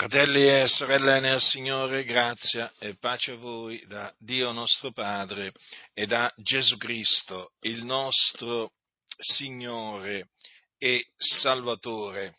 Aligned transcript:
Fratelli 0.00 0.48
e 0.48 0.66
sorelle 0.66 1.20
nel 1.20 1.42
Signore, 1.42 2.04
grazia 2.04 2.72
e 2.78 2.96
pace 2.96 3.32
a 3.32 3.36
voi 3.36 3.84
da 3.86 4.10
Dio 4.16 4.50
nostro 4.50 4.92
Padre 4.92 5.52
e 5.92 6.06
da 6.06 6.32
Gesù 6.38 6.78
Cristo, 6.78 7.52
il 7.60 7.84
nostro 7.84 8.72
Signore 9.18 10.30
e 10.78 11.12
Salvatore. 11.18 12.34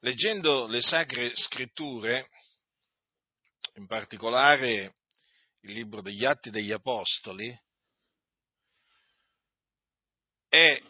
Leggendo 0.00 0.66
le 0.66 0.82
Sacre 0.82 1.30
Scritture, 1.36 2.28
in 3.76 3.86
particolare 3.86 4.96
il 5.60 5.72
libro 5.72 6.02
degli 6.02 6.24
Atti 6.24 6.50
degli 6.50 6.72
Apostoli, 6.72 7.56
è 10.48 10.82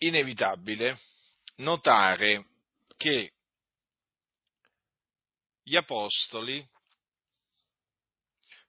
inevitabile 0.00 0.98
notare 1.58 2.49
che 3.00 3.32
gli 5.62 5.74
apostoli 5.74 6.68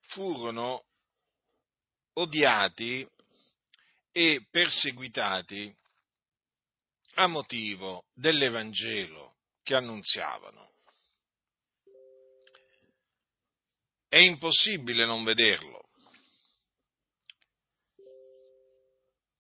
furono 0.08 0.86
odiati 2.14 3.06
e 4.10 4.48
perseguitati 4.50 5.76
a 7.16 7.28
motivo 7.28 8.06
dell'Evangelo 8.14 9.36
che 9.64 9.76
annunziavano. 9.76 10.76
È 14.08 14.18
impossibile 14.18 15.06
non 15.06 15.26
vederlo. 15.26 15.90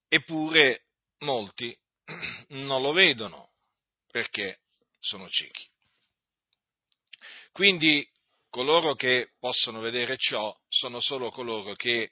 Eppure 0.10 0.84
molti 1.20 1.74
non 2.50 2.82
lo 2.82 2.92
vedono 2.92 3.54
perché 4.08 4.60
sono 5.02 5.28
ciechi. 5.30 5.68
Quindi 7.52 8.08
coloro 8.50 8.96
che 8.96 9.32
possono 9.40 9.82
vedere 9.82 10.16
ciò 10.18 10.56
sono 10.70 11.02
solo 11.02 11.32
coloro 11.32 11.74
che 11.74 12.12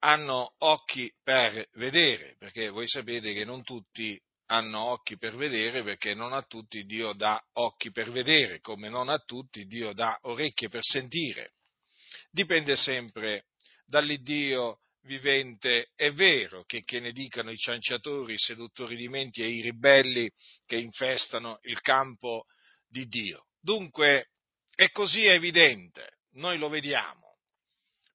hanno 0.00 0.54
occhi 0.58 1.12
per 1.22 1.68
vedere, 1.72 2.36
perché 2.38 2.68
voi 2.70 2.88
sapete 2.88 3.32
che 3.32 3.44
non 3.44 3.62
tutti 3.62 4.20
hanno 4.46 4.80
occhi 4.80 5.16
per 5.16 5.36
vedere, 5.36 5.82
perché 5.84 6.14
non 6.14 6.32
a 6.32 6.42
tutti 6.42 6.84
Dio 6.84 7.12
dà 7.12 7.40
occhi 7.54 7.92
per 7.92 8.10
vedere, 8.10 8.60
come 8.60 8.88
non 8.88 9.08
a 9.08 9.18
tutti 9.18 9.66
Dio 9.66 9.92
dà 9.92 10.18
orecchie 10.22 10.68
per 10.68 10.82
sentire. 10.82 11.52
Dipende 12.30 12.76
sempre 12.76 13.46
dall'Iddio 13.84 14.80
vivente 15.02 15.90
è 15.94 16.12
vero 16.12 16.64
che, 16.64 16.82
che, 16.82 17.00
ne 17.00 17.12
dicano 17.12 17.50
i 17.50 17.56
cianciatori, 17.56 18.34
i 18.34 18.38
seduttori 18.38 18.96
di 18.96 19.08
menti 19.08 19.42
e 19.42 19.48
i 19.48 19.60
ribelli 19.60 20.30
che 20.66 20.76
infestano 20.76 21.58
il 21.62 21.80
campo 21.80 22.44
di 22.86 23.06
Dio. 23.06 23.46
Dunque 23.58 24.30
è 24.74 24.90
così 24.90 25.24
evidente, 25.24 26.18
noi 26.32 26.58
lo 26.58 26.68
vediamo. 26.68 27.38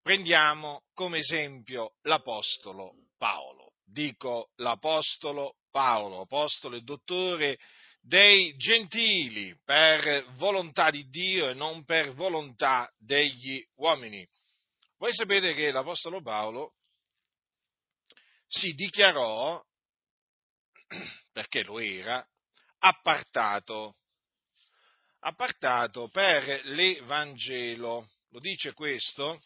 Prendiamo 0.01 0.83
come 0.93 1.19
esempio 1.19 1.95
l'Apostolo 2.03 2.93
Paolo. 3.17 3.73
Dico 3.83 4.51
l'Apostolo 4.57 5.55
Paolo, 5.71 6.21
Apostolo 6.21 6.75
e 6.75 6.81
dottore 6.81 7.57
dei 8.01 8.55
gentili 8.55 9.57
per 9.63 10.25
volontà 10.33 10.91
di 10.91 11.07
Dio 11.09 11.49
e 11.49 11.53
non 11.55 11.83
per 11.85 12.13
volontà 12.13 12.87
degli 12.99 13.59
uomini 13.77 14.27
voi 15.05 15.13
sapete 15.13 15.53
che 15.53 15.69
l'Apostolo 15.69 16.19
Paolo 16.19 16.73
si 18.47 18.73
dichiarò, 18.73 19.63
perché 21.31 21.63
lo 21.63 21.77
era, 21.77 22.27
appartato, 22.79 23.97
appartato 25.19 26.07
per 26.07 26.61
l'Evangelo. 26.65 28.09
Lo 28.29 28.39
dice 28.39 28.73
questo 28.73 29.39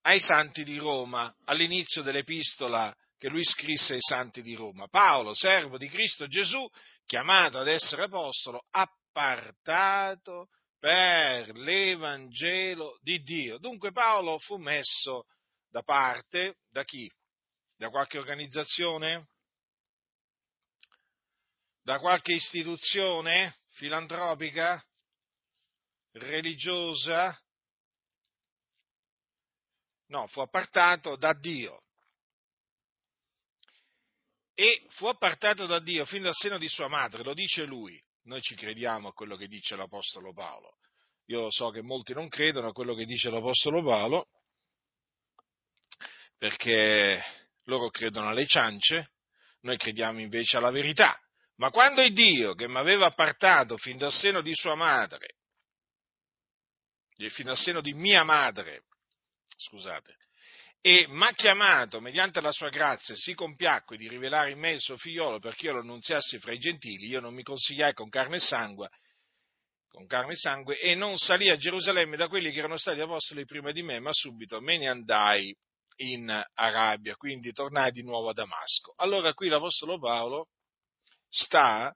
ai 0.00 0.18
santi 0.18 0.64
di 0.64 0.78
Roma, 0.78 1.32
all'inizio 1.44 2.02
dell'epistola 2.02 2.92
che 3.18 3.28
lui 3.28 3.44
scrisse 3.44 3.94
ai 3.94 4.02
santi 4.02 4.42
di 4.42 4.56
Roma. 4.56 4.88
Paolo, 4.88 5.32
servo 5.32 5.78
di 5.78 5.88
Cristo 5.88 6.26
Gesù, 6.26 6.68
chiamato 7.06 7.60
ad 7.60 7.68
essere 7.68 8.02
apostolo, 8.02 8.64
appartato 8.72 10.48
per 10.78 11.56
l'Evangelo 11.56 12.98
di 13.02 13.22
Dio. 13.22 13.58
Dunque 13.58 13.92
Paolo 13.92 14.38
fu 14.38 14.56
messo 14.56 15.26
da 15.68 15.82
parte 15.82 16.58
da 16.68 16.84
chi? 16.84 17.10
Da 17.76 17.90
qualche 17.90 18.18
organizzazione? 18.18 19.28
Da 21.82 21.98
qualche 21.98 22.32
istituzione 22.32 23.56
filantropica? 23.72 24.82
Religiosa? 26.12 27.36
No, 30.06 30.26
fu 30.28 30.40
appartato 30.40 31.16
da 31.16 31.32
Dio. 31.34 31.82
E 34.54 34.86
fu 34.90 35.06
appartato 35.06 35.66
da 35.66 35.78
Dio 35.78 36.04
fin 36.04 36.22
dal 36.22 36.34
seno 36.34 36.58
di 36.58 36.68
sua 36.68 36.88
madre, 36.88 37.22
lo 37.22 37.34
dice 37.34 37.64
lui. 37.64 38.02
Noi 38.28 38.42
ci 38.42 38.54
crediamo 38.54 39.08
a 39.08 39.12
quello 39.14 39.36
che 39.36 39.46
dice 39.46 39.74
l'Apostolo 39.74 40.34
Paolo. 40.34 40.76
Io 41.28 41.50
so 41.50 41.70
che 41.70 41.80
molti 41.80 42.12
non 42.12 42.28
credono 42.28 42.68
a 42.68 42.72
quello 42.72 42.94
che 42.94 43.06
dice 43.06 43.30
l'Apostolo 43.30 43.82
Paolo, 43.82 44.26
perché 46.36 47.22
loro 47.64 47.88
credono 47.88 48.28
alle 48.28 48.46
ciance, 48.46 49.12
noi 49.62 49.78
crediamo 49.78 50.20
invece 50.20 50.58
alla 50.58 50.70
verità. 50.70 51.18
Ma 51.56 51.70
quando 51.70 52.02
è 52.02 52.10
Dio 52.10 52.54
che 52.54 52.68
mi 52.68 52.76
aveva 52.76 53.06
appartato 53.06 53.78
fin 53.78 53.96
dal 53.96 54.12
seno 54.12 54.42
di 54.42 54.54
sua 54.54 54.74
madre, 54.74 55.36
fin 57.30 57.46
dal 57.46 57.56
seno 57.56 57.80
di 57.80 57.94
mia 57.94 58.24
madre, 58.24 58.84
scusate, 59.56 60.16
e 60.80 61.06
mi 61.08 61.24
ha 61.24 61.32
chiamato 61.32 62.00
mediante 62.00 62.40
la 62.40 62.52
sua 62.52 62.68
grazia 62.68 63.14
si 63.16 63.34
compiacque 63.34 63.96
di 63.96 64.08
rivelare 64.08 64.50
in 64.50 64.58
me 64.58 64.72
il 64.72 64.80
suo 64.80 64.96
figliolo 64.96 65.38
perché 65.38 65.66
io 65.66 65.72
lo 65.72 65.80
annunziassi 65.80 66.38
fra 66.38 66.52
i 66.52 66.58
gentili, 66.58 67.06
io 67.06 67.20
non 67.20 67.34
mi 67.34 67.42
consigliai 67.42 67.94
con 67.94 68.08
carne 68.08 68.36
e 68.36 68.40
sangue, 68.40 68.88
con 69.88 70.06
carne 70.06 70.32
e 70.32 70.36
sangue 70.36 70.78
e 70.78 70.94
non 70.94 71.16
salì 71.16 71.48
a 71.48 71.56
Gerusalemme 71.56 72.16
da 72.16 72.28
quelli 72.28 72.52
che 72.52 72.60
erano 72.60 72.76
stati 72.76 73.00
apostoli 73.00 73.44
prima 73.44 73.72
di 73.72 73.82
me, 73.82 73.98
ma 73.98 74.12
subito 74.12 74.60
me 74.60 74.78
ne 74.78 74.88
andai 74.88 75.54
in 76.00 76.30
Arabia, 76.54 77.16
quindi 77.16 77.52
tornai 77.52 77.90
di 77.90 78.02
nuovo 78.02 78.28
a 78.28 78.32
Damasco. 78.32 78.94
Allora 78.96 79.32
qui 79.34 79.48
l'apostolo 79.48 79.98
Paolo 79.98 80.48
sta 81.28 81.92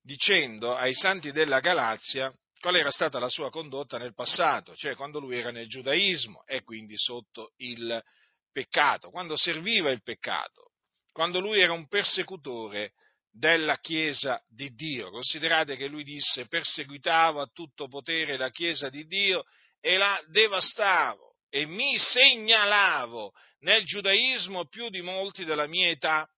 dicendo 0.00 0.76
ai 0.76 0.94
santi 0.94 1.32
della 1.32 1.60
Galazia 1.60 2.32
qual 2.62 2.76
era 2.76 2.92
stata 2.92 3.18
la 3.18 3.28
sua 3.28 3.50
condotta 3.50 3.98
nel 3.98 4.14
passato, 4.14 4.76
cioè 4.76 4.94
quando 4.94 5.18
lui 5.18 5.36
era 5.36 5.50
nel 5.50 5.66
giudaismo 5.66 6.44
e 6.46 6.62
quindi 6.62 6.96
sotto 6.96 7.54
il 7.56 8.00
peccato, 8.52 9.10
quando 9.10 9.36
serviva 9.36 9.90
il 9.90 10.00
peccato, 10.00 10.70
quando 11.10 11.40
lui 11.40 11.58
era 11.58 11.72
un 11.72 11.88
persecutore 11.88 12.92
della 13.32 13.78
Chiesa 13.78 14.40
di 14.46 14.72
Dio. 14.74 15.10
Considerate 15.10 15.74
che 15.74 15.88
lui 15.88 16.04
disse 16.04 16.46
perseguitavo 16.46 17.40
a 17.40 17.50
tutto 17.52 17.88
potere 17.88 18.36
la 18.36 18.50
Chiesa 18.50 18.88
di 18.90 19.06
Dio 19.06 19.42
e 19.80 19.96
la 19.96 20.22
devastavo 20.28 21.34
e 21.50 21.66
mi 21.66 21.98
segnalavo 21.98 23.32
nel 23.62 23.84
giudaismo 23.84 24.68
più 24.68 24.88
di 24.88 25.02
molti 25.02 25.44
della 25.44 25.66
mia 25.66 25.88
età 25.88 26.28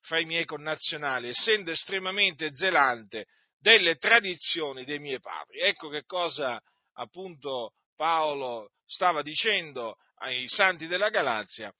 fra 0.00 0.18
i 0.20 0.24
miei 0.24 0.46
connazionali, 0.46 1.28
essendo 1.28 1.70
estremamente 1.70 2.48
zelante 2.54 3.26
delle 3.60 3.96
tradizioni 3.96 4.84
dei 4.84 4.98
miei 4.98 5.20
padri. 5.20 5.60
Ecco 5.60 5.88
che 5.88 6.04
cosa 6.04 6.60
appunto 6.94 7.74
Paolo 7.94 8.70
stava 8.86 9.22
dicendo 9.22 9.96
ai 10.18 10.48
santi 10.48 10.86
della 10.86 11.10
Galazia, 11.10 11.72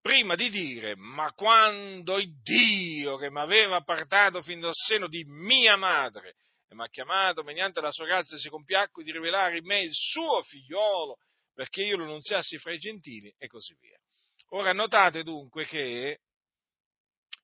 prima 0.00 0.34
di 0.34 0.50
dire, 0.50 0.94
ma 0.96 1.32
quando 1.32 2.18
il 2.18 2.40
Dio 2.42 3.16
che 3.16 3.30
mi 3.30 3.40
aveva 3.40 3.82
portato 3.82 4.42
fin 4.42 4.60
dal 4.60 4.74
seno 4.74 5.08
di 5.08 5.24
mia 5.24 5.76
madre 5.76 6.36
e 6.68 6.74
mi 6.74 6.82
ha 6.82 6.88
chiamato 6.88 7.42
mediante 7.42 7.80
la 7.80 7.92
sua 7.92 8.06
grazia 8.06 8.38
si 8.38 8.48
compiacque 8.48 9.04
di 9.04 9.12
rivelare 9.12 9.58
in 9.58 9.64
me 9.64 9.80
il 9.80 9.92
suo 9.92 10.42
figliolo 10.42 11.18
perché 11.54 11.82
io 11.82 11.96
lo 11.96 12.04
annunziassi 12.04 12.58
fra 12.58 12.72
i 12.72 12.78
gentili 12.78 13.34
e 13.38 13.46
così 13.46 13.74
via. 13.80 13.98
Ora 14.50 14.72
notate 14.72 15.22
dunque 15.22 15.64
che 15.64 16.20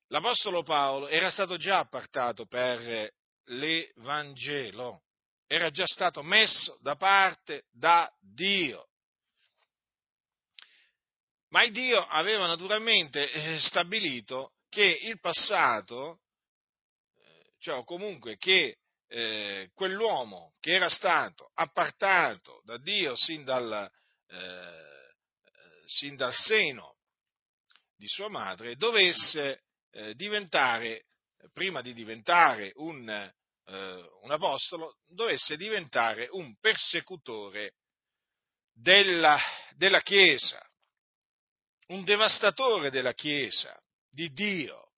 l'Apostolo 0.09 0.63
Paolo 0.63 1.09
era 1.09 1.31
stato 1.31 1.57
già 1.57 1.79
appartato 1.79 2.47
per 2.47 3.11
l'Evangelo, 3.53 5.03
era 5.47 5.71
già 5.71 5.87
stato 5.87 6.23
messo 6.23 6.79
da 6.81 6.97
parte 6.97 7.65
da 7.71 8.11
Dio. 8.21 8.89
Ma 11.49 11.67
Dio 11.69 12.01
aveva 12.01 12.47
naturalmente 12.47 13.31
eh, 13.31 13.59
stabilito 13.61 14.55
che 14.71 15.01
il 15.03 15.21
passato, 15.21 16.21
eh, 17.15 17.53
cioè 17.59 17.85
comunque 17.85 18.39
che 18.39 18.79
eh, 19.09 19.71
quell'uomo 19.75 20.55
che 20.59 20.73
era 20.73 20.89
stato 20.89 21.51
appartato 21.55 22.63
da 22.65 22.79
Dio 22.79 23.15
sin 23.15 23.45
dal, 23.45 23.91
eh, 24.29 25.15
sin 25.85 26.17
dal 26.17 26.33
seno 26.33 26.97
di 27.95 28.09
sua 28.09 28.31
madre, 28.31 28.77
dovesse 28.77 29.65
eh, 29.91 30.15
diventare 30.15 31.05
prima 31.53 31.83
di 31.83 31.93
diventare 31.93 32.73
un, 32.77 33.31
eh, 33.67 34.05
un 34.23 34.31
apostolo, 34.31 34.97
dovesse 35.07 35.57
diventare 35.57 36.29
un 36.31 36.57
persecutore 36.59 37.75
della, 38.73 39.39
della 39.77 40.01
Chiesa, 40.01 40.61
un 41.89 42.05
devastatore 42.05 42.91
della 42.91 43.15
Chiesa, 43.15 43.79
di 44.11 44.31
Dio. 44.33 44.91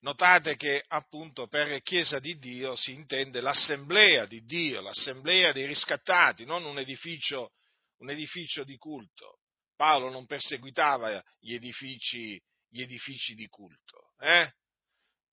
Notate 0.00 0.56
che 0.56 0.82
appunto 0.88 1.46
per 1.46 1.80
Chiesa 1.82 2.18
di 2.18 2.36
Dio 2.38 2.74
si 2.74 2.92
intende 2.92 3.40
l'assemblea 3.40 4.26
di 4.26 4.44
Dio, 4.44 4.80
l'assemblea 4.80 5.52
dei 5.52 5.66
riscattati, 5.66 6.44
non 6.44 6.64
un 6.64 6.78
edificio, 6.78 7.52
un 7.98 8.10
edificio 8.10 8.64
di 8.64 8.76
culto. 8.76 9.38
Paolo 9.76 10.10
non 10.10 10.26
perseguitava 10.26 11.22
gli 11.38 11.54
edifici, 11.54 12.40
gli 12.68 12.82
edifici 12.82 13.34
di 13.34 13.46
culto, 13.46 14.14
eh? 14.18 14.52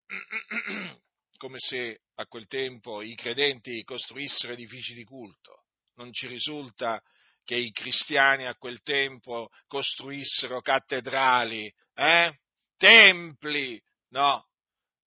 come 1.37 1.59
se 1.59 2.01
a 2.15 2.25
quel 2.25 2.47
tempo 2.47 3.01
i 3.01 3.15
credenti 3.15 3.83
costruissero 3.83 4.53
edifici 4.53 4.93
di 4.93 5.03
culto. 5.03 5.65
Non 5.95 6.11
ci 6.11 6.27
risulta 6.27 7.01
che 7.43 7.55
i 7.55 7.71
cristiani 7.71 8.45
a 8.45 8.55
quel 8.55 8.81
tempo 8.81 9.49
costruissero 9.67 10.61
cattedrali, 10.61 11.73
eh? 11.95 12.39
templi, 12.77 13.81
no, 14.09 14.49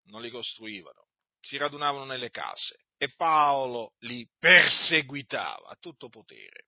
non 0.04 0.20
li 0.20 0.30
costruivano, 0.30 1.06
si 1.40 1.56
radunavano 1.56 2.04
nelle 2.04 2.30
case 2.30 2.84
e 2.96 3.14
Paolo 3.16 3.94
li 4.00 4.28
perseguitava 4.38 5.68
a 5.68 5.76
tutto 5.80 6.08
potere 6.08 6.66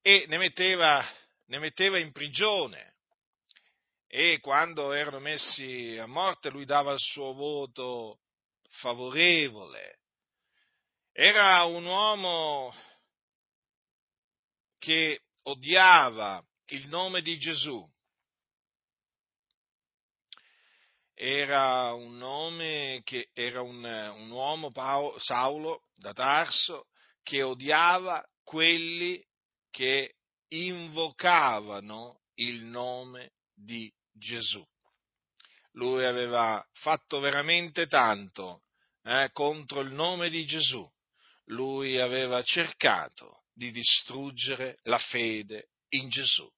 e 0.00 0.24
ne 0.28 0.38
metteva, 0.38 1.04
ne 1.46 1.58
metteva 1.58 1.98
in 1.98 2.12
prigione 2.12 2.93
e 4.16 4.38
quando 4.38 4.92
erano 4.92 5.18
messi 5.18 5.98
a 5.98 6.06
morte 6.06 6.48
lui 6.48 6.64
dava 6.64 6.92
il 6.92 7.00
suo 7.00 7.32
voto 7.32 8.20
favorevole. 8.68 10.02
Era 11.10 11.64
un 11.64 11.84
uomo 11.84 12.72
che 14.78 15.22
odiava 15.42 16.40
il 16.66 16.86
nome 16.86 17.22
di 17.22 17.36
Gesù, 17.38 17.84
era 21.12 21.92
un 21.92 22.16
nome 22.16 23.00
che 23.02 23.30
era 23.32 23.62
un, 23.62 23.82
un 23.82 24.30
uomo, 24.30 24.70
Paolo, 24.70 25.18
Saulo 25.18 25.88
da 25.92 26.12
Tarso, 26.12 26.86
che 27.24 27.42
odiava 27.42 28.24
quelli 28.44 29.20
che 29.70 30.14
invocavano 30.50 32.20
il 32.34 32.62
nome 32.62 33.32
di 33.52 33.86
Gesù. 33.86 34.02
Lui 35.72 36.04
aveva 36.04 36.64
fatto 36.72 37.20
veramente 37.20 37.86
tanto 37.86 38.62
eh, 39.02 39.30
contro 39.32 39.80
il 39.80 39.92
nome 39.92 40.30
di 40.30 40.44
Gesù. 40.46 40.88
Lui 41.48 41.98
aveva 41.98 42.42
cercato 42.42 43.44
di 43.52 43.70
distruggere 43.70 44.78
la 44.84 44.98
fede 44.98 45.70
in 45.90 46.08
Gesù. 46.08 46.48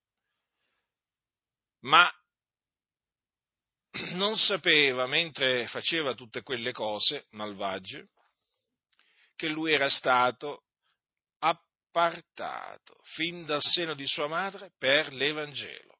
Ma 1.81 2.11
non 4.11 4.37
sapeva, 4.37 5.07
mentre 5.07 5.67
faceva 5.67 6.13
tutte 6.13 6.41
quelle 6.41 6.71
cose 6.71 7.25
malvagie, 7.31 8.07
che 9.35 9.49
lui 9.49 9.73
era 9.73 9.89
stato 9.89 10.63
appartato 11.39 12.99
fin 13.03 13.45
dal 13.45 13.61
seno 13.61 13.93
di 13.93 14.07
sua 14.07 14.27
madre 14.27 14.71
per 14.77 15.13
l'Evangelo. 15.13 15.96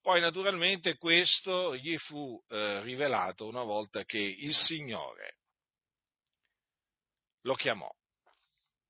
Poi 0.00 0.20
naturalmente 0.20 0.96
questo 0.96 1.76
gli 1.76 1.96
fu 1.98 2.42
eh, 2.48 2.80
rivelato 2.82 3.46
una 3.46 3.62
volta 3.62 4.04
che 4.04 4.18
il 4.18 4.54
Signore 4.54 5.38
lo 7.42 7.54
chiamò. 7.54 7.90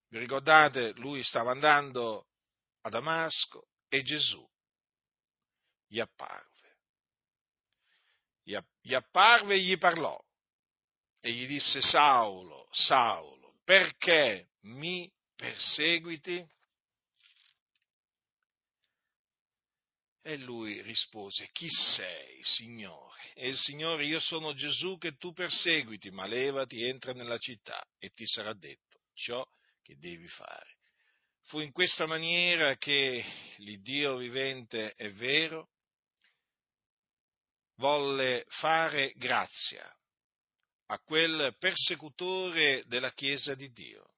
Vi 0.08 0.19
ricordate? 0.19 0.93
Lui 0.93 1.22
stava 1.22 1.50
andando 1.50 2.28
a 2.82 2.88
Damasco 2.88 3.69
e 3.88 4.02
Gesù 4.02 4.46
gli 5.87 6.00
apparve 6.00 6.58
gli 8.81 8.94
apparve 8.94 9.55
e 9.55 9.60
gli 9.60 9.76
parlò 9.76 10.19
e 11.20 11.32
gli 11.32 11.46
disse 11.46 11.82
Saulo, 11.82 12.69
Saulo, 12.70 13.58
perché 13.64 14.49
mi 14.62 15.12
perseguiti? 15.37 16.46
E 20.29 20.37
lui 20.37 20.83
rispose, 20.83 21.49
chi 21.53 21.71
sei, 21.71 22.39
Signore? 22.43 23.33
E 23.33 23.49
il 23.49 23.57
Signore, 23.57 24.05
io 24.05 24.21
sono 24.21 24.53
Gesù 24.53 24.99
che 24.99 25.17
tu 25.17 25.33
perseguiti, 25.33 26.11
ma 26.11 26.27
levati, 26.27 26.85
entra 26.85 27.15
nella 27.15 27.39
città 27.39 27.83
e 27.99 28.11
ti 28.11 28.27
sarà 28.27 28.53
detto 28.53 29.05
ciò 29.15 29.43
che 29.81 29.97
devi 29.97 30.29
fare. 30.29 30.77
Fu 31.45 31.61
in 31.61 31.73
questa 31.73 32.05
maniera 32.05 32.77
che 32.77 33.25
l'Iddio 33.57 34.19
vivente 34.19 34.93
è 34.97 35.11
vero 35.13 35.71
volle 37.77 38.45
fare 38.49 39.15
grazia 39.17 39.91
a 40.89 40.99
quel 40.99 41.57
persecutore 41.59 42.85
della 42.85 43.15
Chiesa 43.15 43.55
di 43.55 43.73
Dio, 43.73 44.13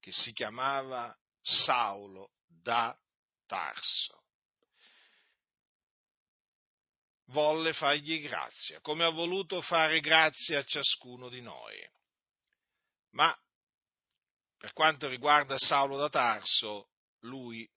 che 0.00 0.10
si 0.10 0.32
chiamava 0.32 1.14
Saulo 1.42 2.30
da 2.46 2.98
Tarso. 3.44 4.22
Volle 7.30 7.72
fargli 7.72 8.22
grazia, 8.22 8.80
come 8.80 9.04
ha 9.04 9.10
voluto 9.10 9.60
fare 9.60 10.00
grazia 10.00 10.60
a 10.60 10.64
ciascuno 10.64 11.28
di 11.28 11.42
noi. 11.42 11.76
Ma 13.10 13.36
per 14.56 14.72
quanto 14.72 15.08
riguarda 15.08 15.58
Saulo 15.58 15.96
da 15.96 16.08
Tarso, 16.08 16.88
lui 17.20 17.68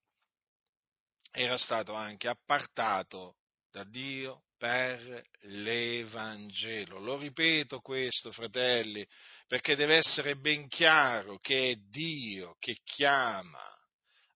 era 1.32 1.58
stato 1.58 1.94
anche 1.94 2.28
appartato 2.28 3.38
da 3.72 3.84
Dio 3.84 4.44
per 4.58 5.24
l'Evangelo. 5.42 7.00
Lo 7.00 7.18
ripeto 7.18 7.80
questo, 7.80 8.32
fratelli, 8.32 9.06
perché 9.48 9.76
deve 9.76 9.98
essere 9.98 10.36
ben 10.36 10.68
chiaro 10.68 11.40
che 11.40 11.72
è 11.72 11.76
Dio 11.76 12.56
che 12.60 12.78
chiama 12.84 13.64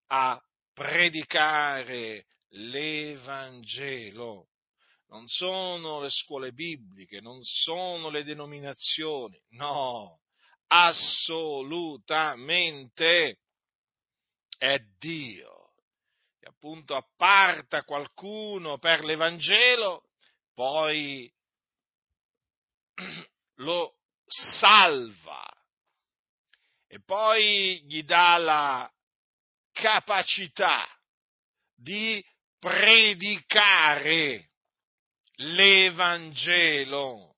a 0.07 0.41
predicare 0.73 2.25
l'Evangelo. 2.49 4.49
Non 5.15 5.29
sono 5.29 6.01
le 6.01 6.09
scuole 6.09 6.51
bibliche, 6.51 7.21
non 7.21 7.41
sono 7.41 8.09
le 8.09 8.25
denominazioni, 8.25 9.41
no, 9.51 10.19
assolutamente 10.67 13.39
è 14.57 14.77
Dio. 14.99 15.75
Che 16.37 16.49
appunto 16.49 16.95
apparta 16.95 17.85
qualcuno 17.85 18.77
per 18.77 19.05
l'Evangelo 19.05 20.09
poi 20.53 21.33
lo 23.59 23.99
salva. 24.25 25.49
E 26.87 27.01
poi 27.01 27.85
gli 27.85 28.03
dà 28.03 28.35
la 28.35 28.93
capacità 29.71 30.85
di 31.73 32.21
predicare 32.59 34.49
l'Evangelo. 35.37 37.33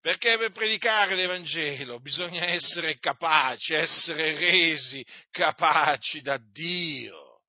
Perché 0.00 0.38
per 0.38 0.52
predicare 0.52 1.14
l'Evangelo 1.14 2.00
bisogna 2.00 2.44
essere 2.44 2.98
capaci, 2.98 3.74
essere 3.74 4.38
resi 4.38 5.04
capaci 5.30 6.20
da 6.20 6.38
Dio. 6.38 7.42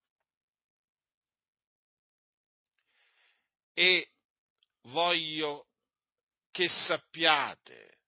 E 3.74 4.10
voglio 4.88 5.68
che 6.52 6.68
sappiate 6.68 8.00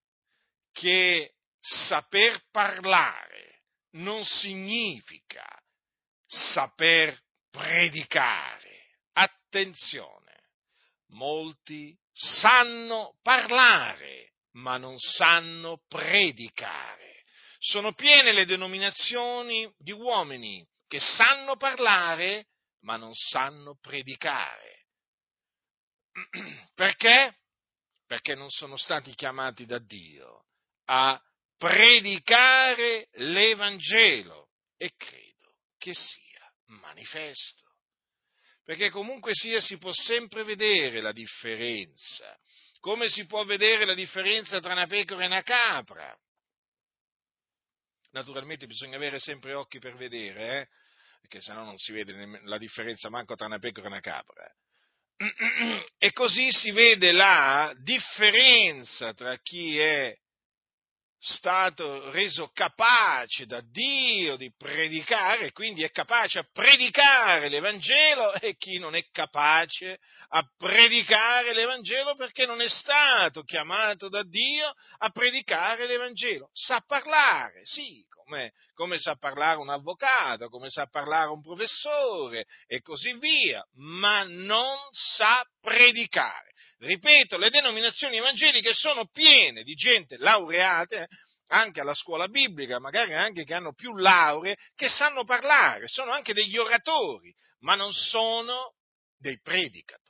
che 0.72 1.36
saper 1.60 2.42
parlare 2.52 3.62
non 3.92 4.26
significa 4.26 5.46
saper 6.26 7.18
predicare. 7.50 8.70
Attenzione, 9.14 10.21
molti 11.12 11.98
sanno 12.14 13.18
parlare, 13.22 14.34
ma 14.54 14.78
non 14.78 14.98
sanno 15.00 15.82
predicare. 15.88 17.24
Sono 17.60 17.94
piene 17.94 18.32
le 18.32 18.46
denominazioni 18.46 19.72
di 19.78 19.92
uomini 19.92 20.66
che 20.88 21.00
sanno 21.00 21.56
parlare, 21.56 22.48
ma 22.82 22.98
non 22.98 23.14
sanno 23.14 23.78
predicare. 23.80 24.86
Perché? 26.74 27.38
Perché 28.06 28.36
non 28.36 28.50
sono 28.50 28.76
stati 28.76 29.14
chiamati 29.14 29.66
da 29.66 29.80
Dio 29.80 30.46
a 30.86 31.22
predicare 31.58 33.08
l'Evangelo 33.14 34.50
e 34.76 34.92
credo 34.98 35.56
che 35.78 35.94
sia 35.94 36.52
manifesto. 36.66 37.71
Perché 38.72 38.90
comunque 38.90 39.34
sia 39.34 39.60
si 39.60 39.78
può 39.78 39.92
sempre 39.92 40.46
vedere 40.46 41.02
la 41.02 41.12
differenza, 41.12 42.40
come 42.80 43.10
si 43.10 43.26
può 43.26 43.44
vedere 43.44 43.84
la 43.84 43.94
differenza 43.94 44.62
tra 44.62 44.72
una 44.72 44.88
pecora 44.88 45.24
e 45.24 45.26
una 45.26 45.42
capra. 45.42 46.18
Naturalmente 48.12 48.68
bisogna 48.68 48.96
avere 48.96 49.20
sempre 49.20 49.56
occhi 49.56 49.80
per 49.80 49.98
vedere, 49.98 50.62
eh? 50.62 50.68
perché 51.20 51.42
sennò 51.42 51.66
non 51.66 51.76
si 51.76 51.92
vede 51.92 52.40
la 52.44 52.58
differenza 52.58 53.10
manco 53.10 53.36
tra 53.36 53.48
una 53.48 53.60
pecora 53.60 53.88
e 53.88 53.90
una 53.90 54.00
capra. 54.00 54.50
E 55.98 56.14
così 56.14 56.50
si 56.50 56.72
vede 56.72 57.12
la 57.12 57.74
differenza 57.84 59.14
tra 59.14 59.38
chi 59.40 59.78
è 59.80 60.18
stato 61.24 62.10
reso 62.10 62.50
capace 62.52 63.46
da 63.46 63.62
Dio 63.62 64.38
di 64.38 64.52
predicare, 64.58 65.52
quindi 65.52 65.84
è 65.84 65.92
capace 65.92 66.40
a 66.40 66.48
predicare 66.52 67.48
l'Evangelo 67.48 68.34
e 68.34 68.56
chi 68.58 68.80
non 68.80 68.96
è 68.96 69.06
capace 69.12 70.00
a 70.30 70.44
predicare 70.58 71.54
l'Evangelo 71.54 72.16
perché 72.16 72.48
non 72.48 72.60
è 72.60 72.68
stato 72.68 73.44
chiamato 73.44 74.10
da 74.10 74.24
Dio 74.24 74.74
a 74.98 75.10
predicare 75.12 75.86
l'Evangelo. 75.86 76.50
Sa 76.54 76.84
parlare, 76.88 77.62
sì, 77.66 78.04
come, 78.10 78.54
come 78.74 78.98
sa 78.98 79.16
parlare 79.16 79.60
un 79.60 79.70
avvocato, 79.70 80.50
come 80.50 80.70
sa 80.70 80.88
parlare 80.88 81.30
un 81.30 81.42
professore 81.42 82.46
e 82.66 82.82
così 82.82 83.14
via, 83.20 83.64
ma 83.76 84.24
non 84.24 84.76
sa 84.90 85.46
predicare. 85.62 86.50
Ripeto, 86.82 87.38
le 87.38 87.52
denominazioni 87.52 88.18
evangeliche 88.18 88.74
sono 88.74 89.06
piene 89.06 89.62
di 89.62 89.76
gente 89.76 90.18
laureata, 90.18 91.06
anche 91.50 91.80
alla 91.80 91.94
scuola 91.94 92.28
biblica, 92.28 92.80
magari 92.80 93.14
anche 93.14 93.44
che 93.44 93.54
hanno 93.54 93.74
più 93.74 93.96
lauree, 93.96 94.58
che 94.74 94.90
sanno 94.90 95.24
parlare, 95.24 95.88
sono 95.88 96.12
anche 96.12 96.34
degli 96.34 96.58
oratori, 96.58 97.32
ma 97.60 97.76
non 97.76 97.94
sono 97.94 98.74
dei 99.16 99.40
predicatori. 99.42 100.10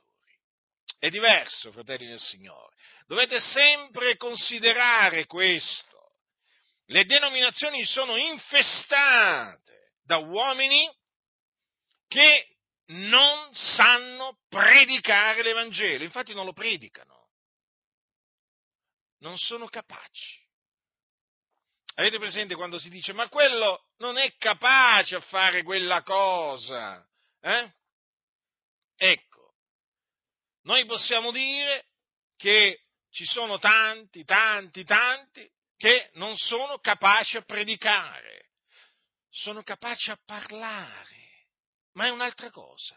È 0.98 1.10
diverso, 1.10 1.72
fratelli 1.72 2.06
del 2.06 2.20
Signore. 2.20 2.74
Dovete 3.06 3.38
sempre 3.38 4.16
considerare 4.16 5.26
questo. 5.26 6.14
Le 6.86 7.04
denominazioni 7.04 7.84
sono 7.84 8.16
infestate 8.16 9.92
da 10.02 10.16
uomini 10.16 10.88
che 12.08 12.51
non 12.92 13.52
sanno 13.52 14.38
predicare 14.48 15.42
l'Evangelo, 15.42 16.04
infatti 16.04 16.34
non 16.34 16.44
lo 16.44 16.52
predicano, 16.52 17.30
non 19.18 19.36
sono 19.38 19.66
capaci. 19.68 20.40
Avete 21.94 22.18
presente 22.18 22.54
quando 22.54 22.78
si 22.78 22.88
dice 22.88 23.12
ma 23.12 23.28
quello 23.28 23.88
non 23.98 24.16
è 24.16 24.34
capace 24.36 25.16
a 25.16 25.20
fare 25.20 25.62
quella 25.62 26.02
cosa? 26.02 27.06
Eh? 27.40 27.72
Ecco, 28.96 29.54
noi 30.62 30.84
possiamo 30.86 31.30
dire 31.30 31.86
che 32.36 32.84
ci 33.10 33.26
sono 33.26 33.58
tanti, 33.58 34.24
tanti, 34.24 34.84
tanti 34.84 35.50
che 35.76 36.10
non 36.14 36.36
sono 36.36 36.78
capaci 36.78 37.36
a 37.36 37.42
predicare, 37.42 38.50
sono 39.28 39.62
capaci 39.62 40.10
a 40.10 40.18
parlare 40.24 41.21
ma 41.92 42.06
è 42.06 42.10
un'altra 42.10 42.50
cosa. 42.50 42.96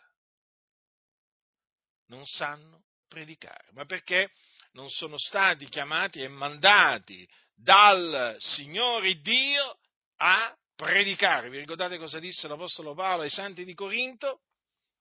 Non 2.07 2.25
sanno 2.25 2.83
predicare, 3.07 3.69
ma 3.71 3.85
perché 3.85 4.31
non 4.73 4.89
sono 4.89 5.17
stati 5.17 5.67
chiamati 5.67 6.21
e 6.21 6.27
mandati 6.27 7.27
dal 7.55 8.35
Signore 8.39 9.19
Dio 9.21 9.79
a 10.17 10.55
predicare. 10.75 11.49
Vi 11.49 11.57
ricordate 11.57 11.97
cosa 11.97 12.19
disse 12.19 12.47
l'Apostolo 12.47 12.93
Paolo 12.93 13.23
ai 13.23 13.29
Santi 13.29 13.63
di 13.63 13.73
Corinto? 13.73 14.41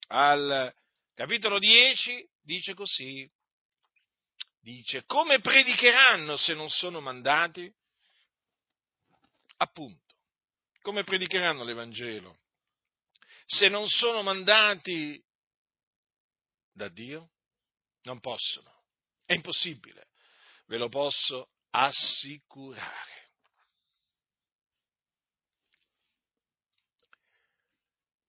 Al 0.08 0.72
capitolo 1.14 1.58
10 1.58 2.26
dice 2.42 2.74
così, 2.74 3.28
dice 4.60 5.04
come 5.04 5.40
predicheranno 5.40 6.36
se 6.36 6.54
non 6.54 6.70
sono 6.70 7.00
mandati? 7.00 7.72
Appunto, 9.56 10.14
come 10.80 11.04
predicheranno 11.04 11.64
l'Evangelo? 11.64 12.38
Se 13.44 13.68
non 13.68 13.88
sono 13.88 14.22
mandati 14.22 15.22
da 16.72 16.88
Dio? 16.88 17.30
Non 18.02 18.20
possono. 18.20 18.82
È 19.24 19.32
impossibile. 19.32 20.08
Ve 20.66 20.78
lo 20.78 20.88
posso 20.88 21.50
assicurare. 21.70 23.12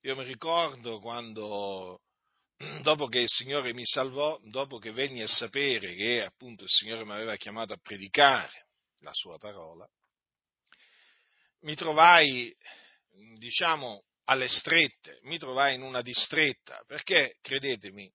Io 0.02 0.16
mi 0.16 0.24
ricordo 0.24 1.00
quando, 1.00 2.02
dopo 2.82 3.08
che 3.08 3.20
il 3.20 3.30
Signore 3.30 3.74
mi 3.74 3.86
salvò, 3.86 4.40
dopo 4.44 4.78
che 4.78 4.92
venni 4.92 5.22
a 5.22 5.28
sapere 5.28 5.96
che 5.96 6.24
appunto 6.24 6.64
il 6.64 6.70
Signore 6.70 7.04
mi 7.06 7.12
aveva 7.12 7.36
chiamato 7.38 7.74
a 7.74 7.80
predicare 7.82 8.68
la 9.00 9.12
sua 9.14 9.40
parola, 9.40 9.90
mi 11.62 11.74
trovai, 11.76 12.56
diciamo, 13.38 14.04
alle 14.26 14.48
strette, 14.48 15.20
mi 15.24 15.38
trovai 15.38 15.76
in 15.76 15.82
una 15.82 16.02
distretta, 16.02 16.84
perché, 16.88 17.38
credetemi, 17.42 18.12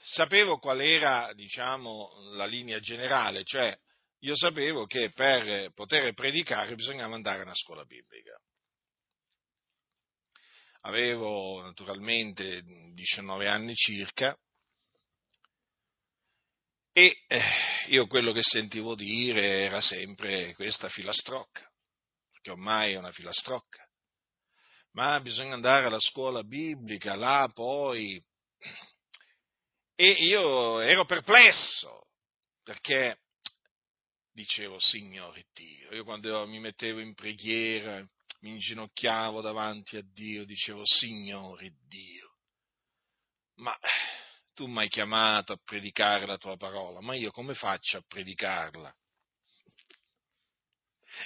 sapevo 0.00 0.58
qual 0.58 0.80
era, 0.80 1.32
diciamo, 1.34 2.34
la 2.34 2.46
linea 2.46 2.78
generale, 2.80 3.44
cioè 3.44 3.76
io 4.20 4.36
sapevo 4.36 4.86
che 4.86 5.10
per 5.10 5.72
poter 5.72 6.12
predicare 6.12 6.74
bisognava 6.74 7.14
andare 7.14 7.40
a 7.40 7.44
una 7.44 7.54
scuola 7.54 7.84
biblica. 7.84 8.38
Avevo 10.82 11.60
naturalmente 11.62 12.62
19 12.94 13.46
anni 13.46 13.74
circa 13.74 14.36
e 16.92 17.22
eh, 17.26 17.42
io 17.88 18.06
quello 18.06 18.32
che 18.32 18.42
sentivo 18.42 18.94
dire 18.94 19.64
era 19.64 19.80
sempre 19.80 20.54
questa 20.54 20.88
filastrocca 20.88 21.69
che 22.40 22.50
ormai 22.50 22.92
è 22.92 22.98
una 22.98 23.12
filastrocca, 23.12 23.86
ma 24.92 25.20
bisogna 25.20 25.54
andare 25.54 25.86
alla 25.86 26.00
scuola 26.00 26.42
biblica, 26.42 27.14
là 27.14 27.48
poi. 27.52 28.22
E 29.94 30.08
io 30.10 30.80
ero 30.80 31.04
perplesso, 31.04 32.06
perché 32.62 33.18
dicevo, 34.32 34.78
Signore 34.78 35.44
Dio, 35.52 35.92
io 35.92 36.04
quando 36.04 36.46
mi 36.46 36.58
mettevo 36.58 37.00
in 37.00 37.14
preghiera, 37.14 38.00
mi 38.40 38.50
inginocchiavo 38.50 39.42
davanti 39.42 39.96
a 39.96 40.02
Dio, 40.02 40.44
dicevo, 40.44 40.82
Signore 40.84 41.74
Dio, 41.86 42.36
ma 43.56 43.76
tu 44.54 44.66
mi 44.66 44.78
hai 44.78 44.88
chiamato 44.88 45.52
a 45.52 45.60
predicare 45.62 46.26
la 46.26 46.38
tua 46.38 46.56
parola, 46.56 47.00
ma 47.00 47.14
io 47.14 47.30
come 47.30 47.54
faccio 47.54 47.98
a 47.98 48.04
predicarla? 48.06 48.94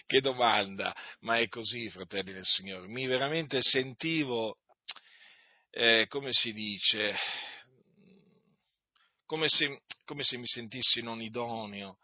Che 0.06 0.20
domanda, 0.20 0.94
ma 1.20 1.38
è 1.38 1.48
così, 1.48 1.88
fratelli 1.90 2.32
del 2.32 2.44
Signore. 2.44 2.86
Mi 2.88 3.06
veramente 3.06 3.60
sentivo, 3.62 4.58
eh, 5.70 6.06
come 6.08 6.32
si 6.32 6.52
dice, 6.52 7.14
come 9.26 9.48
se, 9.48 9.80
come 10.04 10.22
se, 10.22 10.36
mi 10.36 10.46
sentissi 10.46 11.02
non 11.02 11.20
idoneo. 11.20 11.98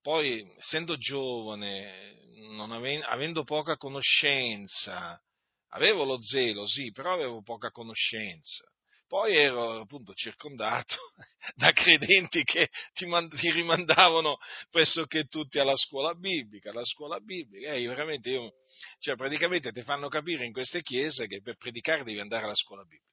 Poi, 0.00 0.44
essendo 0.56 0.96
giovane, 0.96 2.18
ave, 2.58 3.02
avendo 3.02 3.44
poca 3.44 3.76
conoscenza, 3.76 5.20
avevo 5.68 6.04
lo 6.04 6.20
zelo, 6.20 6.66
sì, 6.66 6.90
però 6.90 7.12
avevo 7.12 7.42
poca 7.42 7.70
conoscenza. 7.70 8.71
Poi 9.12 9.36
ero 9.36 9.80
appunto 9.80 10.14
circondato 10.14 11.12
da 11.54 11.70
credenti 11.72 12.44
che 12.44 12.70
ti, 12.94 13.04
mand- 13.04 13.38
ti 13.38 13.50
rimandavano 13.50 14.38
pressoché 14.70 15.26
tutti 15.26 15.58
alla 15.58 15.76
scuola 15.76 16.14
biblica, 16.14 16.72
la 16.72 16.82
scuola 16.82 17.20
biblica, 17.20 17.74
e 17.74 17.86
veramente 17.86 18.30
io, 18.30 18.54
cioè 19.00 19.14
praticamente 19.14 19.70
ti 19.70 19.82
fanno 19.82 20.08
capire 20.08 20.46
in 20.46 20.52
queste 20.54 20.80
chiese 20.80 21.26
che 21.26 21.42
per 21.42 21.58
predicare 21.58 22.04
devi 22.04 22.20
andare 22.20 22.44
alla 22.44 22.54
scuola 22.54 22.84
biblica. 22.84 23.12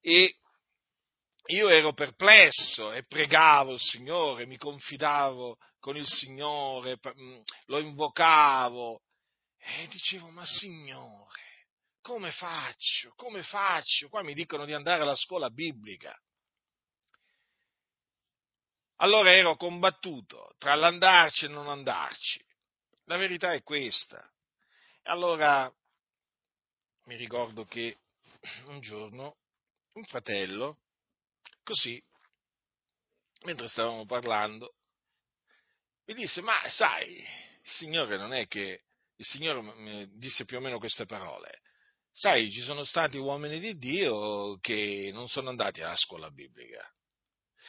E 0.00 0.34
io 1.48 1.68
ero 1.68 1.92
perplesso 1.92 2.90
e 2.90 3.04
pregavo 3.04 3.72
il 3.72 3.80
Signore, 3.80 4.46
mi 4.46 4.56
confidavo 4.56 5.58
con 5.78 5.94
il 5.98 6.06
Signore, 6.06 6.98
lo 7.66 7.80
invocavo 7.80 9.02
e 9.58 9.88
dicevo, 9.88 10.30
ma 10.30 10.46
Signore, 10.46 11.53
come 12.04 12.30
faccio? 12.32 13.14
Come 13.16 13.42
faccio? 13.42 14.10
Qua 14.10 14.22
mi 14.22 14.34
dicono 14.34 14.66
di 14.66 14.74
andare 14.74 15.00
alla 15.00 15.16
scuola 15.16 15.48
biblica. 15.48 16.14
Allora 18.96 19.32
ero 19.32 19.56
combattuto 19.56 20.54
tra 20.58 20.74
l'andarci 20.74 21.46
e 21.46 21.48
non 21.48 21.66
andarci. 21.66 22.44
La 23.04 23.16
verità 23.16 23.54
è 23.54 23.62
questa. 23.62 24.22
Allora 25.04 25.72
mi 27.04 27.16
ricordo 27.16 27.64
che 27.64 28.00
un 28.66 28.80
giorno 28.80 29.38
un 29.92 30.04
fratello, 30.04 30.80
così, 31.62 32.02
mentre 33.44 33.66
stavamo 33.66 34.04
parlando, 34.04 34.74
mi 36.04 36.12
disse, 36.12 36.42
ma 36.42 36.68
sai, 36.68 37.14
il 37.14 37.70
Signore 37.70 38.18
non 38.18 38.34
è 38.34 38.46
che, 38.46 38.82
il 39.16 39.24
Signore 39.24 39.62
mi 39.62 40.18
disse 40.18 40.44
più 40.44 40.58
o 40.58 40.60
meno 40.60 40.78
queste 40.78 41.06
parole, 41.06 41.62
sai, 42.16 42.48
ci 42.52 42.60
sono 42.60 42.84
stati 42.84 43.16
uomini 43.16 43.58
di 43.58 43.76
Dio 43.76 44.56
che 44.60 45.10
non 45.12 45.26
sono 45.26 45.48
andati 45.48 45.82
alla 45.82 45.96
scuola 45.96 46.30
biblica. 46.30 46.88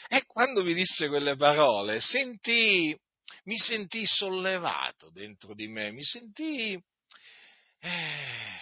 E 0.08 0.24
quando 0.26 0.64
mi 0.64 0.76
disse 0.76 1.08
quelle 1.08 1.36
parole, 1.36 2.00
sentì, 2.00 2.96
mi 3.46 3.58
sentii 3.58 4.06
sollevato 4.06 5.10
dentro 5.10 5.56
di 5.56 5.68
me, 5.68 5.92
mi 5.92 6.04
sentii, 6.04 6.80
eh, 7.80 8.60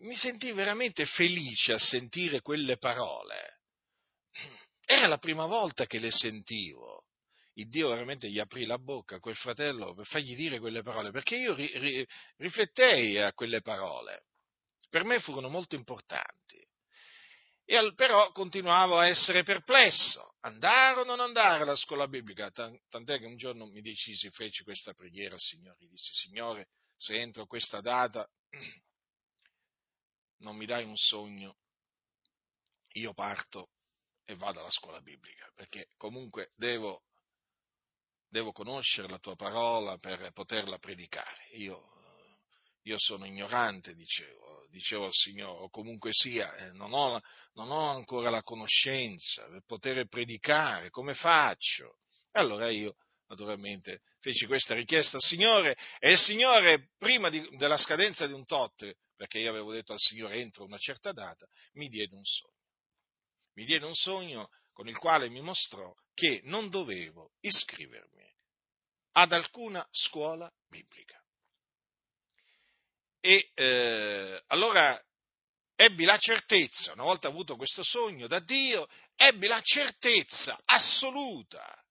mi 0.00 0.14
sentii 0.14 0.52
veramente 0.52 1.04
felice 1.04 1.74
a 1.74 1.78
sentire 1.78 2.40
quelle 2.40 2.78
parole. 2.78 3.58
Era 4.86 5.06
la 5.06 5.18
prima 5.18 5.44
volta 5.44 5.84
che 5.84 5.98
le 5.98 6.10
sentivo. 6.10 7.04
Il 7.54 7.68
Dio 7.68 7.90
veramente 7.90 8.30
gli 8.30 8.38
aprì 8.38 8.64
la 8.64 8.78
bocca 8.78 9.16
a 9.16 9.20
quel 9.20 9.36
fratello 9.36 9.92
per 9.92 10.06
fargli 10.06 10.34
dire 10.34 10.60
quelle 10.60 10.82
parole, 10.82 11.10
perché 11.10 11.36
io 11.36 11.54
ri, 11.54 11.70
ri, 11.78 12.06
riflettei 12.36 13.18
a 13.18 13.34
quelle 13.34 13.60
parole. 13.60 14.27
Per 14.88 15.04
me 15.04 15.20
furono 15.20 15.48
molto 15.48 15.74
importanti. 15.74 16.66
E 17.70 17.92
però 17.94 18.32
continuavo 18.32 18.96
a 18.96 19.08
essere 19.08 19.42
perplesso, 19.42 20.36
andare 20.40 21.00
o 21.00 21.04
non 21.04 21.20
andare 21.20 21.64
alla 21.64 21.76
scuola 21.76 22.08
biblica, 22.08 22.50
tant'è 22.50 23.18
che 23.18 23.26
un 23.26 23.36
giorno 23.36 23.66
mi 23.66 23.82
decisi, 23.82 24.30
feci 24.30 24.64
questa 24.64 24.94
preghiera 24.94 25.34
al 25.34 25.40
Signore, 25.40 25.76
gli 25.78 25.88
dissi, 25.88 26.14
Signore, 26.14 26.68
se 26.96 27.20
entro 27.20 27.44
questa 27.44 27.80
data 27.80 28.26
non 30.38 30.56
mi 30.56 30.64
dai 30.64 30.84
un 30.84 30.96
sogno, 30.96 31.58
io 32.92 33.12
parto 33.12 33.70
e 34.24 34.34
vado 34.34 34.60
alla 34.60 34.70
scuola 34.70 35.00
biblica, 35.02 35.50
perché 35.54 35.88
comunque 35.96 36.52
devo, 36.54 37.02
devo 38.28 38.52
conoscere 38.52 39.08
la 39.08 39.18
tua 39.18 39.36
parola 39.36 39.98
per 39.98 40.32
poterla 40.32 40.78
predicare. 40.78 41.48
Io, 41.52 41.97
io 42.88 42.98
sono 42.98 43.26
ignorante, 43.26 43.94
dicevo, 43.94 44.66
dicevo 44.70 45.04
al 45.04 45.12
Signore, 45.12 45.62
o 45.62 45.68
comunque 45.68 46.10
sia, 46.12 46.54
eh, 46.56 46.72
non, 46.72 46.92
ho, 46.94 47.20
non 47.52 47.70
ho 47.70 47.90
ancora 47.90 48.30
la 48.30 48.42
conoscenza 48.42 49.46
per 49.46 49.62
poter 49.66 50.06
predicare, 50.08 50.88
come 50.88 51.14
faccio? 51.14 51.98
E 52.32 52.40
allora 52.40 52.70
io 52.70 52.94
naturalmente 53.28 54.00
feci 54.20 54.46
questa 54.46 54.74
richiesta 54.74 55.16
al 55.16 55.22
Signore 55.22 55.76
e 55.98 56.12
il 56.12 56.18
Signore, 56.18 56.88
prima 56.96 57.28
di, 57.28 57.46
della 57.58 57.76
scadenza 57.76 58.26
di 58.26 58.32
un 58.32 58.46
tot, 58.46 58.90
perché 59.14 59.38
io 59.38 59.50
avevo 59.50 59.72
detto 59.72 59.92
al 59.92 60.00
Signore 60.00 60.36
entro 60.36 60.64
una 60.64 60.78
certa 60.78 61.12
data, 61.12 61.46
mi 61.74 61.88
diede 61.88 62.14
un 62.14 62.24
sogno. 62.24 62.56
Mi 63.54 63.64
diede 63.64 63.84
un 63.84 63.94
sogno 63.94 64.48
con 64.72 64.88
il 64.88 64.96
quale 64.96 65.28
mi 65.28 65.42
mostrò 65.42 65.92
che 66.14 66.40
non 66.44 66.70
dovevo 66.70 67.32
iscrivermi 67.40 68.32
ad 69.12 69.32
alcuna 69.32 69.86
scuola 69.90 70.50
biblica. 70.68 71.17
E 73.20 73.50
eh, 73.54 74.42
allora 74.46 75.00
ebbi 75.74 76.04
la 76.04 76.18
certezza, 76.18 76.92
una 76.92 77.04
volta 77.04 77.28
avuto 77.28 77.56
questo 77.56 77.82
sogno 77.82 78.26
da 78.26 78.40
Dio, 78.40 78.88
ebbi 79.16 79.46
la 79.46 79.60
certezza 79.62 80.60
assoluta 80.64 81.82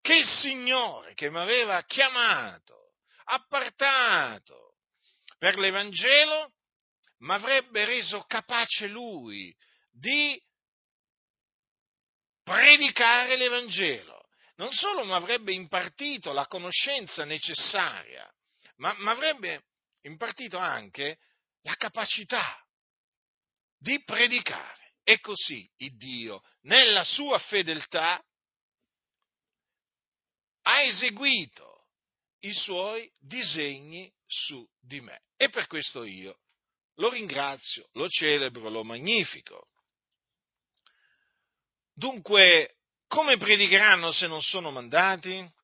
che 0.00 0.16
il 0.16 0.26
Signore 0.26 1.14
che 1.14 1.30
mi 1.30 1.38
aveva 1.38 1.82
chiamato, 1.84 2.94
appartato 3.24 4.76
per 5.38 5.58
l'Evangelo, 5.58 6.52
mi 7.18 7.32
avrebbe 7.32 7.84
reso 7.84 8.22
capace 8.22 8.86
Lui 8.86 9.54
di 9.90 10.40
predicare 12.42 13.36
l'Evangelo. 13.36 14.26
Non 14.56 14.72
solo 14.72 15.04
mi 15.04 15.12
avrebbe 15.12 15.52
impartito 15.52 16.32
la 16.32 16.46
conoscenza 16.46 17.24
necessaria, 17.24 18.28
ma 18.76 18.94
mi 18.98 19.08
avrebbe 19.08 19.64
impartito 20.02 20.58
anche 20.58 21.18
la 21.62 21.74
capacità 21.74 22.64
di 23.76 24.02
predicare. 24.02 24.94
E 25.02 25.20
così 25.20 25.68
il 25.78 25.96
Dio, 25.96 26.42
nella 26.62 27.02
sua 27.02 27.38
fedeltà, 27.38 28.22
ha 30.62 30.82
eseguito 30.82 31.86
i 32.40 32.52
suoi 32.52 33.10
disegni 33.18 34.12
su 34.26 34.68
di 34.78 35.00
me. 35.00 35.22
E 35.36 35.48
per 35.48 35.66
questo 35.66 36.04
io 36.04 36.40
lo 36.96 37.08
ringrazio, 37.08 37.88
lo 37.92 38.08
celebro, 38.08 38.68
lo 38.68 38.84
magnifico. 38.84 39.70
Dunque, 41.94 42.76
come 43.06 43.38
predicheranno 43.38 44.12
se 44.12 44.26
non 44.26 44.42
sono 44.42 44.70
mandati? 44.70 45.56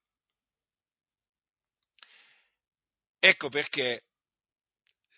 Ecco 3.18 3.48
perché 3.48 4.04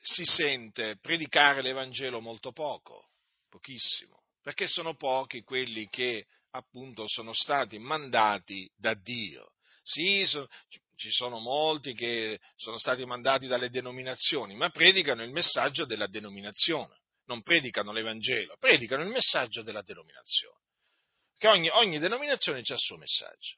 si 0.07 0.25
sente 0.25 0.99
predicare 1.01 1.63
l'Evangelo 1.63 2.21
molto 2.21 2.53
poco, 2.53 3.09
pochissimo, 3.49 4.23
perché 4.41 4.69
sono 4.69 4.95
pochi 4.95 5.43
quelli 5.43 5.89
che 5.89 6.27
appunto 6.51 7.09
sono 7.09 7.33
stati 7.33 7.79
mandati 7.79 8.71
da 8.77 8.95
Dio. 8.95 9.55
Sì, 9.83 10.25
so, 10.25 10.49
ci 10.95 11.11
sono 11.11 11.41
molti 11.41 11.93
che 11.93 12.39
sono 12.55 12.79
stati 12.79 13.05
mandati 13.05 13.49
dalle 13.49 13.69
denominazioni, 13.69 14.55
ma 14.55 14.71
predicano 14.71 15.25
il 15.25 15.33
messaggio 15.33 15.85
della 15.85 16.07
denominazione, 16.07 17.01
non 17.25 17.43
predicano 17.43 17.91
l'Evangelo, 17.91 18.57
predicano 18.59 19.03
il 19.03 19.11
messaggio 19.11 19.63
della 19.63 19.83
denominazione. 19.83 20.61
Che 21.37 21.49
ogni, 21.49 21.69
ogni 21.71 21.99
denominazione 21.99 22.61
ha 22.61 22.75
il 22.75 22.79
suo 22.79 22.97
messaggio. 22.97 23.57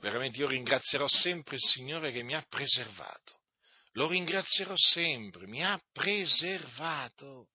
Veramente 0.00 0.38
io 0.38 0.48
ringrazierò 0.48 1.06
sempre 1.06 1.54
il 1.54 1.62
Signore 1.62 2.10
che 2.10 2.24
mi 2.24 2.34
ha 2.34 2.44
preservato. 2.48 3.41
Lo 3.92 4.08
ringrazierò 4.08 4.74
sempre, 4.76 5.46
mi 5.46 5.64
ha 5.64 5.80
preservato. 5.92 7.48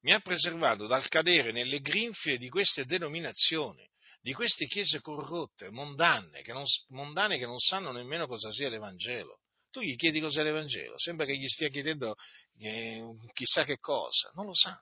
Mi 0.00 0.12
ha 0.12 0.20
preservato 0.20 0.86
dal 0.86 1.08
cadere 1.08 1.50
nelle 1.52 1.80
grinfie 1.80 2.36
di 2.36 2.48
queste 2.48 2.84
denominazioni 2.84 3.88
di 4.24 4.32
queste 4.32 4.64
chiese 4.64 5.02
corrotte, 5.02 5.68
mondane 5.68 6.40
che, 6.40 6.54
non, 6.54 6.64
mondane 6.88 7.36
che 7.36 7.44
non 7.44 7.58
sanno 7.58 7.92
nemmeno 7.92 8.26
cosa 8.26 8.50
sia 8.50 8.70
l'Evangelo. 8.70 9.40
Tu 9.70 9.82
gli 9.82 9.96
chiedi 9.96 10.18
cos'è 10.18 10.42
l'Evangelo, 10.42 10.98
sembra 10.98 11.26
che 11.26 11.36
gli 11.36 11.46
stia 11.46 11.68
chiedendo 11.68 12.14
eh, 12.56 13.02
chissà 13.34 13.64
che 13.64 13.76
cosa, 13.76 14.30
non 14.32 14.46
lo 14.46 14.54
sanno. 14.54 14.80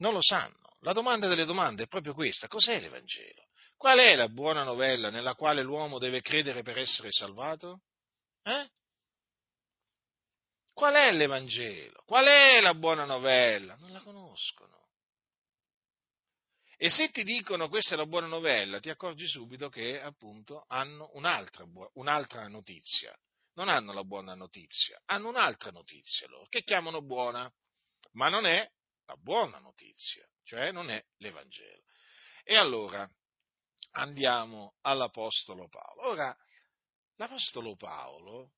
Non 0.00 0.12
lo 0.12 0.20
sanno. 0.20 0.76
La 0.80 0.92
domanda 0.92 1.28
delle 1.28 1.46
domande 1.46 1.84
è 1.84 1.86
proprio 1.86 2.12
questa, 2.12 2.46
cos'è 2.46 2.78
l'Evangelo? 2.78 3.46
Qual 3.74 3.98
è 3.98 4.14
la 4.16 4.28
buona 4.28 4.64
novella 4.64 5.08
nella 5.08 5.34
quale 5.34 5.62
l'uomo 5.62 5.98
deve 5.98 6.20
credere 6.20 6.62
per 6.62 6.76
essere 6.76 7.10
salvato? 7.10 7.84
Eh? 8.42 8.68
Qual 10.74 10.92
è 10.92 11.12
l'Evangelo? 11.12 12.02
Qual 12.04 12.26
è 12.26 12.60
la 12.60 12.74
buona 12.74 13.04
novella? 13.04 13.76
Non 13.76 13.92
la 13.92 14.00
conoscono. 14.00 14.88
E 16.76 16.90
se 16.90 17.10
ti 17.10 17.22
dicono 17.22 17.68
questa 17.68 17.94
è 17.94 17.96
la 17.96 18.06
buona 18.06 18.26
novella, 18.26 18.80
ti 18.80 18.90
accorgi 18.90 19.26
subito 19.26 19.68
che 19.68 20.00
appunto 20.00 20.64
hanno 20.66 21.10
un'altra, 21.14 21.64
un'altra 21.94 22.48
notizia. 22.48 23.16
Non 23.54 23.68
hanno 23.68 23.92
la 23.92 24.02
buona 24.02 24.34
notizia, 24.34 25.00
hanno 25.06 25.28
un'altra 25.28 25.70
notizia 25.70 26.26
loro, 26.26 26.46
che 26.48 26.64
chiamano 26.64 27.02
buona, 27.02 27.48
ma 28.14 28.28
non 28.28 28.44
è 28.44 28.68
la 29.06 29.16
buona 29.16 29.60
notizia, 29.60 30.28
cioè 30.42 30.72
non 30.72 30.90
è 30.90 31.00
l'Evangelo. 31.18 31.84
E 32.42 32.56
allora 32.56 33.08
andiamo 33.92 34.74
all'Apostolo 34.80 35.68
Paolo. 35.68 36.08
Ora, 36.08 36.36
l'Apostolo 37.14 37.76
Paolo 37.76 38.54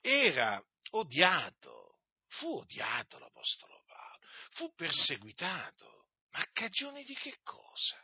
era 0.00 0.62
odiato, 0.90 1.98
fu 2.28 2.58
odiato 2.58 3.18
l'Apostolo 3.18 3.82
Paolo, 3.86 4.18
fu 4.50 4.72
perseguitato 4.74 5.98
ma 6.30 6.40
a 6.40 6.48
cagione 6.52 7.04
di 7.04 7.14
che 7.14 7.38
cosa? 7.42 7.96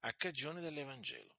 A 0.00 0.12
cagione 0.14 0.60
dell'Evangelo. 0.60 1.36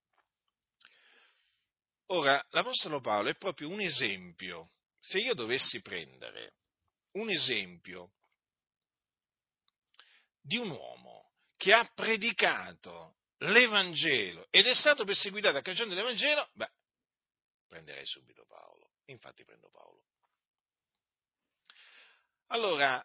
Ora, 2.07 2.43
l'Apostolo 2.49 2.99
Paolo 2.99 3.29
è 3.29 3.35
proprio 3.35 3.69
un 3.69 3.81
esempio. 3.81 4.71
Se 4.99 5.17
io 5.17 5.33
dovessi 5.33 5.81
prendere 5.81 6.55
un 7.13 7.29
esempio 7.29 8.13
di 10.41 10.57
un 10.57 10.69
uomo 10.69 11.33
che 11.57 11.73
ha 11.73 11.89
predicato 11.93 13.17
l'Evangelo 13.39 14.47
ed 14.51 14.67
è 14.67 14.73
stato 14.73 15.03
perseguitato 15.03 15.57
a 15.57 15.61
cagione 15.61 15.89
dell'Evangelo, 15.89 16.49
beh, 16.53 16.69
prenderei 17.71 18.05
subito 18.05 18.45
Paolo. 18.45 18.91
Infatti 19.05 19.45
prendo 19.45 19.69
Paolo. 19.69 20.03
Allora, 22.47 23.01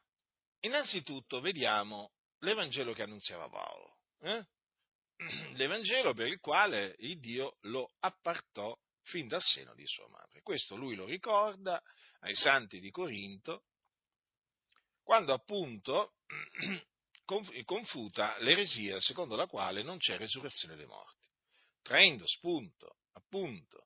Innanzitutto 0.67 1.41
vediamo 1.41 2.13
l'Evangelo 2.41 2.93
che 2.93 3.03
annunziava 3.03 3.49
Paolo, 3.49 3.99
eh? 4.21 4.45
l'Evangelo 5.55 6.13
per 6.13 6.27
il 6.27 6.41
quale 6.41 6.97
il 6.99 7.21
Dio 7.21 7.59
lo 7.63 7.93
appartò 8.01 8.77
fin 9.03 9.29
dal 9.29 9.43
seno 9.43 9.75
di 9.75 9.87
sua 9.87 10.09
madre. 10.09 10.43
Questo 10.43 10.75
lui 10.75 10.97
lo 10.97 11.05
ricorda 11.05 11.81
ai 12.21 12.35
santi 12.35 12.81
di 12.81 12.91
Corinto, 12.91 13.65
quando 15.05 15.33
appunto 15.33 16.15
confuta 17.65 18.37
l'eresia 18.39 18.99
secondo 18.99 19.37
la 19.37 19.47
quale 19.47 19.85
non 19.85 19.99
c'è 19.99 20.17
resurrezione 20.17 20.75
dei 20.75 20.87
morti, 20.87 21.29
traendo 21.83 22.27
spunto 22.27 22.97
appunto 23.13 23.86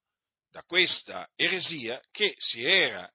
da 0.51 0.63
questa 0.65 1.31
eresia 1.37 2.01
che 2.11 2.35
si 2.39 2.65
era 2.65 3.11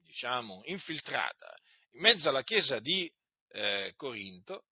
diciamo, 0.00 0.62
infiltrata 0.64 1.56
in 1.92 2.00
mezzo 2.00 2.28
alla 2.28 2.44
chiesa 2.44 2.78
di 2.78 3.12
eh, 3.50 3.92
Corinto, 3.96 4.66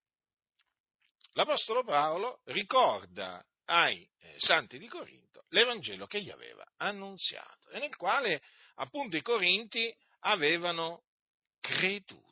l'Apostolo 1.33 1.83
Paolo 1.83 2.41
ricorda 2.45 3.43
ai 3.65 4.07
eh, 4.19 4.35
santi 4.37 4.77
di 4.77 4.87
Corinto 4.87 5.45
l'Evangelo 5.49 6.07
che 6.07 6.21
gli 6.21 6.29
aveva 6.29 6.65
annunziato 6.77 7.69
e 7.69 7.79
nel 7.79 7.95
quale 7.95 8.41
appunto 8.75 9.17
i 9.17 9.21
Corinti 9.21 9.93
avevano 10.19 11.03
creduto. 11.59 12.25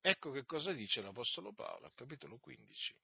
Ecco 0.00 0.30
che 0.32 0.44
cosa 0.44 0.72
dice 0.72 1.02
l'Apostolo 1.02 1.52
Paolo 1.52 1.90
capitolo 1.94 2.38
15 2.38 2.94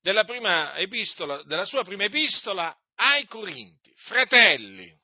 della, 0.00 0.76
epistola, 0.76 1.42
della 1.42 1.64
sua 1.64 1.84
prima 1.84 2.04
epistola 2.04 2.76
ai 2.94 3.26
Corinti. 3.26 3.92
Fratelli, 3.96 4.96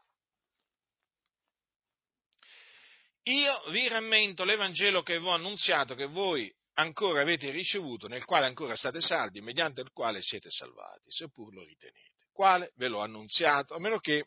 io 3.24 3.70
vi 3.70 3.88
rammento 3.88 4.44
l'Evangelo 4.44 5.02
che 5.02 5.18
vi 5.18 5.26
ho 5.26 5.30
annunziato, 5.30 5.94
che 5.94 6.06
voi 6.06 6.52
ancora 6.74 7.22
avete 7.22 7.50
ricevuto, 7.50 8.08
nel 8.08 8.24
quale 8.24 8.46
ancora 8.46 8.76
state 8.76 9.00
saldi, 9.00 9.40
mediante 9.40 9.80
il 9.80 9.90
quale 9.92 10.20
siete 10.20 10.50
salvati, 10.50 11.10
seppur 11.10 11.52
lo 11.52 11.64
ritenete. 11.64 12.12
Quale 12.32 12.72
ve 12.76 12.88
l'ho 12.88 13.00
annunziato, 13.00 13.74
a 13.74 13.80
meno 13.80 13.98
che 13.98 14.26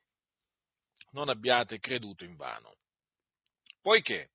non 1.12 1.30
abbiate 1.30 1.80
creduto 1.80 2.24
in 2.24 2.36
vano. 2.36 2.76
Poiché 3.82 4.30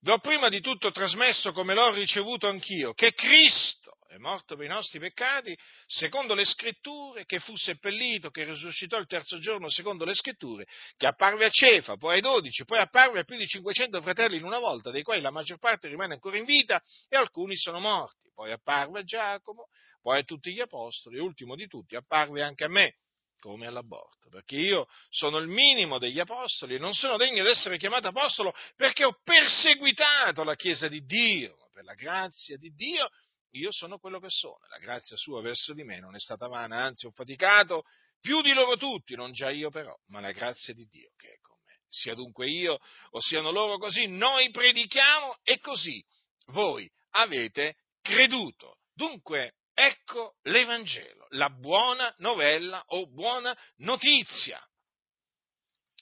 vi 0.00 0.10
ho 0.10 0.18
prima 0.18 0.48
di 0.48 0.60
tutto 0.60 0.90
trasmesso 0.90 1.52
come 1.52 1.74
l'ho 1.74 1.92
ricevuto 1.92 2.48
anch'io, 2.48 2.92
che 2.92 3.14
Cristo 3.14 3.81
è 4.12 4.18
morto 4.18 4.56
per 4.56 4.66
i 4.66 4.68
nostri 4.68 4.98
peccati, 4.98 5.56
secondo 5.86 6.34
le 6.34 6.44
scritture, 6.44 7.24
che 7.24 7.38
fu 7.38 7.56
seppellito, 7.56 8.30
che 8.30 8.44
risuscitò 8.44 8.98
il 8.98 9.06
terzo 9.06 9.38
giorno, 9.38 9.70
secondo 9.70 10.04
le 10.04 10.14
scritture, 10.14 10.66
che 10.98 11.06
apparve 11.06 11.46
a 11.46 11.50
Cefa, 11.50 11.96
poi 11.96 12.16
ai 12.16 12.20
dodici, 12.20 12.64
poi 12.64 12.78
apparve 12.78 13.20
a 13.20 13.24
più 13.24 13.36
di 13.36 13.46
500 13.46 14.02
fratelli 14.02 14.36
in 14.36 14.44
una 14.44 14.58
volta, 14.58 14.90
dei 14.90 15.02
quali 15.02 15.22
la 15.22 15.30
maggior 15.30 15.58
parte 15.58 15.88
rimane 15.88 16.12
ancora 16.12 16.36
in 16.36 16.44
vita 16.44 16.82
e 17.08 17.16
alcuni 17.16 17.56
sono 17.56 17.80
morti. 17.80 18.30
Poi 18.34 18.52
apparve 18.52 19.00
a 19.00 19.02
Giacomo, 19.02 19.68
poi 20.00 20.18
a 20.20 20.22
tutti 20.24 20.52
gli 20.52 20.60
apostoli, 20.60 21.16
e 21.16 21.20
ultimo 21.20 21.54
di 21.54 21.66
tutti 21.66 21.96
apparve 21.96 22.42
anche 22.42 22.64
a 22.64 22.68
me, 22.68 22.96
come 23.38 23.66
all'aborto, 23.66 24.28
perché 24.28 24.56
io 24.56 24.86
sono 25.08 25.38
il 25.38 25.48
minimo 25.48 25.98
degli 25.98 26.20
apostoli 26.20 26.74
e 26.74 26.78
non 26.78 26.92
sono 26.92 27.16
degno 27.16 27.42
di 27.42 27.50
essere 27.50 27.78
chiamato 27.78 28.08
apostolo 28.08 28.54
perché 28.76 29.04
ho 29.04 29.18
perseguitato 29.24 30.44
la 30.44 30.54
Chiesa 30.54 30.86
di 30.88 31.00
Dio, 31.04 31.56
per 31.72 31.84
la 31.84 31.94
grazia 31.94 32.56
di 32.56 32.72
Dio 32.74 33.08
io 33.52 33.70
sono 33.70 33.98
quello 33.98 34.18
che 34.18 34.30
sono, 34.30 34.58
la 34.68 34.78
grazia 34.78 35.16
sua 35.16 35.42
verso 35.42 35.74
di 35.74 35.84
me 35.84 35.98
non 35.98 36.14
è 36.14 36.18
stata 36.18 36.48
vana, 36.48 36.82
anzi 36.84 37.06
ho 37.06 37.10
faticato 37.10 37.84
più 38.20 38.40
di 38.40 38.52
loro 38.52 38.76
tutti, 38.76 39.14
non 39.14 39.32
già 39.32 39.50
io 39.50 39.68
però, 39.68 39.94
ma 40.06 40.20
la 40.20 40.32
grazia 40.32 40.72
di 40.72 40.86
Dio 40.86 41.10
che 41.16 41.32
è 41.32 41.38
con 41.40 41.56
me. 41.64 41.80
Sia 41.88 42.14
dunque 42.14 42.48
io 42.48 42.78
o 43.10 43.20
siano 43.20 43.50
loro 43.50 43.78
così, 43.78 44.06
noi 44.06 44.50
predichiamo 44.50 45.38
e 45.42 45.58
così 45.58 46.02
voi 46.46 46.90
avete 47.10 47.76
creduto. 48.00 48.78
Dunque, 48.94 49.56
ecco 49.74 50.36
l'Evangelo, 50.42 51.26
la 51.30 51.50
buona 51.50 52.14
novella 52.18 52.82
o 52.86 53.06
buona 53.08 53.56
notizia 53.78 54.64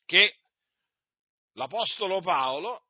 che 0.04 0.36
l'Apostolo 1.54 2.20
Paolo 2.20 2.84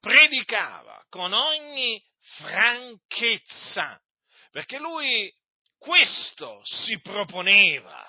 predicava 0.00 1.04
con 1.08 1.32
ogni 1.32 2.02
franchezza, 2.20 4.00
perché 4.50 4.78
lui 4.78 5.32
questo 5.78 6.60
si 6.64 7.00
proponeva. 7.00 8.06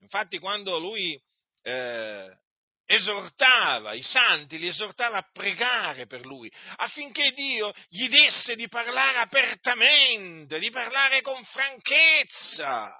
Infatti 0.00 0.38
quando 0.38 0.78
lui 0.78 1.20
eh, 1.62 2.38
esortava 2.86 3.92
i 3.92 4.02
santi, 4.02 4.58
li 4.58 4.68
esortava 4.68 5.18
a 5.18 5.28
pregare 5.32 6.06
per 6.06 6.24
lui, 6.24 6.50
affinché 6.76 7.32
Dio 7.32 7.72
gli 7.88 8.08
desse 8.08 8.56
di 8.56 8.68
parlare 8.68 9.18
apertamente, 9.18 10.58
di 10.58 10.70
parlare 10.70 11.20
con 11.20 11.44
franchezza, 11.44 12.92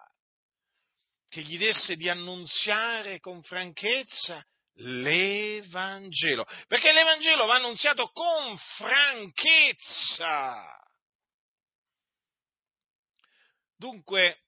che 1.28 1.42
gli 1.42 1.58
desse 1.58 1.96
di 1.96 2.08
annunziare 2.08 3.20
con 3.20 3.42
franchezza 3.42 4.44
l'Evangelo, 4.80 6.46
perché 6.66 6.92
l'Evangelo 6.92 7.46
va 7.46 7.56
annunziato 7.56 8.10
con 8.12 8.56
franchezza. 8.76 10.08
Dunque, 13.76 14.40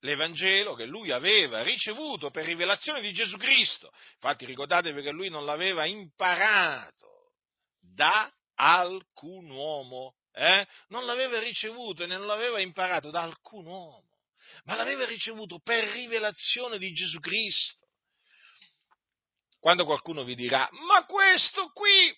l'Evangelo 0.00 0.74
che 0.74 0.86
lui 0.86 1.10
aveva 1.10 1.62
ricevuto 1.62 2.30
per 2.30 2.44
rivelazione 2.44 3.00
di 3.00 3.12
Gesù 3.12 3.36
Cristo, 3.36 3.92
infatti 4.14 4.44
ricordatevi 4.44 5.02
che 5.02 5.10
lui 5.10 5.28
non 5.28 5.44
l'aveva 5.44 5.84
imparato 5.84 7.32
da 7.80 8.32
alcun 8.54 9.50
uomo, 9.50 10.14
eh? 10.32 10.66
non 10.88 11.04
l'aveva 11.04 11.40
ricevuto 11.40 12.04
e 12.04 12.06
non 12.06 12.26
l'aveva 12.26 12.60
imparato 12.60 13.10
da 13.10 13.22
alcun 13.22 13.66
uomo, 13.66 14.08
ma 14.64 14.76
l'aveva 14.76 15.04
ricevuto 15.04 15.58
per 15.60 15.84
rivelazione 15.84 16.78
di 16.78 16.92
Gesù 16.92 17.18
Cristo. 17.20 17.77
Quando 19.60 19.84
qualcuno 19.84 20.22
vi 20.24 20.34
dirà, 20.34 20.68
ma 20.86 21.04
questo 21.04 21.70
qui 21.72 22.16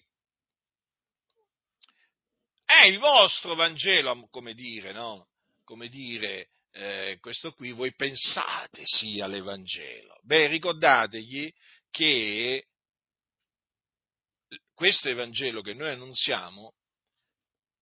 è 2.64 2.84
il 2.84 2.98
vostro 2.98 3.54
Vangelo, 3.54 4.28
come 4.30 4.54
dire, 4.54 4.92
no? 4.92 5.28
Come 5.64 5.88
dire, 5.88 6.50
eh, 6.72 7.18
questo 7.20 7.52
qui 7.52 7.72
voi 7.72 7.94
pensate 7.94 8.82
sia 8.84 9.26
l'Evangelo. 9.26 10.20
Beh, 10.22 10.46
ricordategli 10.48 11.52
che 11.90 12.66
questo 14.74 15.08
Evangelo 15.08 15.62
che 15.62 15.74
noi 15.74 15.90
annunziamo, 15.90 16.74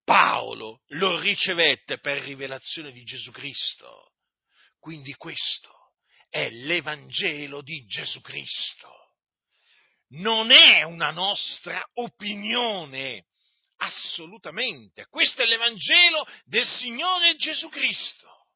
Paolo 0.05 0.83
lo 0.89 1.21
ricevette 1.21 1.99
per 1.99 2.23
rivelazione 2.23 2.93
di 2.93 3.03
Gesù 3.03 3.31
Cristo. 3.31 4.13
Quindi 4.79 5.13
questo 5.15 5.93
è 6.31 6.49
l'Evangelo 6.49 7.61
di 7.61 7.85
Gesù 7.85 8.21
Cristo 8.21 8.98
non 10.11 10.51
è 10.51 10.83
una 10.83 11.11
nostra 11.11 11.87
opinione, 11.95 13.27
assolutamente. 13.77 15.07
Questo 15.07 15.43
è 15.43 15.47
l'Evangelo 15.47 16.27
del 16.45 16.67
Signore 16.67 17.37
Gesù 17.37 17.69
Cristo. 17.69 18.47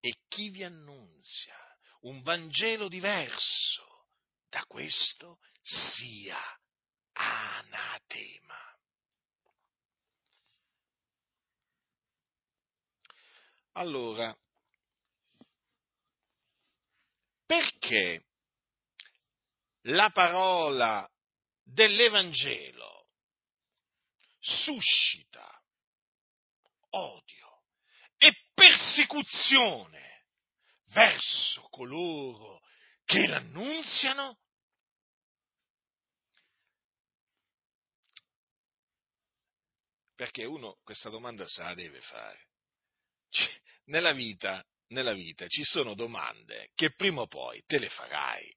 E 0.00 0.16
chi 0.28 0.50
vi 0.50 0.64
annunzia 0.64 1.56
un 2.00 2.22
Vangelo 2.22 2.88
diverso 2.88 4.08
da 4.48 4.64
questo 4.66 5.38
sia 5.60 6.38
anatema. 7.12 8.58
Allora, 13.74 14.36
perché 17.46 18.26
la 19.86 20.10
parola 20.10 21.08
dell'Evangelo 21.62 23.08
suscita 24.38 25.62
odio 26.90 27.64
e 28.16 28.32
persecuzione 28.52 30.26
verso 30.92 31.62
coloro 31.70 32.60
che 33.04 33.26
l'annunziano? 33.26 34.38
Perché 40.14 40.44
uno 40.44 40.78
questa 40.84 41.08
domanda 41.08 41.46
se 41.48 41.62
la 41.62 41.74
deve 41.74 42.00
fare. 42.00 42.48
Nella 43.86 44.12
vita, 44.12 44.64
nella 44.88 45.14
vita 45.14 45.48
ci 45.48 45.64
sono 45.64 45.94
domande 45.94 46.70
che 46.74 46.94
prima 46.94 47.22
o 47.22 47.26
poi 47.26 47.62
te 47.66 47.78
le 47.78 47.88
farai 47.88 48.54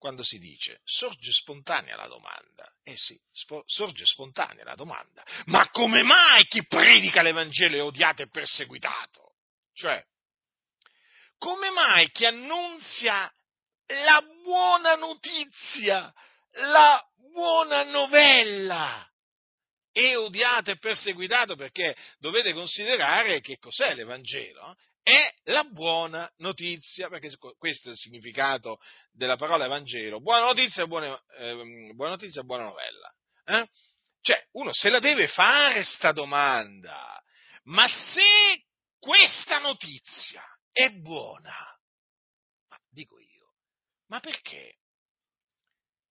quando 0.00 0.24
si 0.24 0.38
dice 0.38 0.80
sorge 0.82 1.30
spontanea 1.30 1.94
la 1.94 2.08
domanda. 2.08 2.72
Eh 2.82 2.96
sì, 2.96 3.20
spo- 3.30 3.62
sorge 3.66 4.06
spontanea 4.06 4.64
la 4.64 4.74
domanda. 4.74 5.22
Ma 5.44 5.68
come 5.68 6.02
mai 6.02 6.46
chi 6.46 6.66
predica 6.66 7.20
l'Evangelo 7.20 7.76
è 7.76 7.82
odiato 7.82 8.22
e 8.22 8.28
perseguitato? 8.28 9.34
Cioè, 9.74 10.02
come 11.36 11.70
mai 11.70 12.10
chi 12.10 12.24
annunzia 12.24 13.30
la 13.86 14.24
buona 14.42 14.94
notizia, 14.94 16.12
la 16.52 17.06
buona 17.30 17.82
novella, 17.84 19.06
è 19.92 20.16
odiato 20.16 20.70
e 20.70 20.78
perseguitato 20.78 21.56
perché 21.56 21.94
dovete 22.18 22.54
considerare 22.54 23.40
che 23.40 23.58
cos'è 23.58 23.94
l'Evangelo 23.94 24.76
è 25.02 25.34
la 25.44 25.64
buona 25.64 26.30
notizia, 26.38 27.08
perché 27.08 27.36
questo 27.56 27.88
è 27.88 27.92
il 27.92 27.98
significato 27.98 28.78
della 29.12 29.36
parola 29.36 29.64
Evangelo, 29.64 30.20
buona 30.20 30.44
notizia 30.44 30.86
buona, 30.86 31.20
eh, 31.38 31.92
buona, 31.94 32.12
notizia, 32.12 32.42
buona 32.42 32.64
novella. 32.64 33.14
Eh? 33.44 33.68
Cioè, 34.20 34.46
uno 34.52 34.72
se 34.72 34.90
la 34.90 34.98
deve 34.98 35.28
fare 35.28 35.82
sta 35.82 36.12
domanda, 36.12 37.20
ma 37.64 37.88
se 37.88 38.64
questa 38.98 39.58
notizia 39.58 40.42
è 40.70 40.90
buona, 40.90 41.78
ma 42.68 42.78
dico 42.90 43.18
io, 43.18 43.54
Ma 44.06 44.20
perché 44.20 44.76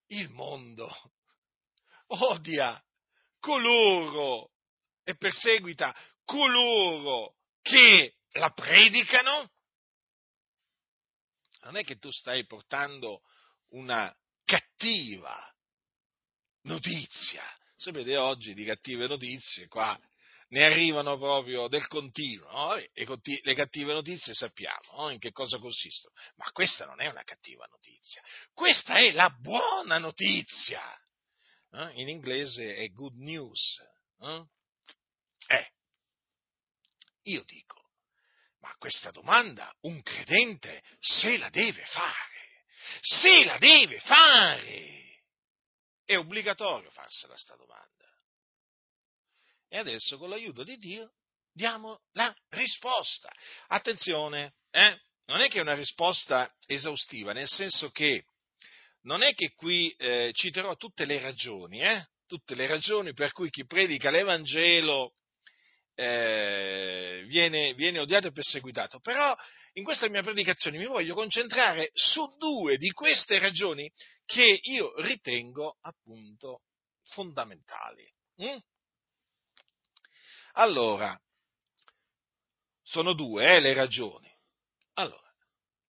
il 0.08 0.28
mondo 0.30 0.90
odia 2.08 2.82
coloro 3.38 4.50
e 5.04 5.16
perseguita 5.16 5.94
coloro 6.24 7.36
che 7.62 8.14
la 8.32 8.50
predicano? 8.50 9.50
Non 11.62 11.76
è 11.76 11.84
che 11.84 11.98
tu 11.98 12.10
stai 12.10 12.46
portando 12.46 13.22
una 13.70 14.14
cattiva 14.44 15.36
notizia. 16.62 17.42
Sapete, 17.76 18.16
oggi 18.16 18.54
di 18.54 18.64
cattive 18.64 19.06
notizie 19.06 19.66
qua 19.66 19.98
ne 20.50 20.64
arrivano 20.64 21.16
proprio 21.18 21.68
del 21.68 21.86
continuo. 21.86 22.50
No? 22.50 22.74
Le, 22.74 23.54
cattive 23.54 23.92
notizie 23.92 24.34
sappiamo 24.34 24.96
no? 24.96 25.10
in 25.10 25.18
che 25.18 25.32
cosa 25.32 25.58
consistono, 25.58 26.14
ma 26.36 26.50
questa 26.52 26.86
non 26.86 27.00
è 27.00 27.08
una 27.08 27.22
cattiva 27.22 27.66
notizia, 27.66 28.22
questa 28.52 28.98
è 28.98 29.12
la 29.12 29.30
buona 29.30 29.98
notizia. 29.98 30.82
Eh? 31.72 32.00
In 32.00 32.08
inglese 32.08 32.76
è 32.76 32.88
good 32.90 33.16
news. 33.16 33.82
Eh, 35.46 35.72
io 37.22 37.42
dico, 37.44 37.79
ma 38.60 38.74
questa 38.78 39.10
domanda 39.10 39.74
un 39.82 40.02
credente 40.02 40.82
se 41.00 41.36
la 41.38 41.48
deve 41.50 41.84
fare, 41.84 42.64
se 43.00 43.44
la 43.44 43.58
deve 43.58 43.98
fare. 44.00 44.98
È 46.04 46.16
obbligatorio 46.16 46.90
farsela 46.90 47.36
sta 47.36 47.56
domanda. 47.56 47.88
E 49.68 49.78
adesso 49.78 50.18
con 50.18 50.28
l'aiuto 50.28 50.64
di 50.64 50.76
Dio 50.76 51.12
diamo 51.52 52.00
la 52.12 52.34
risposta. 52.48 53.32
Attenzione, 53.68 54.54
eh? 54.70 55.00
non 55.26 55.40
è 55.40 55.48
che 55.48 55.58
è 55.58 55.62
una 55.62 55.74
risposta 55.74 56.52
esaustiva, 56.66 57.32
nel 57.32 57.48
senso 57.48 57.90
che 57.90 58.24
non 59.02 59.22
è 59.22 59.32
che 59.32 59.52
qui 59.54 59.90
eh, 59.92 60.30
citerò 60.34 60.74
tutte 60.76 61.04
le 61.04 61.20
ragioni, 61.20 61.80
eh? 61.80 62.06
tutte 62.26 62.54
le 62.54 62.66
ragioni 62.66 63.12
per 63.14 63.32
cui 63.32 63.48
chi 63.48 63.64
predica 63.64 64.10
l'Evangelo 64.10 65.14
eh, 66.00 67.24
viene, 67.26 67.74
viene 67.74 67.98
odiato 67.98 68.28
e 68.28 68.32
perseguitato, 68.32 69.00
però 69.00 69.36
in 69.74 69.84
questa 69.84 70.08
mia 70.08 70.22
predicazione 70.22 70.78
mi 70.78 70.86
voglio 70.86 71.14
concentrare 71.14 71.90
su 71.92 72.26
due 72.38 72.78
di 72.78 72.90
queste 72.90 73.38
ragioni 73.38 73.90
che 74.24 74.60
io 74.62 74.98
ritengo 75.02 75.76
appunto 75.82 76.62
fondamentali. 77.04 78.10
Mm? 78.42 78.56
Allora, 80.52 81.20
sono 82.82 83.12
due 83.12 83.56
eh, 83.56 83.60
le 83.60 83.74
ragioni. 83.74 84.34
Allora, 84.94 85.30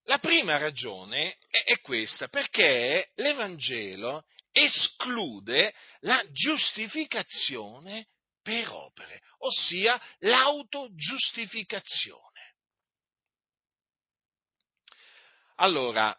la 0.03 0.19
prima 0.19 0.57
ragione 0.57 1.37
è, 1.47 1.63
è 1.63 1.79
questa, 1.79 2.27
perché 2.27 3.11
l'Evangelo 3.15 4.25
esclude 4.51 5.73
la 6.01 6.21
giustificazione 6.31 8.07
per 8.41 8.69
opere, 8.69 9.21
ossia 9.39 10.01
l'autogiustificazione. 10.19 12.55
Allora, 15.55 16.17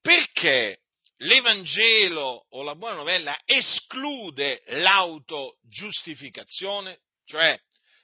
perché 0.00 0.80
l'Evangelo 1.18 2.46
o 2.50 2.62
la 2.62 2.74
buona 2.74 2.96
novella 2.96 3.40
esclude 3.44 4.62
l'autogiustificazione, 4.66 7.00
cioè 7.24 7.58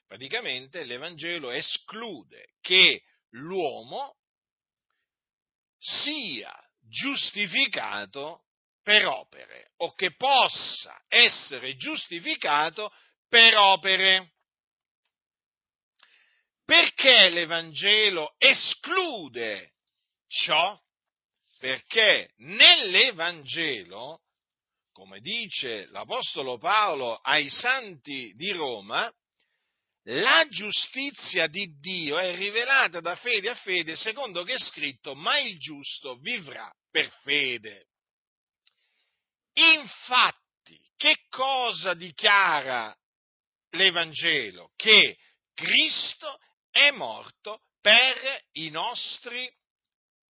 praticamente 0.06 0.84
l'Evangelo 0.84 1.50
esclude 1.50 2.54
che 2.60 3.02
l'uomo 3.30 4.16
sia 5.78 6.54
giustificato 6.80 8.44
per 8.82 9.06
opere 9.06 9.72
o 9.78 9.94
che 9.94 10.14
possa 10.16 11.00
essere 11.08 11.76
giustificato 11.76 12.92
per 13.28 13.56
opere. 13.56 14.32
Perché 16.64 17.28
l'Evangelo 17.28 18.34
esclude 18.38 19.72
ciò? 20.28 20.78
perché 21.62 22.32
nell'Evangelo, 22.38 24.22
come 24.90 25.20
dice 25.20 25.86
l'Apostolo 25.90 26.58
Paolo 26.58 27.14
ai 27.14 27.48
santi 27.48 28.32
di 28.34 28.50
Roma, 28.50 29.08
la 30.06 30.44
giustizia 30.48 31.46
di 31.46 31.78
Dio 31.78 32.18
è 32.18 32.34
rivelata 32.34 32.98
da 32.98 33.14
fede 33.14 33.50
a 33.50 33.54
fede, 33.54 33.94
secondo 33.94 34.42
che 34.42 34.54
è 34.54 34.58
scritto, 34.58 35.14
ma 35.14 35.38
il 35.38 35.56
giusto 35.60 36.16
vivrà 36.16 36.68
per 36.90 37.08
fede. 37.22 37.90
Infatti, 39.54 40.80
che 40.96 41.24
cosa 41.28 41.94
dichiara 41.94 42.96
l'Evangelo? 43.70 44.72
Che 44.76 45.18
Cristo 45.54 46.38
è 46.70 46.90
morto 46.90 47.66
per 47.80 48.44
i 48.52 48.70
nostri 48.70 49.50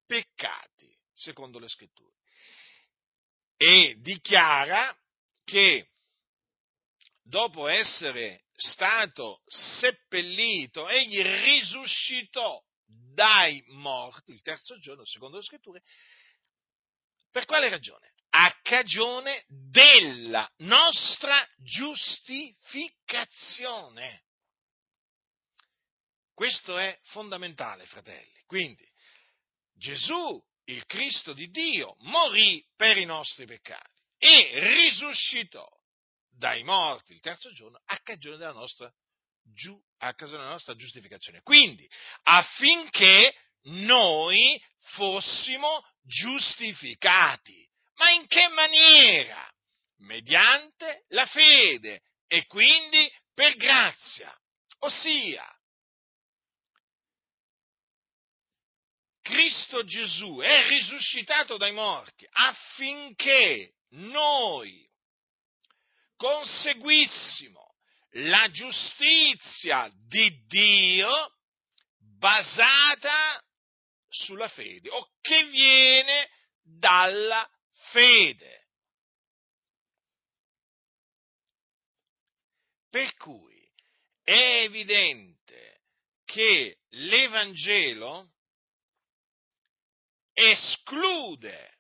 peccati 0.07 0.93
secondo 1.13 1.59
le 1.59 1.69
scritture. 1.69 2.17
E 3.57 3.97
dichiara 4.01 4.97
che 5.45 5.89
dopo 7.23 7.69
essere 7.69 8.45
stato 8.55 9.43
seppellito, 9.47 10.89
egli 10.89 11.23
risuscitò 11.23 12.61
dai 12.85 13.63
morti 13.69 14.33
il 14.33 14.43
terzo 14.43 14.79
giorno, 14.79 15.05
secondo 15.05 15.37
le 15.37 15.43
scritture, 15.43 15.83
per 17.31 17.45
quale 17.45 17.69
ragione? 17.69 18.12
A 18.35 18.59
cagione 18.63 19.45
della 19.49 20.51
nostra 20.59 21.45
giustificazione. 21.59 24.23
Questo 26.35 26.79
è 26.79 26.99
fondamentale, 27.05 27.87
fratelli. 27.87 28.43
Quindi 28.47 28.89
Gesù 29.75 30.43
il 30.65 30.85
Cristo 30.87 31.33
di 31.33 31.51
Dio, 31.51 31.97
morì 32.01 32.65
per 32.77 32.97
i 32.97 33.05
nostri 33.05 33.47
peccati 33.47 34.01
e 34.19 34.51
risuscitò 34.77 35.67
dai 36.31 36.63
morti 36.63 37.13
il 37.13 37.21
terzo 37.21 37.53
giorno 37.53 37.81
a 37.85 37.99
cagione 37.99 38.37
della 38.37 38.53
nostra, 38.53 38.93
giu, 39.43 39.77
a 39.99 40.15
cagione 40.15 40.39
della 40.39 40.53
nostra 40.53 40.77
giustificazione. 40.77 41.43
Quindi, 41.43 41.89
affinché 42.23 43.35
noi 43.65 44.63
fossimo 44.95 45.85
giustificati. 46.03 47.69
Ma 48.03 48.11
in 48.11 48.27
che 48.27 48.49
maniera? 48.49 49.49
Mediante 49.99 51.05
la 51.11 51.25
fede 51.27 52.03
e 52.27 52.47
quindi 52.47 53.09
per 53.33 53.55
grazia. 53.55 54.37
Ossia, 54.81 55.47
Cristo 59.21 59.85
Gesù 59.85 60.39
è 60.39 60.67
risuscitato 60.67 61.57
dai 61.57 61.71
morti 61.71 62.27
affinché 62.29 63.75
noi 63.91 64.85
conseguissimo 66.17 67.77
la 68.17 68.51
giustizia 68.51 69.89
di 70.09 70.45
Dio 70.49 71.37
basata 72.19 73.41
sulla 74.09 74.49
fede 74.49 74.91
o 74.91 75.09
che 75.21 75.45
viene 75.45 76.29
dalla 76.63 77.49
fede. 77.93 78.69
Per 82.89 83.15
cui 83.17 83.71
è 84.23 84.63
evidente 84.65 85.83
che 86.25 86.81
l'Evangelo 86.89 88.33
esclude 90.33 91.79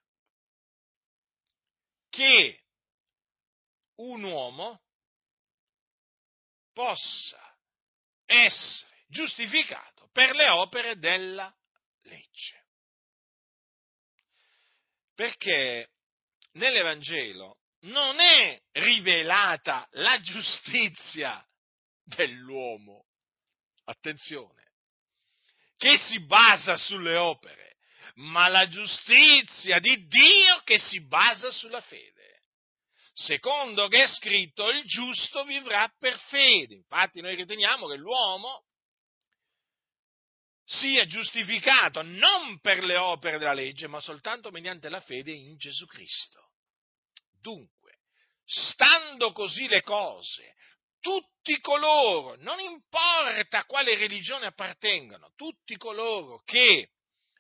che 2.09 2.64
un 3.96 4.22
uomo 4.25 4.83
possa 6.72 7.57
essere 8.25 9.05
giustificato 9.09 10.09
per 10.12 10.35
le 10.35 10.48
opere 10.48 10.98
della 10.98 11.55
legge. 12.03 12.66
Perché 15.14 15.90
nell'Evangelo 16.53 17.59
non 17.83 18.21
è 18.21 18.61
rivelata 18.73 19.87
la 19.93 20.21
giustizia 20.21 21.45
dell'uomo, 22.05 23.07
attenzione, 23.85 24.73
che 25.77 25.97
si 25.97 26.25
basa 26.27 26.77
sulle 26.77 27.17
opere, 27.17 27.77
ma 28.17 28.49
la 28.49 28.69
giustizia 28.69 29.79
di 29.79 30.07
Dio 30.07 30.61
che 30.65 30.79
si 30.79 31.01
basa 31.07 31.51
sulla 31.51 31.81
fede. 31.81 32.11
Secondo 33.15 33.88
che 33.88 34.05
è 34.05 34.07
scritto, 34.07 34.71
il 34.71 34.85
giusto 34.85 35.45
vivrà 35.45 35.93
per 35.99 36.19
fede. 36.29 36.75
Infatti 36.75 37.21
noi 37.21 37.35
riteniamo 37.35 37.87
che 37.87 37.97
l'uomo 37.97 38.65
sia 40.73 41.05
giustificato 41.07 42.03
non 42.03 42.59
per 42.61 42.83
le 42.83 42.97
opere 42.97 43.39
della 43.39 43.53
legge, 43.53 43.87
ma 43.87 44.01
soltanto 44.01 44.51
mediante 44.51 44.89
la 44.89 45.01
fede 45.01 45.33
in 45.33 45.57
Gesù 45.57 45.87
Cristo. 45.87 46.51
Dunque, 47.41 47.99
stando 48.45 49.33
così 49.33 49.69
le 49.69 49.83
cose, 49.83 50.55
tutti 51.01 51.61
coloro, 51.61 52.37
non 52.39 52.59
importa 52.61 53.59
a 53.59 53.65
quale 53.65 53.97
religione 53.97 54.47
appartengano, 54.47 55.33
tutti 55.37 55.77
coloro 55.77 56.43
che 56.45 56.91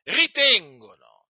ritengono 0.04 1.26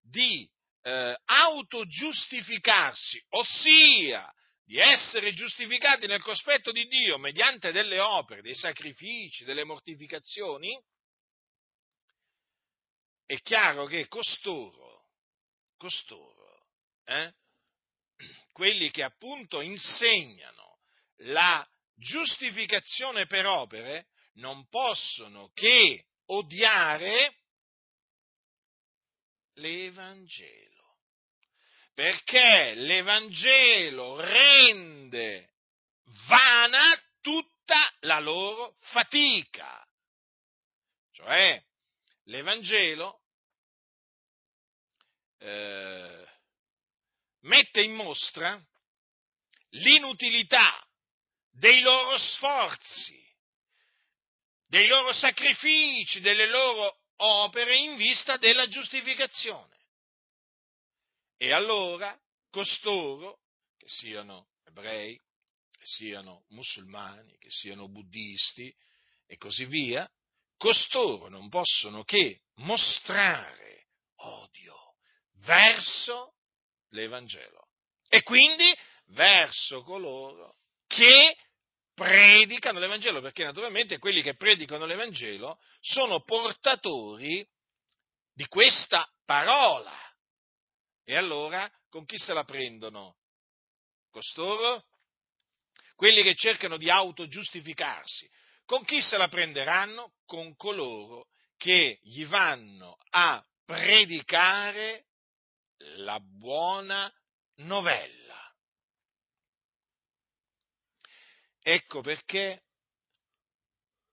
di 0.00 0.48
eh, 0.82 1.16
autogiustificarsi, 1.24 3.22
ossia 3.30 4.28
di 4.64 4.78
essere 4.78 5.32
giustificati 5.34 6.06
nel 6.06 6.22
cospetto 6.22 6.72
di 6.72 6.86
Dio 6.86 7.18
mediante 7.18 7.70
delle 7.70 8.00
opere, 8.00 8.40
dei 8.40 8.54
sacrifici, 8.54 9.44
delle 9.44 9.64
mortificazioni, 9.64 10.74
è 13.26 13.40
chiaro 13.40 13.86
che 13.86 14.06
costoro, 14.08 15.08
costoro, 15.76 16.66
eh, 17.04 17.32
quelli 18.52 18.90
che 18.90 19.02
appunto 19.02 19.60
insegnano 19.60 20.78
la 21.18 21.66
giustificazione 21.94 23.26
per 23.26 23.46
opere, 23.46 24.08
non 24.34 24.68
possono 24.68 25.50
che 25.54 26.06
odiare 26.26 27.36
l'Evangelo. 29.54 30.72
Perché 31.94 32.74
l'Evangelo 32.74 34.20
rende 34.20 35.52
vana 36.26 37.00
tutta 37.20 37.94
la 38.00 38.18
loro 38.18 38.74
fatica. 38.78 39.86
Cioè, 41.12 41.62
l'Evangelo 42.24 43.20
eh, 45.38 46.26
mette 47.40 47.82
in 47.82 47.94
mostra 47.94 48.62
l'inutilità 49.70 50.86
dei 51.50 51.80
loro 51.80 52.16
sforzi, 52.16 53.22
dei 54.66 54.86
loro 54.86 55.12
sacrifici, 55.12 56.20
delle 56.20 56.46
loro 56.48 57.00
opere 57.16 57.76
in 57.76 57.96
vista 57.96 58.36
della 58.36 58.66
giustificazione. 58.66 59.72
E 61.36 61.52
allora 61.52 62.18
costoro, 62.50 63.40
che 63.76 63.88
siano 63.88 64.48
ebrei, 64.64 65.20
che 65.70 65.84
siano 65.84 66.44
musulmani, 66.48 67.36
che 67.38 67.50
siano 67.50 67.88
buddisti 67.88 68.74
e 69.26 69.36
così 69.36 69.64
via, 69.66 70.08
costoro 70.56 71.28
non 71.28 71.48
possono 71.48 72.04
che 72.04 72.42
mostrare 72.56 73.88
odio 74.16 74.94
verso 75.44 76.34
l'Evangelo 76.90 77.68
e 78.08 78.22
quindi 78.22 78.74
verso 79.06 79.82
coloro 79.82 80.56
che 80.86 81.36
predicano 81.94 82.78
l'Evangelo, 82.78 83.20
perché 83.20 83.44
naturalmente 83.44 83.98
quelli 83.98 84.22
che 84.22 84.36
predicano 84.36 84.84
l'Evangelo 84.84 85.58
sono 85.80 86.22
portatori 86.22 87.46
di 88.32 88.46
questa 88.46 89.08
parola. 89.24 89.96
E 91.04 91.16
allora 91.16 91.70
con 91.88 92.04
chi 92.04 92.18
se 92.18 92.32
la 92.32 92.44
prendono? 92.44 93.18
Costoro? 94.10 94.84
Quelli 95.94 96.22
che 96.22 96.34
cercano 96.34 96.76
di 96.76 96.90
autogiustificarsi. 96.90 98.28
Con 98.64 98.84
chi 98.84 99.00
se 99.02 99.16
la 99.16 99.28
prenderanno? 99.28 100.14
Con 100.24 100.56
coloro 100.56 101.28
che 101.56 101.98
gli 102.02 102.24
vanno 102.26 102.96
a 103.10 103.44
predicare 103.64 105.06
la 105.96 106.18
buona 106.20 107.12
novella. 107.56 108.54
Ecco 111.62 112.00
perché 112.00 112.62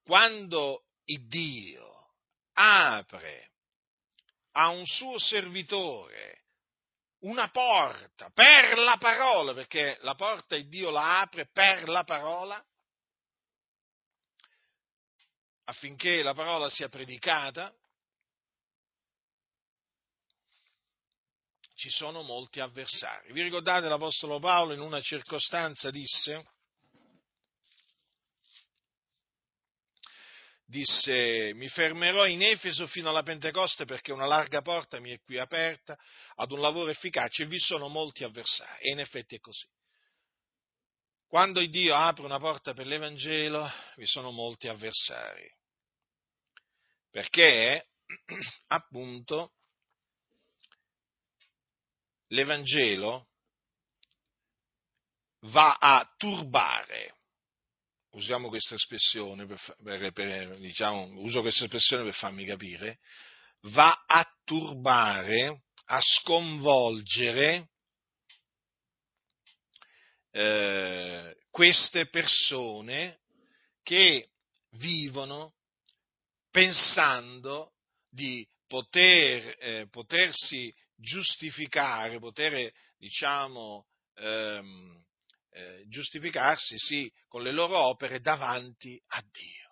quando 0.03 0.85
Dio 1.03 2.13
apre 2.53 3.51
a 4.53 4.69
un 4.69 4.85
suo 4.85 5.19
servitore 5.19 6.45
una 7.19 7.49
porta 7.49 8.29
per 8.33 8.77
la 8.77 8.97
parola, 8.97 9.53
perché 9.53 9.97
la 10.01 10.15
porta 10.15 10.57
Dio 10.57 10.89
la 10.89 11.19
apre 11.19 11.49
per 11.51 11.87
la 11.89 12.03
parola, 12.03 12.63
affinché 15.71 16.21
la 16.21 16.34
parola 16.34 16.69
sia 16.69 16.89
predicata, 16.89 17.73
ci 21.75 21.89
sono 21.89 22.21
molti 22.21 22.60
avversari. 22.60 23.31
Vi 23.31 23.41
ricordate 23.41 23.88
l'Apostolo 23.88 24.38
Paolo 24.38 24.73
in 24.73 24.81
una 24.81 25.01
circostanza 25.01 25.89
disse, 25.89 26.45
disse 30.65 31.53
mi 31.55 31.67
fermerò 31.69 32.27
in 32.27 32.43
Efeso 32.43 32.86
fino 32.86 33.10
alla 33.10 33.23
Pentecoste 33.23 33.86
perché 33.86 34.12
una 34.12 34.27
larga 34.27 34.62
porta 34.62 34.99
mi 34.99 35.12
è 35.12 35.19
qui 35.21 35.39
aperta 35.39 35.97
ad 36.36 36.51
un 36.51 36.60
lavoro 36.60 36.91
efficace 36.91 37.43
e 37.43 37.47
vi 37.47 37.60
sono 37.60 37.88
molti 37.88 38.23
avversari. 38.23 38.84
E 38.84 38.91
in 38.91 38.99
effetti 38.99 39.36
è 39.36 39.39
così. 39.39 39.65
Quando 41.27 41.65
Dio 41.65 41.95
apre 41.95 42.25
una 42.25 42.39
porta 42.39 42.73
per 42.73 42.86
l'Evangelo 42.86 43.67
vi 43.95 44.05
sono 44.05 44.31
molti 44.31 44.67
avversari. 44.67 45.60
Perché 47.12 47.89
appunto 48.67 49.54
l'Evangelo 52.28 53.28
va 55.41 55.76
a 55.80 56.10
turbare 56.17 57.15
usiamo 58.12 58.50
questa 58.50 58.76
espressione, 58.76 59.45
per, 59.45 59.60
per, 59.84 60.12
per, 60.12 60.58
diciamo, 60.58 61.08
uso 61.21 61.41
questa 61.41 61.65
espressione 61.65 62.04
per 62.04 62.13
farmi 62.13 62.45
capire, 62.45 63.00
va 63.74 64.04
a 64.06 64.26
turbare, 64.43 65.63
a 65.86 66.00
sconvolgere 66.02 67.69
eh, 70.32 71.38
queste 71.50 72.08
persone 72.08 73.19
che 73.84 74.30
vivono 74.71 75.56
pensando 76.51 77.73
di 78.09 78.47
poter, 78.67 79.55
eh, 79.59 79.87
potersi 79.89 80.73
giustificare, 80.95 82.19
poter, 82.19 82.71
diciamo, 82.97 83.87
ehm, 84.15 85.03
eh, 85.51 85.83
giustificarsi, 85.87 86.77
sì, 86.77 87.11
con 87.27 87.41
le 87.41 87.51
loro 87.51 87.77
opere 87.77 88.19
davanti 88.19 89.01
a 89.07 89.21
Dio. 89.31 89.69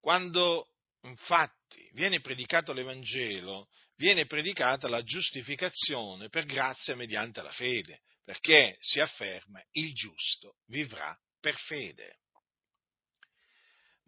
Quando 0.00 0.70
infatti 1.02 1.90
viene 1.92 2.20
predicato 2.20 2.72
l'Evangelo, 2.72 3.68
viene 3.96 4.26
predicata 4.26 4.88
la 4.88 5.02
giustificazione 5.02 6.28
per 6.28 6.44
grazia 6.44 6.94
mediante 6.94 7.42
la 7.42 7.50
fede, 7.50 8.02
perché 8.24 8.76
si 8.80 9.00
afferma 9.00 9.62
il 9.72 9.92
giusto 9.92 10.56
vivrà 10.66 11.14
per 11.40 11.56
fede. 11.56 12.20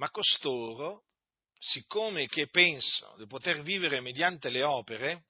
Ma 0.00 0.08
costoro, 0.08 1.04
siccome 1.58 2.26
che 2.26 2.48
pensano 2.48 3.18
di 3.18 3.26
poter 3.26 3.60
vivere 3.60 4.00
mediante 4.00 4.48
le 4.48 4.62
opere, 4.62 5.24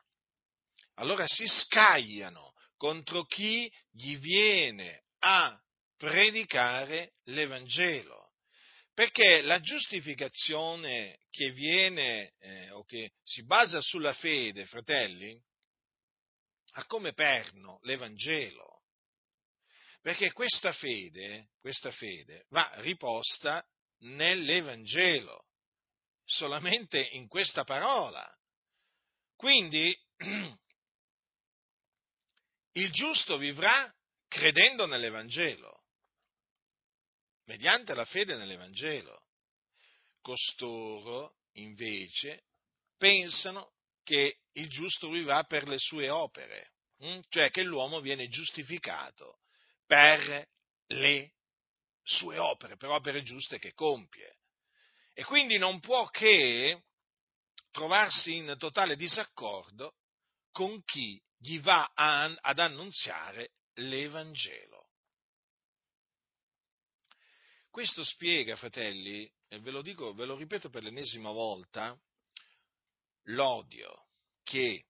allora 0.94 1.24
si 1.26 1.44
scagliano 1.44 2.52
contro 2.76 3.24
chi 3.24 3.70
gli 3.90 4.16
viene 4.18 5.06
a 5.18 5.60
predicare 5.96 7.14
l'Evangelo. 7.24 8.30
Perché 8.94 9.42
la 9.42 9.58
giustificazione 9.58 11.18
che 11.30 11.50
viene 11.50 12.34
eh, 12.38 12.70
o 12.70 12.84
che 12.84 13.14
si 13.24 13.44
basa 13.44 13.80
sulla 13.80 14.12
fede, 14.12 14.66
fratelli, 14.66 15.36
ha 16.74 16.84
come 16.84 17.12
perno 17.12 17.80
l'Evangelo. 17.82 18.82
Perché 20.00 20.30
questa 20.30 20.72
fede, 20.72 21.48
questa 21.58 21.90
fede 21.90 22.46
va 22.50 22.70
riposta 22.76 23.66
nell'Evangelo, 24.00 25.46
solamente 26.24 27.00
in 27.00 27.28
questa 27.28 27.64
parola. 27.64 28.26
Quindi 29.36 29.96
Il 32.72 32.90
giusto 32.92 33.36
vivrà 33.36 33.92
credendo 34.28 34.86
nell'Evangelo, 34.86 35.86
mediante 37.46 37.94
la 37.94 38.04
fede 38.04 38.36
nell'Evangelo. 38.36 39.24
Costoro, 40.20 41.38
invece, 41.54 42.44
pensano 42.96 43.72
che 44.04 44.42
il 44.52 44.68
giusto 44.68 45.08
vivrà 45.08 45.42
per 45.44 45.66
le 45.66 45.78
sue 45.78 46.10
opere, 46.10 46.74
hm? 46.98 47.20
cioè 47.28 47.50
che 47.50 47.62
l'uomo 47.62 48.00
viene 48.00 48.28
giustificato 48.28 49.40
per 49.86 50.48
le 50.86 51.32
sue 52.10 52.38
opere, 52.38 52.76
per 52.76 52.90
opere 52.90 53.22
giuste 53.22 53.58
che 53.58 53.72
compie. 53.72 54.38
E 55.14 55.24
quindi 55.24 55.58
non 55.58 55.80
può 55.80 56.08
che 56.08 56.84
trovarsi 57.70 58.36
in 58.36 58.54
totale 58.58 58.96
disaccordo 58.96 59.94
con 60.50 60.82
chi 60.84 61.20
gli 61.36 61.60
va 61.60 61.92
a, 61.94 62.24
ad 62.24 62.58
annunziare 62.58 63.52
l'Evangelo. 63.74 64.88
Questo 67.70 68.02
spiega, 68.02 68.56
fratelli, 68.56 69.30
e 69.46 69.60
ve 69.60 69.70
lo 69.70 69.80
dico, 69.80 70.12
ve 70.12 70.24
lo 70.24 70.36
ripeto 70.36 70.68
per 70.70 70.82
l'ennesima 70.82 71.30
volta, 71.30 71.96
l'odio 73.24 74.08
che 74.42 74.86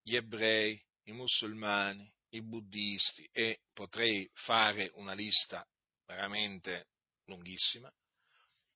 gli 0.00 0.14
ebrei, 0.14 0.80
i 1.04 1.12
musulmani, 1.12 2.08
i 2.30 2.42
buddisti 2.42 3.28
e 3.32 3.62
potrei 3.72 4.28
fare 4.32 4.90
una 4.94 5.12
lista 5.12 5.66
veramente 6.12 6.88
lunghissima, 7.24 7.92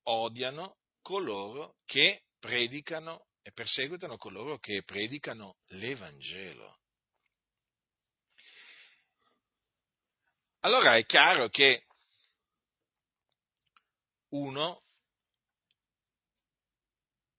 odiano 0.05 0.79
coloro 1.03 1.77
che 1.85 2.25
predicano 2.39 3.27
e 3.43 3.53
perseguitano 3.53 4.17
coloro 4.17 4.59
che 4.59 4.83
predicano 4.85 5.59
l'Evangelo. 5.69 6.81
Allora 10.61 10.97
è 10.97 11.05
chiaro 11.05 11.49
che 11.49 11.87
uno, 14.31 14.83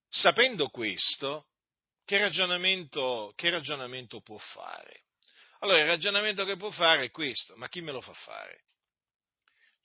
sapendo 0.07 0.69
questo, 0.69 1.47
che 2.05 2.19
ragionamento, 2.19 3.33
che 3.35 3.49
ragionamento 3.49 4.21
può 4.21 4.37
fare? 4.37 5.03
Allora, 5.59 5.79
il 5.79 5.87
ragionamento 5.87 6.45
che 6.45 6.55
può 6.55 6.71
fare 6.71 7.05
è 7.05 7.11
questo, 7.11 7.57
ma 7.57 7.67
chi 7.67 7.81
me 7.81 7.91
lo 7.91 7.99
fa 7.99 8.13
fare? 8.13 8.63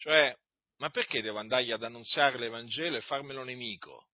Cioè, 0.03 0.36
ma 0.78 0.90
perché 0.90 1.22
devo 1.22 1.38
andargli 1.38 1.70
ad 1.70 1.84
annunziare 1.84 2.36
l'Evangelo 2.36 2.96
e 2.96 3.03
farmelo 3.03 3.44
nemico? 3.44 4.09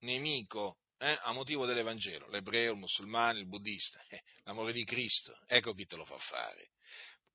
Nemico, 0.00 0.80
eh, 0.98 1.18
a 1.18 1.32
motivo 1.32 1.64
dell'Evangelo, 1.64 2.28
l'ebreo, 2.28 2.72
il 2.72 2.78
musulmano, 2.78 3.38
il 3.38 3.48
buddista, 3.48 4.04
eh, 4.08 4.20
l'amore 4.44 4.74
di 4.74 4.84
Cristo, 4.84 5.34
ecco 5.46 5.72
chi 5.72 5.86
te 5.86 5.96
lo 5.96 6.04
fa 6.04 6.18
fare. 6.18 6.72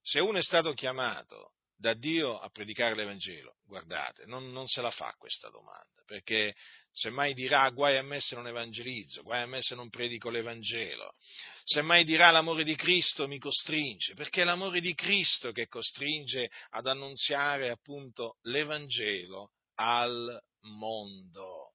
Se 0.04 0.20
uno 0.20 0.38
è 0.38 0.44
stato 0.44 0.74
chiamato 0.74 1.56
da 1.76 1.96
Dio 1.96 2.38
a 2.38 2.48
predicare 2.50 2.94
l'Evangelo? 2.94 3.58
Guardate, 3.64 4.28
non, 4.28 4.52
non, 4.52 4.68
se 4.68 4.82
la 4.82 4.92
fa 4.92 5.16
questa 5.18 5.50
domanda, 5.50 6.04
perché 6.06 6.54
semmai 6.92 7.34
dirà 7.34 7.70
guai 7.70 7.98
a 7.98 8.04
me 8.04 8.20
se 8.20 8.36
non 8.36 8.48
evangelizzo, 8.48 9.24
guai 9.24 9.42
a 9.42 9.46
me 9.46 9.62
se 9.62 9.76
non 9.76 9.90
predico 9.90 10.30
l'Evangelo, 10.30 11.16
semmai 11.64 12.04
dirà 12.04 12.32
l'amore 12.32 12.64
di 12.64 12.76
Cristo 12.76 13.28
mi 13.28 13.40
costringe, 13.40 14.14
perché 14.14 14.42
è 14.42 14.46
l'amore 14.46 14.82
di 14.82 14.94
Cristo 14.94 15.52
che 15.52 15.68
costringe 15.68 16.50
ad 16.72 16.88
annunziare 16.88 17.70
appunto 17.70 18.38
l'Evangelo 18.44 19.52
al 19.76 20.42
mondo. 20.62 21.74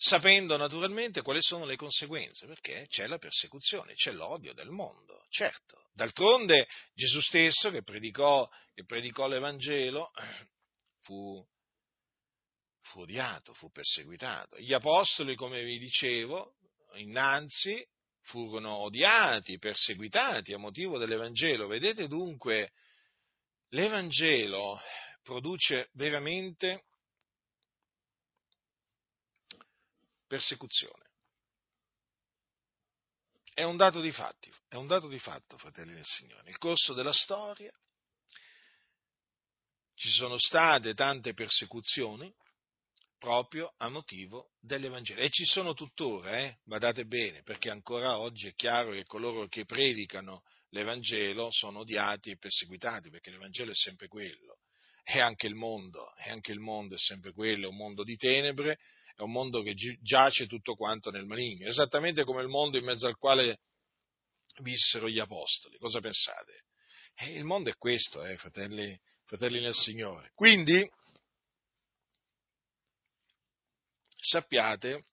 Sapendo 0.00 0.56
naturalmente 0.56 1.22
quali 1.22 1.42
sono 1.42 1.64
le 1.64 1.74
conseguenze, 1.74 2.46
perché 2.46 2.86
c'è 2.88 3.08
la 3.08 3.18
persecuzione, 3.18 3.94
c'è 3.94 4.12
l'odio 4.12 4.52
del 4.54 4.70
mondo, 4.70 5.24
certo. 5.28 5.88
D'altronde 5.92 6.68
Gesù 6.94 7.20
stesso 7.20 7.72
che 7.72 7.82
predicò, 7.82 8.48
che 8.74 8.84
predicò 8.84 9.26
l'Evangelo 9.26 10.12
fu, 11.02 11.44
fu 12.88 13.00
odiato, 13.00 13.54
fu 13.54 13.70
perseguitato. 13.70 14.58
Gli 14.58 14.72
apostoli, 14.72 15.34
come 15.34 15.62
vi 15.62 15.78
dicevo, 15.78 16.56
innanzi 16.94 17.86
furono 18.22 18.76
odiati, 18.76 19.58
perseguitati 19.58 20.52
a 20.52 20.58
motivo 20.58 20.98
dell'Evangelo. 20.98 21.66
Vedete 21.66 22.06
dunque, 22.08 22.72
l'Evangelo 23.70 24.80
produce 25.22 25.88
veramente 25.92 26.84
persecuzione. 30.26 31.06
È 33.52 33.64
un 33.64 33.76
dato 33.76 34.00
di 34.00 34.12
fatti, 34.12 34.52
è 34.68 34.76
un 34.76 34.86
dato 34.86 35.08
di 35.08 35.18
fatto, 35.18 35.58
fratelli 35.58 35.94
del 35.94 36.04
Signore. 36.04 36.42
Nel 36.44 36.58
corso 36.58 36.94
della 36.94 37.12
storia 37.12 37.72
ci 39.94 40.10
sono 40.10 40.38
state 40.38 40.94
tante 40.94 41.34
persecuzioni 41.34 42.32
proprio 43.18 43.74
a 43.78 43.88
motivo 43.88 44.52
dell'Evangelo. 44.60 45.20
E 45.20 45.28
ci 45.30 45.44
sono 45.44 45.74
tuttora, 45.74 46.38
eh? 46.38 46.58
badate 46.64 47.04
bene, 47.04 47.42
perché 47.42 47.68
ancora 47.68 48.18
oggi 48.18 48.46
è 48.46 48.54
chiaro 48.54 48.92
che 48.92 49.04
coloro 49.04 49.46
che 49.48 49.64
predicano 49.64 50.42
l'Evangelo 50.70 51.50
sono 51.50 51.80
odiati 51.80 52.30
e 52.30 52.38
perseguitati, 52.38 53.10
perché 53.10 53.30
l'Evangelo 53.30 53.72
è 53.72 53.74
sempre 53.74 54.08
quello. 54.08 54.58
E 55.02 55.20
anche 55.20 55.46
il 55.46 55.54
mondo, 55.54 56.14
e 56.16 56.30
anche 56.30 56.52
il 56.52 56.60
mondo 56.60 56.94
è 56.94 56.98
sempre 56.98 57.32
quello, 57.32 57.66
è 57.66 57.70
un 57.70 57.76
mondo 57.76 58.04
di 58.04 58.16
tenebre, 58.16 58.78
è 59.14 59.22
un 59.22 59.32
mondo 59.32 59.62
che 59.62 59.74
giace 59.74 60.46
tutto 60.46 60.74
quanto 60.74 61.10
nel 61.10 61.24
maligno, 61.24 61.66
esattamente 61.66 62.24
come 62.24 62.42
il 62.42 62.48
mondo 62.48 62.78
in 62.78 62.84
mezzo 62.84 63.06
al 63.06 63.16
quale 63.16 63.60
vissero 64.60 65.08
gli 65.08 65.18
apostoli. 65.18 65.76
Cosa 65.78 66.00
pensate? 66.00 66.64
Eh, 67.16 67.32
il 67.32 67.44
mondo 67.44 67.70
è 67.70 67.74
questo, 67.76 68.22
eh, 68.24 68.36
fratelli, 68.36 68.96
fratelli 69.24 69.60
nel 69.60 69.74
Signore. 69.74 70.30
Quindi 70.34 70.88
sappiate 74.18 75.06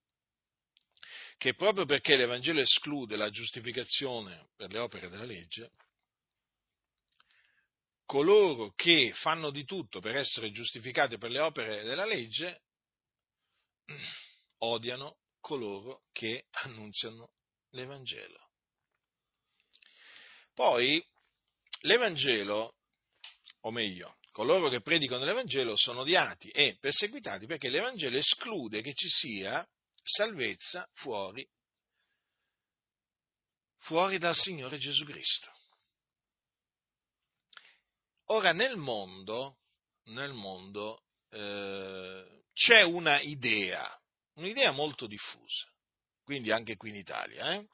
che 1.37 1.53
proprio 1.53 1.85
perché 1.85 2.15
l'Evangelo 2.15 2.61
esclude 2.61 3.15
la 3.15 3.29
giustificazione 3.29 4.49
per 4.55 4.71
le 4.71 4.79
opere 4.79 5.09
della 5.09 5.25
legge, 5.25 5.71
coloro 8.05 8.73
che 8.75 9.11
fanno 9.15 9.49
di 9.49 9.63
tutto 9.65 9.99
per 9.99 10.15
essere 10.15 10.51
giustificati 10.51 11.17
per 11.17 11.31
le 11.31 11.39
opere 11.39 11.83
della 11.83 12.05
legge 12.05 12.61
odiano 14.59 15.17
coloro 15.39 16.03
che 16.11 16.45
annunziano 16.51 17.31
l'Evangelo. 17.71 18.49
Poi 20.53 21.03
l'Evangelo, 21.81 22.77
o 23.61 23.71
meglio, 23.71 24.17
coloro 24.35 24.67
che 24.67 24.81
predicano 24.81 25.23
l'Evangelo 25.23 25.77
sono 25.77 26.01
odiati 26.01 26.49
e 26.49 26.75
perseguitati 26.77 27.45
perché 27.45 27.69
l'Evangelo 27.69 28.17
esclude 28.17 28.81
che 28.81 28.93
ci 28.93 29.07
sia 29.07 29.65
salvezza 30.03 30.85
fuori, 30.95 31.47
fuori 33.77 34.17
dal 34.17 34.35
Signore 34.35 34.77
Gesù 34.77 35.05
Cristo. 35.05 35.49
Ora 38.25 38.51
nel 38.51 38.75
mondo, 38.75 39.59
nel 40.07 40.33
mondo 40.33 41.03
eh, 41.29 42.43
c'è 42.51 42.81
una 42.81 43.21
idea, 43.21 43.89
un'idea 44.33 44.71
molto 44.71 45.07
diffusa, 45.07 45.71
quindi 46.25 46.51
anche 46.51 46.75
qui 46.75 46.89
in 46.89 46.97
Italia, 46.97 47.53
eh, 47.53 47.65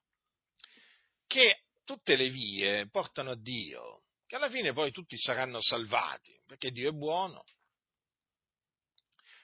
che 1.26 1.64
tutte 1.84 2.16
le 2.16 2.30
vie 2.30 2.88
portano 2.88 3.32
a 3.32 3.36
Dio, 3.36 4.01
che 4.32 4.38
alla 4.38 4.50
fine 4.50 4.72
poi 4.72 4.92
tutti 4.92 5.18
saranno 5.18 5.62
salvati, 5.62 6.32
perché 6.46 6.72
Dio 6.72 6.88
è 6.88 6.94
buono, 6.94 7.44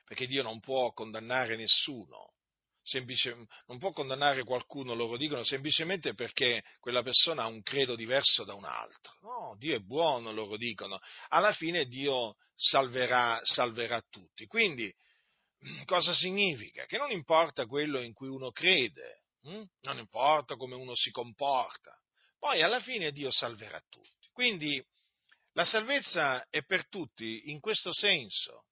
perché 0.06 0.26
Dio 0.28 0.42
non 0.44 0.62
può 0.62 0.94
condannare 0.94 1.58
nessuno, 1.58 2.36
semplice, 2.82 3.36
non 3.66 3.80
può 3.80 3.92
condannare 3.92 4.46
qualcuno, 4.46 4.94
loro 4.94 5.18
dicono, 5.18 5.44
semplicemente 5.44 6.14
perché 6.14 6.64
quella 6.80 7.04
persona 7.04 7.44
ha 7.44 7.48
un 7.48 7.62
credo 7.64 7.98
diverso 7.98 8.46
da 8.46 8.54
un 8.54 8.64
altro. 8.64 9.12
No, 9.24 9.56
Dio 9.58 9.76
è 9.76 9.80
buono, 9.80 10.32
loro 10.32 10.56
dicono. 10.56 10.98
Alla 11.28 11.52
fine 11.52 11.84
Dio 11.88 12.36
salverà, 12.56 13.42
salverà 13.44 14.02
tutti. 14.10 14.46
Quindi 14.46 14.90
cosa 15.84 16.14
significa? 16.14 16.86
Che 16.86 16.98
non 16.98 17.12
importa 17.12 17.66
quello 17.66 18.00
in 18.00 18.14
cui 18.14 18.30
uno 18.30 18.52
crede, 18.52 19.24
hm? 19.42 19.64
non 19.82 19.98
importa 19.98 20.56
come 20.56 20.76
uno 20.76 20.96
si 20.96 21.12
comporta, 21.12 21.94
poi 22.40 22.62
alla 22.62 22.80
fine 22.80 23.12
Dio 23.12 23.32
salverà 23.32 23.84
tutti. 23.90 24.17
Quindi 24.38 24.80
la 25.54 25.66
salvezza 25.66 26.48
è 26.52 26.64
per 26.64 26.88
tutti 26.90 27.50
in 27.50 27.60
questo 27.60 27.92
senso, 27.92 28.68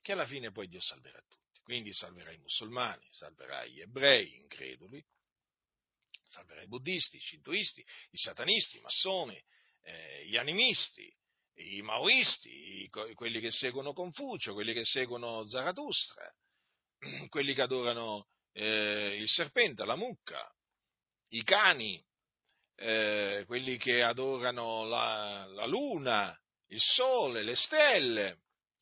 che 0.00 0.10
alla 0.10 0.26
fine 0.26 0.50
poi 0.50 0.66
Dio 0.66 0.80
salverà 0.80 1.20
tutti. 1.28 1.60
Quindi 1.62 1.94
salverà 1.94 2.32
i 2.32 2.38
musulmani, 2.38 3.06
salverà 3.12 3.64
gli 3.66 3.80
ebrei 3.80 4.34
increduli, 4.34 5.00
salverà 6.24 6.62
i 6.62 6.66
buddisti, 6.66 7.18
i 7.18 7.20
shintoisti, 7.20 7.86
i 8.10 8.16
satanisti, 8.16 8.78
i 8.78 8.80
massoni, 8.80 9.40
eh, 9.82 10.26
gli 10.26 10.36
animisti, 10.36 11.08
i 11.54 11.82
maoisti, 11.82 12.88
quelli 13.14 13.38
che 13.38 13.52
seguono 13.52 13.92
Confucio, 13.92 14.54
quelli 14.54 14.72
che 14.72 14.84
seguono 14.84 15.46
Zarathustra, 15.46 16.28
quelli 17.28 17.54
che 17.54 17.62
adorano 17.62 18.26
eh, 18.50 19.18
il 19.20 19.28
serpente, 19.28 19.84
la 19.84 19.94
mucca, 19.94 20.52
i 21.28 21.44
cani, 21.44 22.04
eh, 22.76 23.44
quelli 23.46 23.76
che 23.78 24.02
adorano 24.02 24.84
la, 24.84 25.46
la, 25.46 25.66
luna, 25.66 26.38
il 26.68 26.80
sole, 26.80 27.42
le 27.42 27.56
stelle, 27.56 28.38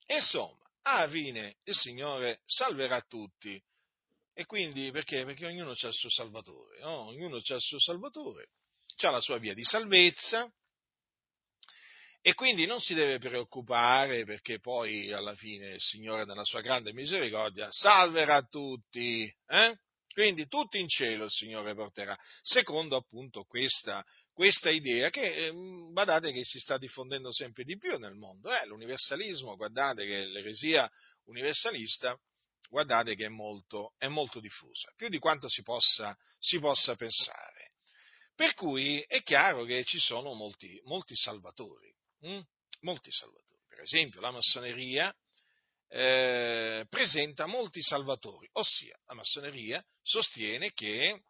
insomma, 0.06 0.64
alla 0.82 1.08
fine 1.08 1.56
il 1.64 1.74
Signore 1.74 2.40
salverà 2.44 3.00
tutti. 3.02 3.60
E 4.32 4.46
quindi 4.46 4.90
perché? 4.90 5.24
Perché 5.24 5.46
ognuno 5.46 5.70
ha 5.70 5.86
il 5.86 5.92
suo 5.92 6.10
Salvatore, 6.10 6.80
no? 6.80 7.06
ognuno 7.06 7.36
ha 7.36 7.54
il 7.54 7.60
suo 7.60 7.78
Salvatore, 7.78 8.48
ha 9.02 9.10
la 9.10 9.20
sua 9.20 9.38
via 9.38 9.54
di 9.54 9.62
salvezza, 9.62 10.50
E 12.26 12.32
quindi 12.34 12.64
non 12.64 12.80
si 12.80 12.94
deve 12.94 13.18
preoccupare 13.18 14.24
perché 14.24 14.58
poi 14.58 15.12
alla 15.12 15.34
fine 15.34 15.74
il 15.74 15.80
Signore 15.80 16.24
nella 16.24 16.44
sua 16.44 16.62
grande 16.62 16.94
misericordia 16.94 17.70
salverà 17.70 18.40
tutti. 18.42 19.30
Eh? 19.46 19.78
Quindi 20.14 20.46
tutti 20.46 20.78
in 20.78 20.86
cielo 20.86 21.24
il 21.24 21.30
Signore 21.30 21.74
porterà, 21.74 22.16
secondo 22.40 22.94
appunto 22.94 23.42
questa, 23.42 24.04
questa 24.32 24.70
idea 24.70 25.10
che, 25.10 25.46
eh, 25.46 25.50
guardate, 25.50 26.30
che 26.30 26.44
si 26.44 26.60
sta 26.60 26.78
diffondendo 26.78 27.32
sempre 27.32 27.64
di 27.64 27.76
più 27.76 27.98
nel 27.98 28.14
mondo. 28.14 28.48
Eh? 28.54 28.64
L'universalismo, 28.66 29.56
guardate 29.56 30.06
che 30.06 30.24
l'eresia 30.26 30.88
universalista, 31.24 32.16
guardate 32.68 33.16
che 33.16 33.24
è 33.24 33.28
molto, 33.28 33.94
è 33.98 34.06
molto 34.06 34.38
diffusa, 34.38 34.92
più 34.94 35.08
di 35.08 35.18
quanto 35.18 35.48
si 35.48 35.62
possa, 35.62 36.16
si 36.38 36.60
possa 36.60 36.94
pensare. 36.94 37.72
Per 38.36 38.54
cui 38.54 39.00
è 39.08 39.20
chiaro 39.24 39.64
che 39.64 39.82
ci 39.82 39.98
sono 39.98 40.32
molti, 40.34 40.80
molti 40.84 41.16
salvatori, 41.16 41.92
hm? 42.20 42.40
molti 42.82 43.10
salvatori. 43.10 43.62
Per 43.66 43.80
esempio 43.80 44.20
la 44.20 44.30
massoneria 44.30 45.12
eh, 45.88 46.53
presenta 46.94 47.46
molti 47.46 47.82
salvatori, 47.82 48.48
ossia 48.52 48.96
la 49.06 49.14
massoneria 49.14 49.84
sostiene 50.00 50.72
che 50.72 51.24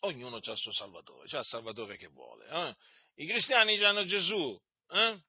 ognuno 0.00 0.38
ha 0.38 0.50
il 0.50 0.56
suo 0.56 0.72
salvatore, 0.72 1.28
c'ha 1.28 1.38
il 1.38 1.44
salvatore 1.44 1.96
che 1.96 2.08
vuole. 2.08 2.48
Eh? 2.48 2.74
I 3.22 3.26
cristiani 3.26 3.82
hanno 3.84 4.04
Gesù, 4.04 4.60
eh? 4.88 5.22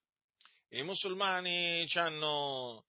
i 0.70 0.82
musulmani 0.82 1.86
hanno 1.94 2.86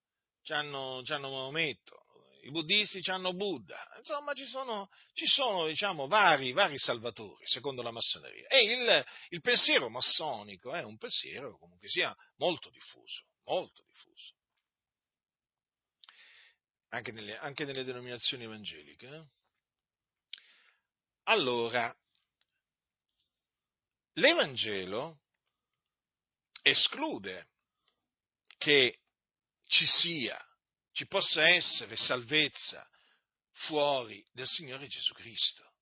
Maometto, 0.48 2.06
i 2.40 2.50
buddisti 2.50 3.02
hanno 3.10 3.34
Buddha, 3.34 3.86
insomma 3.98 4.32
ci 4.32 4.46
sono, 4.46 4.88
ci 5.12 5.26
sono 5.26 5.66
diciamo, 5.66 6.06
vari, 6.06 6.52
vari, 6.52 6.78
salvatori 6.78 7.46
secondo 7.46 7.82
la 7.82 7.90
massoneria. 7.90 8.48
E 8.48 8.62
il, 8.62 9.04
il 9.28 9.40
pensiero 9.42 9.90
massonico 9.90 10.72
è 10.72 10.82
un 10.82 10.96
pensiero 10.96 11.58
comunque 11.58 11.88
sia 11.88 12.16
molto 12.36 12.70
diffuso, 12.70 13.24
molto 13.44 13.82
diffuso 13.84 14.36
anche 16.90 17.12
nelle, 17.12 17.36
anche 17.38 17.64
nelle 17.64 17.84
denominazioni 17.84 18.44
evangeliche. 18.44 19.06
Eh? 19.06 19.24
Allora, 21.24 21.94
l'Evangelo 24.14 25.20
esclude 26.62 27.48
che 28.56 29.00
ci 29.66 29.86
sia, 29.86 30.42
ci 30.92 31.06
possa 31.06 31.46
essere 31.46 31.96
salvezza 31.96 32.88
fuori 33.52 34.26
del 34.32 34.46
Signore 34.46 34.86
Gesù 34.86 35.12
Cristo. 35.14 35.74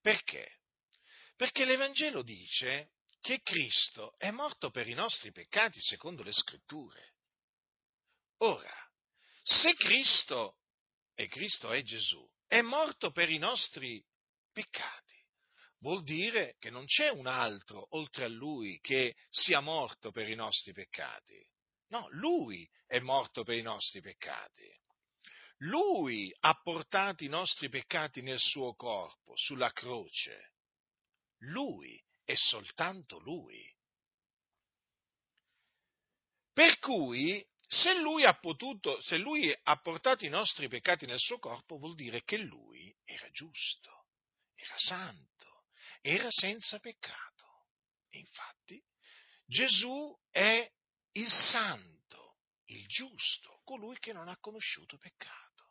Perché? 0.00 0.60
Perché 1.36 1.64
l'Evangelo 1.64 2.22
dice 2.22 2.92
che 3.20 3.40
Cristo 3.42 4.14
è 4.16 4.30
morto 4.30 4.70
per 4.70 4.88
i 4.88 4.94
nostri 4.94 5.30
peccati 5.32 5.80
secondo 5.80 6.22
le 6.22 6.32
scritture. 6.32 7.14
Ora, 8.38 8.89
se 9.50 9.74
Cristo, 9.74 10.58
e 11.14 11.26
Cristo 11.26 11.72
è 11.72 11.82
Gesù, 11.82 12.24
è 12.46 12.60
morto 12.60 13.10
per 13.10 13.30
i 13.30 13.38
nostri 13.38 14.02
peccati, 14.52 15.16
vuol 15.80 16.02
dire 16.04 16.56
che 16.58 16.70
non 16.70 16.84
c'è 16.86 17.10
un 17.10 17.26
altro 17.26 17.86
oltre 17.96 18.24
a 18.24 18.28
Lui 18.28 18.78
che 18.80 19.16
sia 19.28 19.60
morto 19.60 20.12
per 20.12 20.28
i 20.28 20.36
nostri 20.36 20.72
peccati. 20.72 21.44
No, 21.88 22.06
Lui 22.10 22.68
è 22.86 23.00
morto 23.00 23.42
per 23.42 23.56
i 23.56 23.62
nostri 23.62 24.00
peccati. 24.00 24.68
Lui 25.64 26.32
ha 26.40 26.54
portato 26.62 27.24
i 27.24 27.28
nostri 27.28 27.68
peccati 27.68 28.22
nel 28.22 28.38
suo 28.38 28.74
corpo, 28.74 29.36
sulla 29.36 29.72
croce. 29.72 30.52
Lui 31.38 32.00
e 32.24 32.36
soltanto 32.36 33.18
Lui. 33.18 33.68
Per 36.52 36.78
cui 36.78 37.44
se 37.72 37.94
lui 37.94 38.24
ha 38.24 38.34
potuto, 38.34 39.00
se 39.00 39.16
lui 39.16 39.56
ha 39.62 39.76
portato 39.76 40.24
i 40.24 40.28
nostri 40.28 40.66
peccati 40.66 41.06
nel 41.06 41.20
suo 41.20 41.38
corpo, 41.38 41.78
vuol 41.78 41.94
dire 41.94 42.24
che 42.24 42.36
lui 42.36 42.92
era 43.04 43.30
giusto, 43.30 44.08
era 44.56 44.74
santo, 44.76 45.66
era 46.00 46.26
senza 46.30 46.80
peccato. 46.80 47.68
E 48.08 48.18
infatti 48.18 48.82
Gesù 49.46 50.12
è 50.30 50.68
il 51.12 51.30
santo, 51.30 52.40
il 52.64 52.84
giusto, 52.88 53.60
colui 53.62 53.96
che 54.00 54.12
non 54.12 54.26
ha 54.26 54.36
conosciuto 54.38 54.98
peccato. 54.98 55.68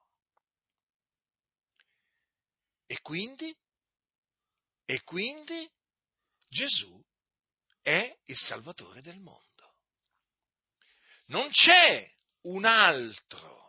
E 2.85 3.01
quindi, 3.01 3.53
e 4.85 5.03
quindi 5.03 5.69
Gesù 6.47 7.05
è 7.81 8.17
il 8.23 8.37
Salvatore 8.37 9.01
del 9.01 9.19
mondo. 9.19 9.48
Non 11.29 11.49
c'è 11.49 12.07
un 12.41 12.65
altro 12.65 13.59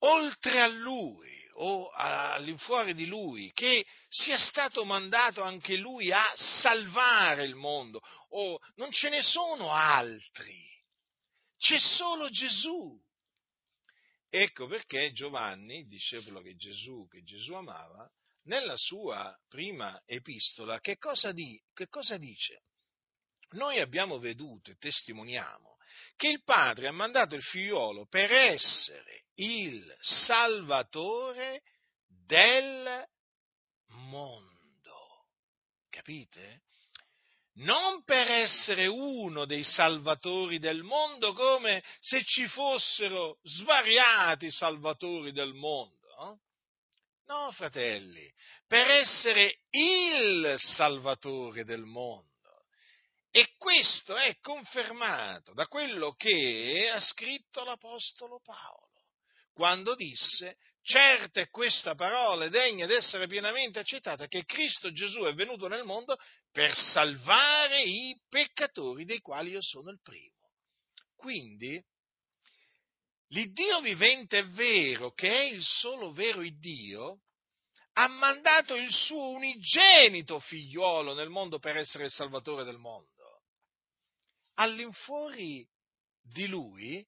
oltre 0.00 0.60
a 0.60 0.66
lui 0.66 1.34
o 1.58 1.88
all'infuori 1.88 2.94
di 2.94 3.06
lui 3.06 3.50
che 3.52 3.86
sia 4.08 4.38
stato 4.38 4.84
mandato 4.84 5.42
anche 5.42 5.76
lui 5.76 6.12
a 6.12 6.24
salvare 6.34 7.44
il 7.44 7.54
mondo 7.54 8.00
o 8.30 8.58
non 8.74 8.92
ce 8.92 9.08
ne 9.08 9.22
sono 9.22 9.72
altri. 9.72 10.64
C'è 11.56 11.78
solo 11.78 12.28
Gesù. 12.28 13.02
Ecco 14.28 14.66
perché 14.66 15.12
Giovanni, 15.12 15.78
il 15.78 15.86
discepolo 15.88 16.42
che 16.42 16.54
Gesù, 16.56 17.06
che 17.08 17.22
Gesù 17.22 17.54
amava, 17.54 18.08
nella 18.42 18.76
sua 18.76 19.34
prima 19.48 20.00
epistola, 20.04 20.78
che 20.80 20.98
cosa, 20.98 21.32
di, 21.32 21.60
che 21.72 21.88
cosa 21.88 22.18
dice? 22.18 22.64
Noi 23.50 23.80
abbiamo 23.80 24.18
veduto 24.18 24.70
e 24.70 24.76
testimoniamo 24.76 25.76
che 26.16 26.28
il 26.28 26.42
Padre 26.42 26.88
ha 26.88 26.92
mandato 26.92 27.34
il 27.34 27.42
figliuolo 27.42 28.06
per 28.06 28.32
essere 28.32 29.24
il 29.34 29.94
Salvatore 30.00 31.62
del 32.06 33.06
mondo. 33.88 34.54
Capite? 35.88 36.62
Non 37.58 38.02
per 38.04 38.30
essere 38.30 38.86
uno 38.86 39.46
dei 39.46 39.64
salvatori 39.64 40.58
del 40.58 40.82
mondo 40.82 41.32
come 41.32 41.82
se 42.00 42.22
ci 42.24 42.46
fossero 42.48 43.38
svariati 43.42 44.50
salvatori 44.50 45.32
del 45.32 45.54
mondo. 45.54 46.40
No, 47.26 47.50
fratelli, 47.52 48.32
per 48.68 48.88
essere 48.88 49.60
il 49.70 50.54
Salvatore 50.58 51.64
del 51.64 51.84
mondo. 51.84 52.35
E 53.36 53.52
questo 53.58 54.16
è 54.16 54.38
confermato 54.40 55.52
da 55.52 55.66
quello 55.66 56.12
che 56.12 56.90
ha 56.90 56.98
scritto 56.98 57.64
l'Apostolo 57.64 58.40
Paolo, 58.42 59.08
quando 59.52 59.94
disse, 59.94 60.56
certa 60.80 61.42
è 61.42 61.50
questa 61.50 61.94
parola 61.94 62.48
degna 62.48 62.86
di 62.86 62.94
essere 62.94 63.26
pienamente 63.26 63.78
accettata, 63.78 64.26
che 64.26 64.46
Cristo 64.46 64.90
Gesù 64.90 65.24
è 65.24 65.34
venuto 65.34 65.68
nel 65.68 65.84
mondo 65.84 66.16
per 66.50 66.74
salvare 66.74 67.82
i 67.82 68.18
peccatori 68.26 69.04
dei 69.04 69.20
quali 69.20 69.50
io 69.50 69.60
sono 69.60 69.90
il 69.90 70.00
primo. 70.00 70.52
Quindi, 71.14 71.78
l'Iddio 73.32 73.82
vivente 73.82 74.38
è 74.38 74.46
vero, 74.46 75.12
che 75.12 75.28
è 75.28 75.42
il 75.42 75.62
solo 75.62 76.10
vero 76.10 76.40
Iddio, 76.40 77.20
ha 77.98 78.08
mandato 78.08 78.76
il 78.76 78.90
suo 78.90 79.28
unigenito 79.28 80.40
figliuolo 80.40 81.12
nel 81.12 81.28
mondo 81.28 81.58
per 81.58 81.76
essere 81.76 82.04
il 82.04 82.10
Salvatore 82.10 82.64
del 82.64 82.78
mondo 82.78 83.15
all'infuori 84.56 85.66
di 86.22 86.46
lui, 86.48 87.04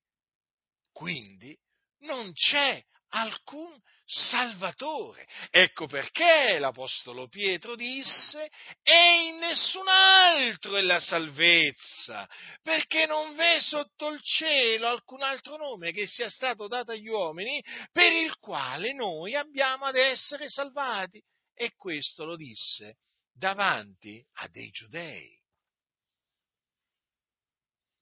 quindi, 0.93 1.57
non 2.01 2.33
c'è 2.33 2.83
alcun 3.11 3.81
Salvatore. 4.11 5.29
Ecco 5.51 5.87
perché 5.87 6.59
l'Apostolo 6.59 7.29
Pietro 7.29 7.77
disse, 7.77 8.51
e 8.83 9.27
in 9.27 9.37
nessun 9.37 9.87
altro 9.87 10.77
è 10.77 10.81
la 10.81 10.99
salvezza, 10.99 12.27
perché 12.63 13.05
non 13.05 13.35
v'è 13.35 13.61
sotto 13.61 14.09
il 14.09 14.21
cielo 14.23 14.89
alcun 14.89 15.23
altro 15.23 15.59
nome 15.59 15.93
che 15.93 16.07
sia 16.07 16.31
stato 16.31 16.69
dato 16.69 16.93
agli 16.93 17.09
uomini 17.09 17.63
per 17.93 18.13
il 18.13 18.35
quale 18.39 18.95
noi 18.95 19.35
abbiamo 19.35 19.85
ad 19.85 19.97
essere 19.97 20.49
salvati. 20.49 21.23
E 21.53 21.75
questo 21.77 22.25
lo 22.25 22.37
disse 22.37 22.97
davanti 23.31 24.25
a 24.37 24.49
dei 24.49 24.71
giudei 24.71 25.38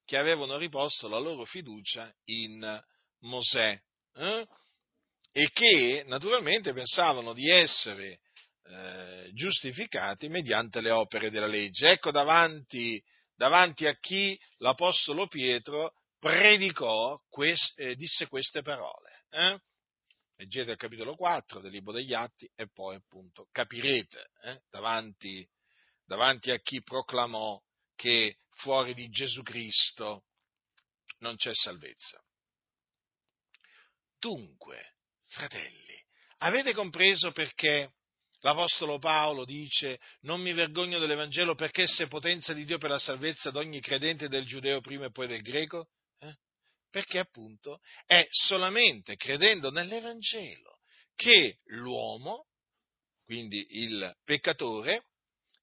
che 0.06 0.16
avevano 0.16 0.56
riposto 0.56 1.08
la 1.08 1.18
loro 1.18 1.44
fiducia 1.44 2.10
in 2.26 2.82
Mosè 3.22 3.78
eh? 4.14 4.46
e 5.32 5.50
che 5.52 6.04
naturalmente 6.06 6.72
pensavano 6.72 7.34
di 7.34 7.50
essere 7.50 8.20
eh, 8.62 9.30
giustificati 9.34 10.28
mediante 10.28 10.80
le 10.80 10.90
opere 10.90 11.30
della 11.30 11.48
legge. 11.48 11.90
Ecco 11.90 12.12
davanti, 12.12 13.02
davanti 13.34 13.86
a 13.86 13.98
chi 13.98 14.38
l'Apostolo 14.58 15.26
Pietro 15.26 15.92
predicò, 16.20 17.20
quest, 17.28 17.78
eh, 17.78 17.96
disse 17.96 18.28
queste 18.28 18.62
parole. 18.62 19.24
Eh? 19.30 19.60
Leggete 20.36 20.70
il 20.70 20.76
capitolo 20.76 21.16
4 21.16 21.60
del 21.60 21.72
Libro 21.72 21.92
degli 21.92 22.14
Atti 22.14 22.48
e 22.54 22.70
poi 22.70 22.94
appunto 22.94 23.48
capirete 23.50 24.30
eh, 24.42 24.62
davanti, 24.70 25.44
davanti 26.04 26.52
a 26.52 26.60
chi 26.60 26.80
proclamò 26.82 27.60
che 27.96 28.36
fuori 28.56 28.94
di 28.94 29.08
Gesù 29.08 29.42
Cristo 29.42 30.24
non 31.18 31.36
c'è 31.36 31.54
salvezza. 31.54 32.22
Dunque, 34.18 34.96
fratelli, 35.26 36.02
avete 36.38 36.72
compreso 36.72 37.32
perché 37.32 37.92
l'Apostolo 38.40 38.98
Paolo 38.98 39.44
dice 39.44 40.00
non 40.20 40.40
mi 40.40 40.52
vergogno 40.52 40.98
dell'Evangelo 40.98 41.54
perché 41.54 41.84
è 41.84 42.06
potenza 42.08 42.52
di 42.52 42.64
Dio 42.64 42.78
per 42.78 42.90
la 42.90 42.98
salvezza 42.98 43.50
di 43.50 43.58
ogni 43.58 43.80
credente 43.80 44.28
del 44.28 44.44
giudeo 44.44 44.80
prima 44.80 45.06
e 45.06 45.10
poi 45.10 45.26
del 45.26 45.42
greco? 45.42 45.90
Eh? 46.18 46.34
Perché 46.90 47.18
appunto 47.18 47.80
è 48.04 48.26
solamente 48.30 49.16
credendo 49.16 49.70
nell'Evangelo 49.70 50.80
che 51.14 51.58
l'uomo, 51.66 52.48
quindi 53.24 53.64
il 53.82 54.14
peccatore, 54.24 55.06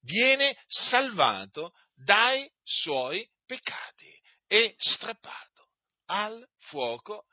viene 0.02 0.58
salvato 0.68 1.74
dai 2.04 2.50
suoi 2.64 3.28
peccati 3.46 4.12
e 4.48 4.76
strappato 4.78 5.70
al 6.06 6.48
fuoco 6.58 7.26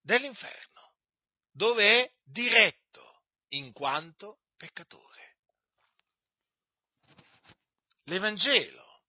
dell'inferno, 0.00 0.94
dove 1.50 2.04
è 2.04 2.12
diretto 2.22 3.22
in 3.48 3.72
quanto 3.72 4.40
peccatore. 4.56 5.36
L'Evangelo, 8.04 9.02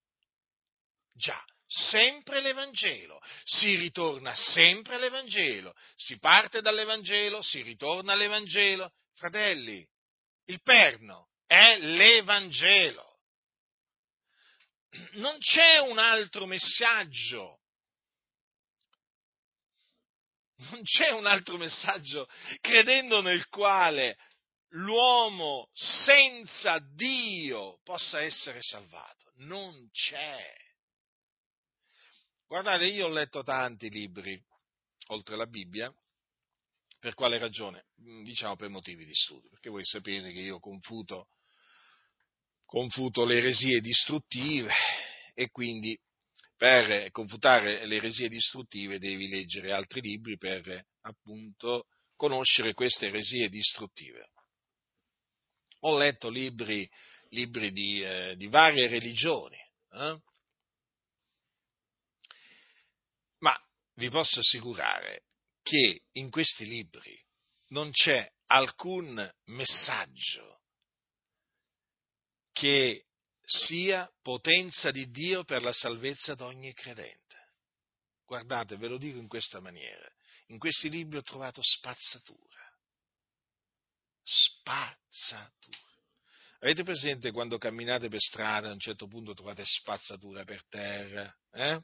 già, 1.14 1.44
sempre 1.66 2.42
l'Evangelo, 2.42 3.20
si 3.44 3.76
ritorna 3.76 4.36
sempre 4.36 4.96
all'Evangelo, 4.96 5.76
si 5.96 6.20
parte 6.20 6.62
dall'Evangelo, 6.62 7.42
si 7.42 7.62
ritorna 7.62 8.14
all'Evangelo. 8.14 8.94
Fratelli, 9.16 9.88
il 10.46 10.62
perno 10.62 11.30
è 11.46 11.78
l'Evangelo. 11.78 13.13
Non 15.14 15.38
c'è 15.40 15.78
un 15.80 15.98
altro 15.98 16.46
messaggio. 16.46 17.60
Non 20.56 20.82
c'è 20.84 21.12
un 21.12 21.26
altro 21.26 21.58
messaggio 21.58 22.28
credendo 22.62 23.22
nel 23.22 23.48
quale 23.48 24.18
l'uomo 24.70 25.70
senza 25.74 26.80
Dio 26.80 27.80
possa 27.84 28.22
essere 28.22 28.62
salvato. 28.62 29.32
Non 29.38 29.90
c'è. 29.92 30.56
Guardate, 32.48 32.86
io 32.86 33.08
ho 33.08 33.10
letto 33.10 33.44
tanti 33.44 33.90
libri, 33.90 34.40
oltre 35.08 35.34
alla 35.34 35.48
Bibbia, 35.48 35.92
per 37.00 37.16
quale 37.16 37.38
ragione? 37.40 37.88
Diciamo 37.96 38.56
per 38.56 38.70
motivi 38.70 39.06
di 39.06 39.14
studio, 39.14 39.50
perché 39.50 39.70
voi 39.70 39.84
sapete 39.86 40.32
che 40.32 40.40
io 40.40 40.60
confuto 40.60 41.30
confuto 42.74 43.24
le 43.24 43.38
eresie 43.38 43.82
distruttive 43.82 44.74
e 45.36 45.52
quindi 45.52 45.96
per 46.58 47.12
confutare 47.12 47.86
le 47.86 47.98
eresie 47.98 48.30
distruttive 48.30 48.98
devi 48.98 49.28
leggere 49.28 49.72
altri 49.72 50.02
libri 50.02 50.40
per 50.40 50.84
appunto 51.02 51.86
conoscere 52.16 52.74
queste 52.74 53.10
eresie 53.10 53.48
distruttive. 53.50 54.32
Ho 55.82 55.96
letto 56.00 56.30
libri, 56.30 56.90
libri 57.30 57.72
di, 57.72 58.04
eh, 58.04 58.36
di, 58.38 58.48
varie 58.48 58.88
religioni, 58.88 59.58
eh? 59.92 60.20
ma 63.38 63.56
vi 63.98 64.10
posso 64.10 64.40
assicurare 64.40 65.26
che 65.62 66.06
in 66.14 66.32
questi 66.32 66.66
libri 66.66 67.24
non 67.68 67.92
c'è 67.92 68.28
alcun 68.48 69.32
messaggio 69.44 70.63
che 72.54 73.08
sia 73.44 74.10
potenza 74.22 74.92
di 74.92 75.10
Dio 75.10 75.44
per 75.44 75.62
la 75.62 75.74
salvezza 75.74 76.36
di 76.36 76.44
ogni 76.44 76.74
credente. 76.74 77.22
Guardate, 78.26 78.78
ve 78.78 78.88
lo 78.88 78.98
dico 78.98 79.18
in 79.18 79.28
questa 79.28 79.60
maniera, 79.60 80.08
in 80.48 80.58
questi 80.58 80.90
libri 80.90 81.18
ho 81.18 81.24
trovato 81.24 81.62
spazzatura. 81.62 82.62
Spazzatura. 84.22 85.78
Avete 86.60 86.84
presente 86.84 87.32
quando 87.32 87.58
camminate 87.58 88.08
per 88.08 88.22
strada 88.22 88.70
a 88.70 88.72
un 88.72 88.80
certo 88.80 89.08
punto 89.08 89.34
trovate 89.34 89.64
spazzatura 89.66 90.46
per 90.46 90.66
terra? 90.70 91.36
Eh? 91.52 91.82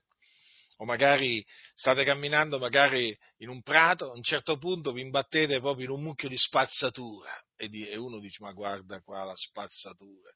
O 0.78 0.86
magari 0.86 1.46
state 1.74 2.06
camminando 2.06 2.58
magari 2.58 3.16
in 3.40 3.50
un 3.50 3.62
prato, 3.62 4.12
a 4.12 4.14
un 4.14 4.24
certo 4.24 4.58
punto 4.58 4.94
vi 4.94 5.02
imbattete 5.02 5.60
proprio 5.60 5.88
in 5.88 5.92
un 5.92 6.04
mucchio 6.04 6.30
di 6.30 6.38
spazzatura 6.38 7.30
e, 7.58 7.98
uno 7.98 8.20
dice 8.20 8.42
ma 8.42 8.54
guarda 8.54 9.02
qua 9.02 9.26
la 9.26 9.36
spazzatura 9.36 10.32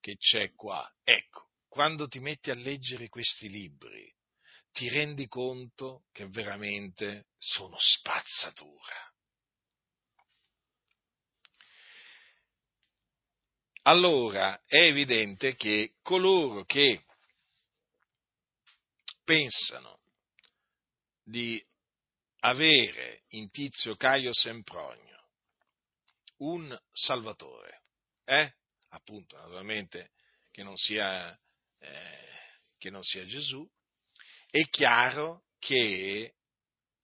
che 0.00 0.16
c'è 0.16 0.52
qua. 0.54 0.88
Ecco, 1.02 1.50
quando 1.68 2.08
ti 2.08 2.18
metti 2.18 2.50
a 2.50 2.54
leggere 2.54 3.08
questi 3.08 3.48
libri, 3.48 4.12
ti 4.72 4.88
rendi 4.88 5.26
conto 5.26 6.04
che 6.12 6.26
veramente 6.28 7.28
sono 7.38 7.76
spazzatura. 7.78 9.12
Allora 13.82 14.60
è 14.66 14.82
evidente 14.82 15.56
che 15.56 15.94
coloro 16.02 16.64
che 16.64 17.02
pensano 19.24 20.00
di 21.22 21.62
avere 22.40 23.22
in 23.28 23.50
Tizio 23.50 23.96
Caio 23.96 24.32
Sempronio 24.32 25.06
un 26.38 26.78
Salvatore, 26.92 27.82
eh? 28.24 28.54
Appunto, 28.90 29.36
naturalmente, 29.36 30.12
che 30.50 30.62
non 30.62 30.76
sia, 30.76 31.38
eh, 31.78 32.28
che 32.78 32.90
non 32.90 33.02
sia 33.02 33.24
Gesù, 33.26 33.68
è 34.50 34.62
chiaro 34.68 35.44
che 35.58 36.34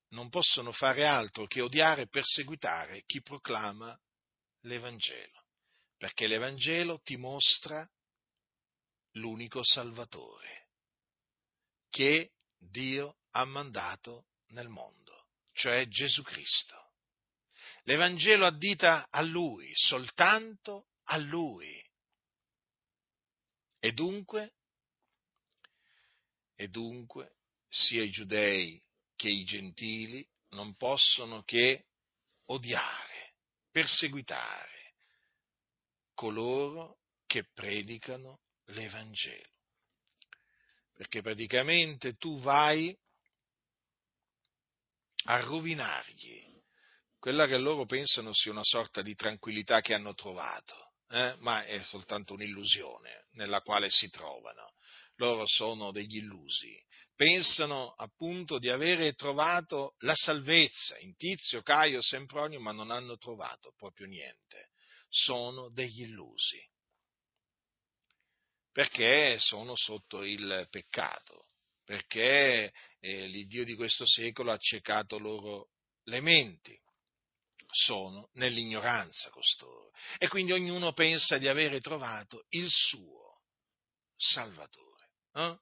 non 0.09 0.28
possono 0.30 0.72
fare 0.72 1.07
altro 1.07 1.47
che 1.47 1.61
odiare 1.61 2.03
e 2.03 2.09
perseguitare 2.09 3.03
chi 3.05 3.20
proclama 3.20 3.99
l'Evangelo, 4.62 5.45
perché 5.97 6.26
l'Evangelo 6.26 7.01
ti 7.01 7.16
mostra 7.16 7.89
l'unico 9.12 9.62
Salvatore 9.62 10.68
che 11.91 12.32
Dio 12.59 13.18
ha 13.32 13.45
mandato 13.45 14.26
nel 14.49 14.68
mondo, 14.68 15.28
cioè 15.53 15.87
Gesù 15.87 16.22
Cristo. 16.22 16.93
L'Evangelo 17.82 18.47
addita 18.47 19.09
a 19.11 19.20
Lui, 19.20 19.70
soltanto 19.74 20.89
a 21.05 21.19
Lui. 21.19 21.83
E 23.79 23.93
dunque, 23.93 24.55
e 26.55 26.69
dunque, 26.69 27.37
sia 27.69 28.03
i 28.03 28.11
giudei 28.11 28.83
che 29.15 29.29
i 29.29 29.45
gentili 29.45 30.27
non 30.51 30.75
possono 30.77 31.43
che 31.43 31.87
odiare, 32.47 33.35
perseguitare 33.71 34.95
coloro 36.15 37.01
che 37.27 37.45
predicano 37.53 38.43
l'Evangelo. 38.67 39.53
Perché 40.93 41.21
praticamente 41.21 42.15
tu 42.15 42.39
vai 42.41 42.97
a 45.25 45.41
rovinargli 45.41 46.53
quella 47.19 47.47
che 47.47 47.57
loro 47.57 47.87
pensano 47.87 48.33
sia 48.33 48.53
una 48.53 48.63
sorta 48.63 49.03
di 49.03 49.15
tranquillità 49.15 49.81
che 49.81 49.95
hanno 49.95 50.15
trovato 50.15 50.84
eh, 51.11 51.37
ma 51.39 51.65
è 51.65 51.83
soltanto 51.83 52.35
un'illusione 52.35 53.27
nella 53.33 53.61
quale 53.61 53.91
si 53.91 54.09
trovano. 54.09 54.73
Loro 55.17 55.47
sono 55.47 55.93
degli 55.93 56.17
illusi, 56.17 56.77
pensano 57.15 57.93
appunto 57.93 58.59
di 58.59 58.69
avere 58.69 59.13
trovato 59.15 59.95
la 59.99 60.15
salvezza 60.15 60.99
in 60.99 61.15
Tizio, 61.17 61.63
Caio, 61.63 62.01
Sempronio, 62.01 62.61
ma 62.61 62.73
non 62.73 62.91
hanno 62.91 63.17
trovato 63.17 63.73
proprio 63.77 64.07
niente. 64.07 64.71
Sono 65.09 65.71
degli 65.71 66.03
illusi, 66.03 66.61
perché 68.73 69.39
sono 69.39 69.77
sotto 69.77 70.25
il 70.25 70.67
peccato, 70.69 71.47
perché 71.85 72.73
eh, 72.99 73.27
l'Iddio 73.29 73.65
di 73.65 73.75
questo 73.77 74.05
secolo 74.05 74.51
ha 74.51 74.55
accecato 74.55 75.19
loro 75.19 75.69
le 76.07 76.21
menti 76.21 76.77
sono 77.75 78.31
nell'ignoranza 78.35 79.31
costoro. 79.31 79.91
E 80.18 80.29
quindi 80.29 80.53
ognuno 80.53 80.93
pensa 80.93 81.39
di 81.39 81.49
avere 81.49 81.81
trovato 81.81 82.47
il 82.51 82.68
suo 82.70 83.41
Salvatore. 84.16 85.11
Eh? 85.33 85.59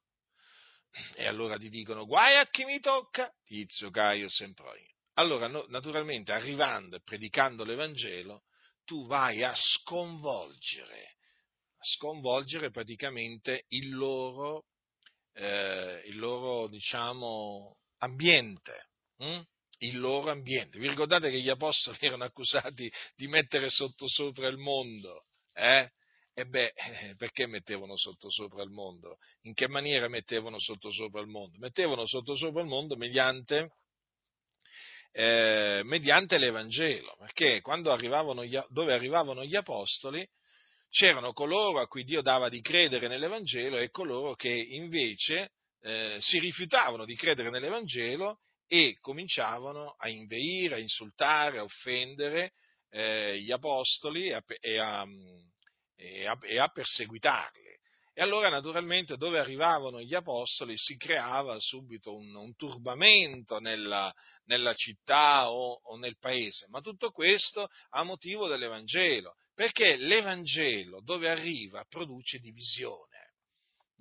E 1.14 1.26
allora 1.26 1.56
ti 1.56 1.70
dicono, 1.70 2.04
guai 2.04 2.36
a 2.36 2.46
chi 2.48 2.64
mi 2.64 2.78
tocca, 2.80 3.32
Tizio, 3.44 3.90
Caio, 3.90 4.28
Sempronio. 4.28 4.90
Allora, 5.14 5.46
no, 5.46 5.64
naturalmente, 5.68 6.32
arrivando 6.32 6.96
e 6.96 7.02
predicando 7.02 7.64
l'Evangelo, 7.64 8.44
tu 8.84 9.06
vai 9.06 9.42
a 9.42 9.52
sconvolgere, 9.54 11.16
a 11.76 11.84
sconvolgere 11.96 12.70
praticamente 12.70 13.64
il 13.68 13.94
loro, 13.94 14.66
eh, 15.32 16.02
il 16.06 16.18
loro 16.18 16.68
diciamo, 16.68 17.78
ambiente. 17.98 18.90
Hm? 19.18 19.42
Il 19.82 19.98
loro 19.98 20.30
ambiente. 20.30 20.78
Vi 20.78 20.88
ricordate 20.88 21.30
che 21.30 21.40
gli 21.40 21.48
apostoli 21.48 21.98
erano 22.00 22.24
accusati 22.24 22.90
di 23.14 23.28
mettere 23.28 23.68
sotto 23.68 24.08
sopra 24.08 24.48
il 24.48 24.58
mondo? 24.58 25.24
Eh? 25.54 25.88
E 26.34 26.46
beh, 26.46 26.72
eh, 26.74 27.14
perché 27.16 27.46
mettevano 27.46 27.96
sottosopra 27.96 28.62
il 28.62 28.70
mondo? 28.70 29.18
In 29.42 29.52
che 29.52 29.68
maniera 29.68 30.08
mettevano 30.08 30.58
sottosopra 30.58 31.20
il 31.20 31.26
mondo? 31.26 31.58
Mettevano 31.58 32.06
sottosopra 32.06 32.62
il 32.62 32.68
mondo 32.68 32.96
mediante, 32.96 33.74
eh, 35.12 35.82
mediante 35.84 36.38
l'Evangelo, 36.38 37.16
perché 37.18 37.60
quando 37.60 37.92
arrivavano 37.92 38.46
gli, 38.46 38.58
dove 38.68 38.94
arrivavano 38.94 39.44
gli 39.44 39.54
apostoli 39.54 40.26
c'erano 40.88 41.32
coloro 41.32 41.80
a 41.80 41.86
cui 41.86 42.04
Dio 42.04 42.22
dava 42.22 42.48
di 42.48 42.60
credere 42.60 43.08
nell'Evangelo 43.08 43.78
e 43.78 43.90
coloro 43.90 44.34
che 44.34 44.50
invece 44.50 45.52
eh, 45.80 46.16
si 46.20 46.38
rifiutavano 46.38 47.04
di 47.04 47.14
credere 47.14 47.50
nell'Evangelo 47.50 48.40
e 48.74 48.96
cominciavano 49.02 49.96
a 49.98 50.08
inveire, 50.08 50.76
a 50.76 50.78
insultare, 50.78 51.58
a 51.58 51.62
offendere 51.62 52.52
eh, 52.88 53.38
gli 53.38 53.52
apostoli 53.52 54.28
e 54.28 54.32
a, 54.32 54.42
e, 54.60 54.78
a, 54.78 55.06
e, 55.94 56.26
a, 56.26 56.38
e 56.40 56.58
a, 56.58 56.68
perseguitarli. 56.68 57.60
E 58.14 58.22
allora 58.22 58.48
naturalmente 58.48 59.18
dove 59.18 59.38
arrivavano 59.38 60.00
gli 60.00 60.14
apostoli 60.14 60.72
si 60.78 60.96
creava 60.96 61.58
subito 61.58 62.16
un, 62.16 62.34
un 62.34 62.56
turbamento 62.56 63.58
nella, 63.58 64.10
nella 64.44 64.72
città 64.72 65.50
o, 65.50 65.78
o 65.82 65.98
nel 65.98 66.16
paese, 66.18 66.66
ma 66.70 66.80
tutto 66.80 67.10
questo 67.10 67.68
a 67.90 68.04
motivo 68.04 68.48
dell'Evangelo, 68.48 69.34
perché 69.54 69.96
l'Evangelo 69.96 71.02
dove 71.02 71.28
arriva 71.28 71.84
produce 71.86 72.38
divisione. 72.38 73.34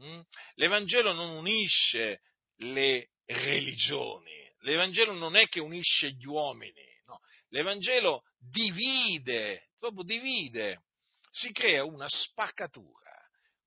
Mm? 0.02 0.22
L'Evangelo 0.54 1.12
non 1.12 1.32
unisce 1.32 2.22
le 2.60 3.10
religioni, 3.26 4.41
L'Evangelo 4.62 5.14
non 5.14 5.36
è 5.36 5.48
che 5.48 5.60
unisce 5.60 6.12
gli 6.12 6.26
uomini, 6.26 6.86
no. 7.06 7.20
L'Evangelo 7.50 8.24
divide, 8.38 9.70
proprio 9.78 10.04
divide. 10.04 10.84
Si 11.30 11.52
crea 11.52 11.84
una 11.84 12.08
spaccatura. 12.08 13.10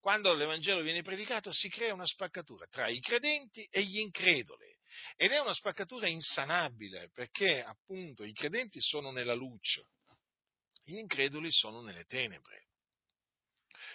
Quando 0.01 0.35
l'Evangelo 0.35 0.83
viene 0.83 1.03
predicato 1.03 1.51
si 1.51 1.69
crea 1.69 1.95
una 1.95 2.07
spaccatura 2.07 2.67
tra 2.67 2.89
i 2.89 3.01
credenti 3.01 3.67
e 3.71 3.83
gli 3.83 3.99
increduli. 3.99 4.73
Ed 5.17 5.33
è 5.33 5.41
una 5.41 5.55
spaccatura 5.55 6.07
insanabile 6.07 7.11
perché 7.13 7.63
appunto 7.63 8.23
i 8.23 8.33
credenti 8.33 8.81
sono 8.81 9.11
nella 9.11 9.35
luce, 9.35 9.87
gli 10.85 10.97
increduli 10.97 11.51
sono 11.51 11.81
nelle 11.81 12.05
tenebre 12.05 12.64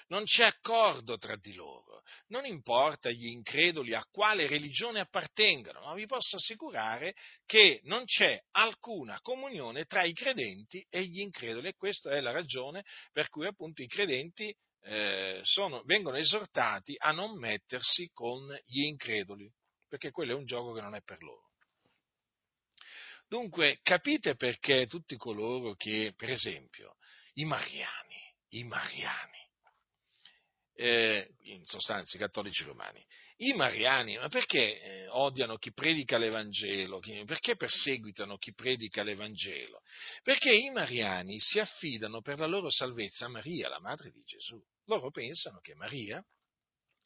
non 0.09 0.23
c'è 0.25 0.45
accordo 0.45 1.17
tra 1.17 1.35
di 1.35 1.53
loro. 1.53 2.01
Non 2.27 2.45
importa 2.45 3.09
gli 3.09 3.27
increduli 3.27 3.93
a 3.93 4.05
quale 4.09 4.47
religione 4.47 4.99
appartengano, 4.99 5.81
ma 5.81 5.93
vi 5.93 6.05
posso 6.05 6.35
assicurare 6.37 7.15
che 7.45 7.79
non 7.83 8.05
c'è 8.05 8.39
alcuna 8.51 9.19
comunione 9.21 9.85
tra 9.85 10.03
i 10.03 10.13
credenti 10.13 10.85
e 10.89 11.03
gli 11.03 11.19
increduli 11.19 11.69
e 11.69 11.75
questa 11.75 12.11
è 12.11 12.19
la 12.19 12.31
ragione 12.31 12.83
per 13.11 13.29
cui 13.29 13.45
appunto 13.45 13.81
i 13.81 13.87
credenti 13.87 14.53
eh, 14.83 15.41
sono, 15.43 15.83
vengono 15.83 16.17
esortati 16.17 16.95
a 16.97 17.11
non 17.11 17.37
mettersi 17.37 18.09
con 18.13 18.47
gli 18.65 18.83
increduli, 18.83 19.51
perché 19.87 20.11
quello 20.11 20.31
è 20.31 20.35
un 20.35 20.45
gioco 20.45 20.73
che 20.73 20.81
non 20.81 20.95
è 20.95 21.01
per 21.01 21.21
loro. 21.21 21.47
Dunque, 23.27 23.79
capite 23.83 24.35
perché 24.35 24.87
tutti 24.87 25.15
coloro 25.15 25.75
che, 25.75 26.13
per 26.15 26.31
esempio, 26.31 26.95
i 27.33 27.45
mariani, 27.45 28.33
i 28.53 28.63
mariani, 28.63 29.38
eh, 30.79 31.27
in 31.43 31.65
sostanza 31.65 32.15
i 32.15 32.19
cattolici 32.19 32.63
romani. 32.63 33.05
I 33.41 33.53
mariani, 33.53 34.17
ma 34.17 34.29
perché 34.29 34.81
eh, 34.81 35.07
odiano 35.09 35.57
chi 35.57 35.73
predica 35.73 36.17
l'Evangelo? 36.17 36.99
Perché 37.25 37.57
perseguitano 37.57 38.37
chi 38.37 38.53
predica 38.53 39.03
l'Evangelo? 39.03 39.81
Perché 40.23 40.53
i 40.53 40.69
mariani 40.69 41.37
si 41.39 41.59
affidano 41.59 42.21
per 42.21 42.39
la 42.39 42.47
loro 42.47 42.69
salvezza 42.69 43.25
a 43.25 43.29
Maria, 43.29 43.67
la 43.67 43.79
madre 43.79 44.11
di 44.11 44.21
Gesù. 44.23 44.61
Loro 44.85 45.11
pensano 45.11 45.59
che 45.59 45.75
Maria 45.75 46.23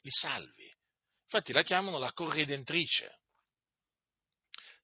li 0.02 0.10
salvi. 0.10 0.72
Infatti 1.24 1.52
la 1.52 1.62
chiamano 1.62 1.98
la 1.98 2.12
corredentrice. 2.12 3.22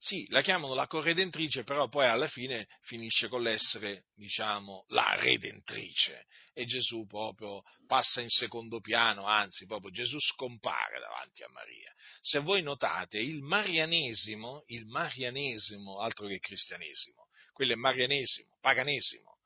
Sì, 0.02 0.24
la 0.30 0.40
chiamano 0.40 0.72
la 0.72 0.86
corredentrice, 0.86 1.62
però 1.62 1.86
poi 1.88 2.06
alla 2.06 2.26
fine 2.26 2.66
finisce 2.84 3.28
con 3.28 3.42
l'essere, 3.42 4.04
diciamo, 4.14 4.86
la 4.88 5.14
redentrice. 5.18 6.24
E 6.54 6.64
Gesù 6.64 7.04
proprio 7.06 7.60
passa 7.86 8.22
in 8.22 8.30
secondo 8.30 8.80
piano, 8.80 9.26
anzi, 9.26 9.66
proprio 9.66 9.90
Gesù 9.90 10.18
scompare 10.18 10.98
davanti 11.00 11.42
a 11.42 11.50
Maria. 11.50 11.92
Se 12.22 12.38
voi 12.38 12.62
notate, 12.62 13.18
il 13.18 13.42
marianesimo, 13.42 14.64
il 14.68 14.86
marianesimo, 14.86 15.98
altro 16.00 16.28
che 16.28 16.38
cristianesimo, 16.38 17.26
quello 17.52 17.72
è 17.74 17.76
marianesimo, 17.76 18.56
paganesimo, 18.58 19.36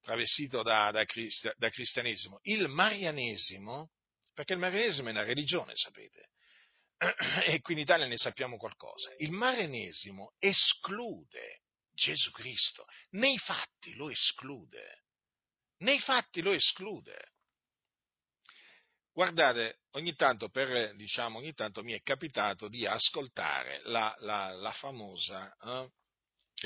travestito 0.00 0.62
da, 0.62 0.90
da, 0.90 1.04
da 1.54 1.68
cristianesimo. 1.68 2.38
Il 2.44 2.66
marianesimo, 2.68 3.90
perché 4.32 4.54
il 4.54 4.58
marianesimo 4.58 5.08
è 5.08 5.12
una 5.12 5.24
religione, 5.24 5.72
sapete, 5.74 6.30
e 7.46 7.60
qui 7.60 7.74
in 7.74 7.80
Italia 7.80 8.06
ne 8.06 8.16
sappiamo 8.16 8.56
qualcosa, 8.56 9.12
il 9.18 9.30
marenesimo 9.30 10.34
esclude 10.38 11.62
Gesù 11.92 12.30
Cristo, 12.30 12.86
nei 13.10 13.38
fatti 13.38 13.94
lo 13.94 14.08
esclude, 14.10 15.04
nei 15.78 15.98
fatti 16.00 16.42
lo 16.42 16.52
esclude. 16.52 17.32
Guardate, 19.12 19.80
ogni 19.92 20.14
tanto, 20.14 20.48
per, 20.48 20.94
diciamo, 20.94 21.38
ogni 21.38 21.52
tanto 21.52 21.82
mi 21.82 21.92
è 21.92 22.00
capitato 22.02 22.68
di 22.68 22.86
ascoltare 22.86 23.80
la, 23.84 24.14
la, 24.20 24.52
la 24.52 24.70
famosa 24.70 25.52
eh, 25.60 25.90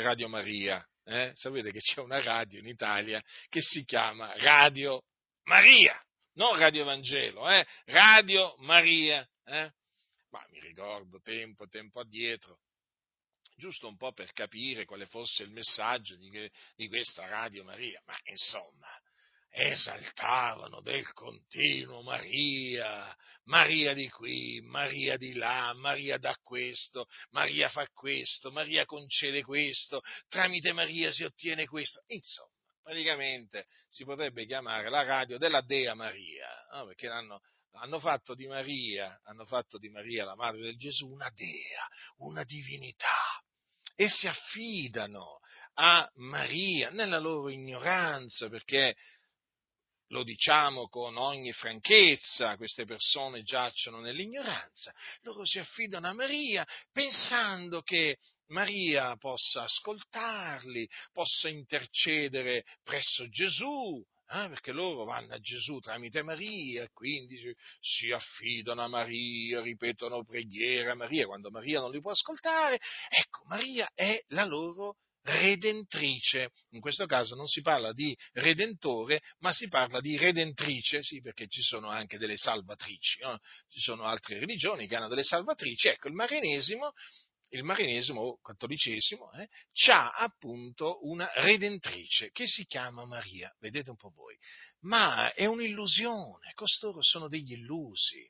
Radio 0.02 0.28
Maria. 0.28 0.86
Eh? 1.04 1.32
Sapete 1.34 1.72
che 1.72 1.80
c'è 1.80 2.00
una 2.00 2.22
radio 2.22 2.60
in 2.60 2.66
Italia 2.66 3.22
che 3.48 3.62
si 3.62 3.84
chiama 3.84 4.36
Radio 4.36 5.02
Maria, 5.44 5.98
non 6.34 6.56
Radio 6.58 6.84
Vangelo, 6.84 7.48
eh? 7.48 7.66
Radio 7.86 8.54
Maria. 8.58 9.26
Eh? 9.44 9.72
Ma 10.32 10.44
mi 10.50 10.60
ricordo 10.60 11.20
tempo, 11.20 11.68
tempo 11.68 12.00
addietro, 12.00 12.58
giusto 13.54 13.86
un 13.86 13.96
po' 13.96 14.12
per 14.12 14.32
capire 14.32 14.86
quale 14.86 15.06
fosse 15.06 15.42
il 15.42 15.50
messaggio 15.50 16.16
di, 16.16 16.50
di 16.74 16.88
questa 16.88 17.28
Radio 17.28 17.64
Maria, 17.64 18.02
ma 18.06 18.18
insomma, 18.24 18.88
esaltavano 19.50 20.80
del 20.80 21.12
continuo 21.12 22.00
Maria, 22.02 23.14
Maria 23.44 23.92
di 23.92 24.08
qui, 24.08 24.60
Maria 24.62 25.18
di 25.18 25.34
là, 25.34 25.74
Maria 25.74 26.16
da 26.16 26.34
questo, 26.42 27.06
Maria 27.30 27.68
fa 27.68 27.86
questo, 27.92 28.50
Maria 28.50 28.86
concede 28.86 29.42
questo, 29.42 30.00
tramite 30.28 30.72
Maria 30.72 31.12
si 31.12 31.24
ottiene 31.24 31.66
questo, 31.66 32.02
insomma. 32.06 32.50
Praticamente 32.82 33.66
si 33.90 34.04
potrebbe 34.04 34.44
chiamare 34.44 34.90
la 34.90 35.04
radio 35.04 35.38
della 35.38 35.60
Dea 35.60 35.94
Maria, 35.94 36.48
no? 36.72 36.86
perché 36.86 37.06
hanno, 37.06 37.40
hanno 37.74 37.98
fatto 37.98 38.34
di 38.34 38.46
Maria, 38.46 39.20
hanno 39.24 39.44
fatto 39.44 39.78
di 39.78 39.88
Maria, 39.88 40.24
la 40.24 40.36
madre 40.36 40.62
del 40.62 40.76
Gesù, 40.76 41.08
una 41.08 41.30
dea, 41.34 41.88
una 42.18 42.44
divinità. 42.44 43.42
E 43.94 44.08
si 44.08 44.26
affidano 44.26 45.40
a 45.74 46.10
Maria 46.16 46.90
nella 46.90 47.18
loro 47.18 47.50
ignoranza, 47.50 48.48
perché 48.48 48.96
lo 50.12 50.22
diciamo 50.22 50.88
con 50.88 51.16
ogni 51.16 51.52
franchezza, 51.52 52.56
queste 52.56 52.84
persone 52.84 53.42
giacciono 53.42 54.00
nell'ignoranza, 54.00 54.94
loro 55.22 55.44
si 55.44 55.58
affidano 55.58 56.06
a 56.06 56.12
Maria 56.12 56.66
pensando 56.92 57.80
che 57.80 58.18
Maria 58.48 59.16
possa 59.16 59.62
ascoltarli, 59.62 60.86
possa 61.12 61.48
intercedere 61.48 62.64
presso 62.82 63.26
Gesù, 63.28 64.04
eh, 64.32 64.48
perché 64.48 64.72
loro 64.72 65.04
vanno 65.04 65.34
a 65.34 65.38
Gesù 65.38 65.78
tramite 65.78 66.22
Maria, 66.22 66.88
quindi 66.92 67.38
si 67.80 68.10
affidano 68.10 68.82
a 68.82 68.88
Maria, 68.88 69.60
ripetono 69.60 70.24
preghiere 70.24 70.90
a 70.90 70.94
Maria, 70.94 71.26
quando 71.26 71.50
Maria 71.50 71.80
non 71.80 71.90
li 71.90 72.00
può 72.00 72.12
ascoltare, 72.12 72.80
ecco, 73.08 73.44
Maria 73.46 73.90
è 73.94 74.22
la 74.28 74.44
loro 74.44 74.96
redentrice. 75.24 76.50
In 76.70 76.80
questo 76.80 77.06
caso 77.06 77.34
non 77.34 77.46
si 77.46 77.60
parla 77.60 77.92
di 77.92 78.16
redentore, 78.32 79.20
ma 79.38 79.52
si 79.52 79.68
parla 79.68 80.00
di 80.00 80.16
redentrice, 80.16 81.02
sì, 81.02 81.20
perché 81.20 81.46
ci 81.48 81.60
sono 81.60 81.88
anche 81.88 82.18
delle 82.18 82.36
salvatrici, 82.36 83.20
no? 83.20 83.38
ci 83.68 83.80
sono 83.80 84.04
altre 84.04 84.38
religioni 84.38 84.86
che 84.86 84.96
hanno 84.96 85.08
delle 85.08 85.24
salvatrici. 85.24 85.88
Ecco, 85.88 86.08
il 86.08 86.14
marinesimo 86.14 86.92
il 87.52 87.64
marinesimo 87.64 88.20
o 88.20 88.40
cattolicesimo 88.40 89.32
eh, 89.32 89.48
ha 89.90 90.12
appunto 90.12 91.06
una 91.06 91.30
redentrice 91.34 92.30
che 92.30 92.46
si 92.46 92.64
chiama 92.64 93.04
Maria, 93.04 93.54
vedete 93.60 93.90
un 93.90 93.96
po' 93.96 94.10
voi, 94.10 94.36
ma 94.80 95.32
è 95.32 95.46
un'illusione, 95.46 96.52
costoro 96.54 97.02
sono 97.02 97.28
degli 97.28 97.52
illusi, 97.52 98.28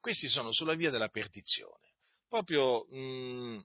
questi 0.00 0.28
sono 0.28 0.52
sulla 0.52 0.74
via 0.74 0.90
della 0.90 1.08
perdizione, 1.08 1.94
proprio, 2.28 2.84
mh, 2.90 2.98
mm, 2.98 3.60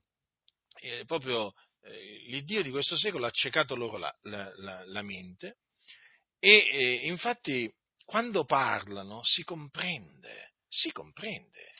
eh, 0.81 1.05
proprio 1.05 1.53
eh, 1.81 2.23
l'Iddio 2.27 2.61
di 2.61 2.69
questo 2.69 2.97
secolo 2.97 3.25
ha 3.25 3.29
accecato 3.29 3.75
loro 3.75 3.97
la, 3.97 4.15
la, 4.23 4.51
la, 4.57 4.85
la 4.85 5.01
mente 5.01 5.57
e 6.39 6.69
eh, 6.71 7.07
infatti 7.07 7.71
quando 8.05 8.45
parlano 8.45 9.23
si 9.23 9.43
comprende, 9.43 10.53
si 10.67 10.91
comprende 10.91 11.73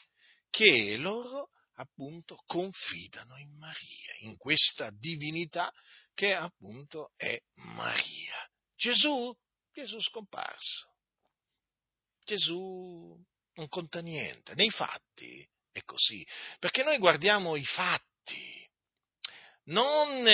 che 0.50 0.96
loro 0.98 1.50
appunto 1.76 2.42
confidano 2.46 3.38
in 3.38 3.52
Maria, 3.58 4.16
in 4.20 4.38
questa 4.38 4.90
divinità 4.92 5.72
che 6.14 6.34
appunto 6.34 7.12
è 7.16 7.40
Maria. 7.56 8.50
Gesù, 8.76 9.36
Gesù 9.72 10.00
scomparso. 10.02 10.92
Gesù 12.26 13.18
non 13.56 13.68
conta 13.68 14.02
niente, 14.02 14.54
nei 14.56 14.70
fatti 14.70 15.48
è 15.72 15.82
così, 15.84 16.26
perché 16.60 16.84
noi 16.84 16.98
guardiamo 16.98 17.56
i 17.56 17.66
fatti, 17.66 18.70
non 19.66 20.26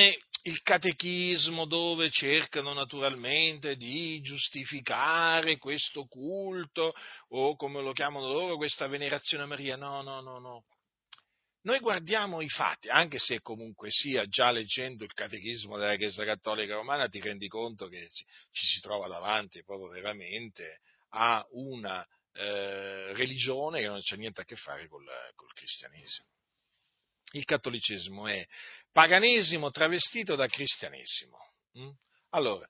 il 0.43 0.61
catechismo 0.61 1.65
dove 1.65 2.09
cercano 2.09 2.73
naturalmente 2.73 3.75
di 3.75 4.21
giustificare 4.21 5.57
questo 5.57 6.05
culto 6.05 6.93
o 7.29 7.55
come 7.55 7.81
lo 7.81 7.91
chiamano 7.91 8.27
loro 8.27 8.55
questa 8.55 8.87
venerazione 8.87 9.43
a 9.43 9.47
Maria, 9.47 9.75
no, 9.75 10.01
no, 10.01 10.21
no, 10.21 10.39
no. 10.39 10.65
Noi 11.61 11.79
guardiamo 11.79 12.39
i 12.41 12.47
fatti, 12.47 12.87
anche 12.87 13.19
se 13.19 13.41
comunque 13.41 13.89
sia 13.91 14.25
già 14.27 14.49
leggendo 14.49 15.03
il 15.03 15.13
catechismo 15.13 15.77
della 15.77 15.97
Chiesa 15.97 16.23
Cattolica 16.23 16.75
Romana 16.75 17.09
ti 17.09 17.19
rendi 17.19 17.49
conto 17.49 17.87
che 17.87 18.07
ci, 18.11 18.25
si 18.65 18.79
trova 18.79 19.07
davanti 19.07 19.63
proprio 19.63 19.89
veramente 19.89 20.79
a 21.09 21.45
una 21.51 22.05
eh, 22.33 23.13
religione 23.13 23.81
che 23.81 23.87
non 23.87 23.99
c'è 23.99 24.15
niente 24.15 24.41
a 24.41 24.45
che 24.45 24.55
fare 24.55 24.87
col, 24.87 25.05
col 25.35 25.51
cristianesimo. 25.53 26.27
Il 27.33 27.43
cattolicesimo 27.43 28.27
è 28.27 28.45
paganesimo 28.91 29.69
travestito 29.69 30.35
da 30.35 30.47
cristianesimo. 30.47 31.37
Mm? 31.77 31.89
Allora, 32.29 32.67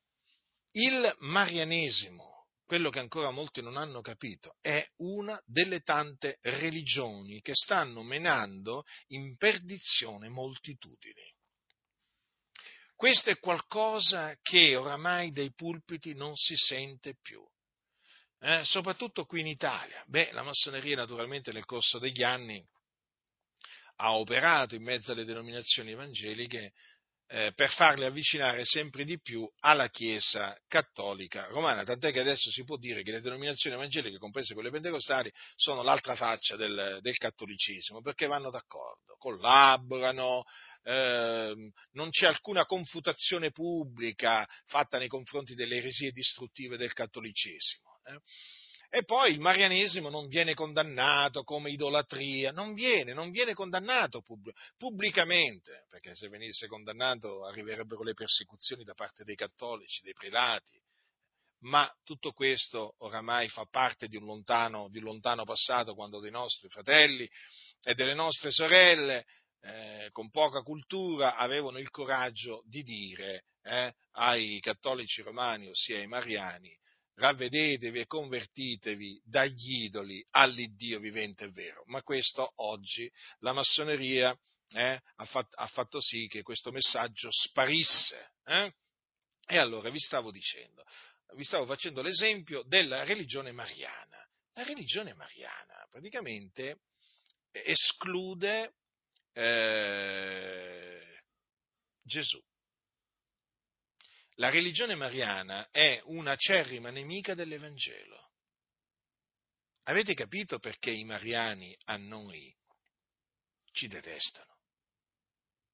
il 0.72 1.16
marianesimo, 1.20 2.39
quello 2.70 2.92
che 2.92 3.00
ancora 3.00 3.32
molti 3.32 3.64
non 3.64 3.78
hanno 3.78 4.00
capito, 4.02 4.58
è 4.62 4.88
una 4.98 5.42
delle 5.44 5.80
tante 5.80 6.38
religioni 6.42 7.42
che 7.42 7.56
stanno 7.56 8.04
menando 8.04 8.84
in 9.08 9.36
perdizione 9.38 10.30
moltitudini. 10.30 11.34
Questo 12.94 13.32
è 13.32 13.40
qualcosa 13.40 14.38
che 14.44 14.76
oramai 14.76 15.32
dai 15.32 15.52
pulpiti 15.52 16.14
non 16.14 16.36
si 16.36 16.54
sente 16.56 17.16
più. 17.20 17.44
Eh, 18.40 18.64
soprattutto 18.66 19.26
qui 19.26 19.40
in 19.40 19.48
Italia. 19.48 20.04
Beh, 20.06 20.30
la 20.34 20.44
massoneria 20.44 20.96
naturalmente 20.96 21.52
nel 21.52 21.66
corso 21.66 21.98
degli 21.98 22.22
anni 22.22 22.64
ha 23.96 24.16
operato 24.16 24.76
in 24.76 24.84
mezzo 24.84 25.14
alle 25.14 25.26
denominazioni 25.26 25.90
evangeliche 25.90 26.74
eh, 27.32 27.52
per 27.54 27.70
farle 27.70 28.08
avvicinare 28.08 28.66
sempre 28.66 29.06
di 29.06 29.20
più 29.22 29.48
alla 29.60 29.88
Chiesa 29.90 30.58
cattolica 30.68 31.46
romana, 31.46 31.84
tant'è 31.84 32.12
che 32.12 32.20
adesso 32.20 32.50
si 32.50 32.64
può 32.64 32.76
dire 32.76 33.04
che 33.04 33.12
le 33.12 33.22
denominazioni 33.22 33.76
evangeliche, 33.76 34.18
comprese 34.18 34.56
quelle 34.56 34.72
pentecostali, 34.72 35.32
sono 35.56 35.84
l'altra 35.84 36.16
faccia 36.16 36.56
del, 36.56 36.98
del 37.02 37.18
cattolicesimo, 37.18 38.02
perché 38.02 38.26
vanno 38.26 38.50
d'accordo, 38.50 39.16
collaborano, 39.20 40.44
eh, 40.84 41.72
non 41.92 42.10
c'è 42.10 42.26
alcuna 42.26 42.66
confutazione 42.66 43.52
pubblica 43.52 44.48
fatta 44.66 44.98
nei 44.98 45.08
confronti 45.08 45.54
delle 45.54 45.78
eresie 45.78 46.12
distruttive 46.12 46.78
del 46.78 46.94
cattolicesimo. 46.94 48.00
Eh. 48.06 48.20
E 48.92 49.04
poi 49.04 49.32
il 49.32 49.40
marianesimo 49.40 50.10
non 50.10 50.28
viene 50.28 50.56
condannato 50.56 51.44
come 51.44 51.70
idolatria, 51.70 52.52
non 52.52 52.74
viene, 52.74 53.14
non 53.14 53.30
viene 53.30 53.54
condannato 53.54 54.22
pub- 54.22 54.52
pubblicamente, 54.78 55.86
perché 55.90 56.16
se 56.16 56.28
venisse 56.28 56.66
condannato 56.66 57.46
arriverebbero 57.46 58.02
le 58.02 58.16
persecuzioni 58.16 58.84
da 58.84 58.96
parte 58.96 59.24
dei 59.24 59.36
cattolici, 59.36 60.02
dei 60.02 60.14
prelati. 60.14 60.82
Ma 61.62 61.88
tutto 62.04 62.32
questo 62.32 62.96
oramai 63.00 63.48
fa 63.50 63.66
parte 63.70 64.08
di 64.08 64.16
un 64.16 64.26
lontano, 64.26 64.90
di 64.90 64.98
un 64.98 65.04
lontano 65.04 65.44
passato 65.44 65.94
quando 65.94 66.20
dei 66.20 66.32
nostri 66.32 66.68
fratelli 66.70 67.30
e 67.84 67.94
delle 67.94 68.16
nostre 68.16 68.50
sorelle 68.50 69.26
eh, 69.62 70.10
con 70.12 70.30
poca 70.32 70.62
cultura 70.62 71.36
avevano 71.36 71.78
il 71.78 71.90
coraggio 71.90 72.64
di 72.66 72.82
dire 72.82 73.44
eh, 73.64 73.94
ai 74.14 74.60
cattolici 74.62 75.22
romani, 75.22 75.68
ossia 75.68 75.98
ai 75.98 76.08
mariani, 76.08 76.79
ravvedetevi 77.20 78.00
e 78.00 78.06
convertitevi 78.06 79.22
dagli 79.26 79.84
idoli 79.84 80.26
all'Iddio 80.32 81.00
vivente 81.00 81.46
e 81.46 81.52
vero. 81.52 81.84
Ma 81.88 82.02
questo 82.02 82.52
oggi 82.56 83.12
la 83.40 83.52
massoneria 83.52 84.36
eh, 84.70 85.02
ha, 85.16 85.26
fatto, 85.26 85.56
ha, 85.58 85.68
fatto, 85.68 86.00
sì 86.00 86.28
che 86.28 86.42
questo 86.42 86.72
messaggio 86.72 87.30
sparisse. 87.32 88.32
Eh? 88.46 88.74
E 89.46 89.58
allora 89.58 89.90
vi 89.90 90.00
stavo 90.00 90.32
dicendo, 90.32 90.84
vi 91.36 91.44
stavo 91.44 91.66
facendo 91.66 92.02
l'esempio 92.02 92.64
della 92.64 93.04
religione 93.04 93.52
mariana. 93.52 94.18
La 94.54 94.64
religione 94.64 95.14
mariana 95.14 95.86
praticamente 95.90 96.82
esclude 97.52 98.76
eh, 99.34 101.22
Gesù 102.04 102.42
la 104.40 104.50
religione 104.50 104.96
mariana 104.96 105.70
è 105.70 106.02
una 106.06 106.36
cerrima 106.38 106.90
nemica 106.90 107.36
dell'Evangelo. 107.36 108.32
Avete 109.84 110.14
capito 110.14 110.60
perché 110.60 110.92
i 110.92 111.04
mariani 111.04 111.76
a 111.86 111.98
noi 111.98 112.56
ci 113.72 113.88
detestano? 113.88 114.58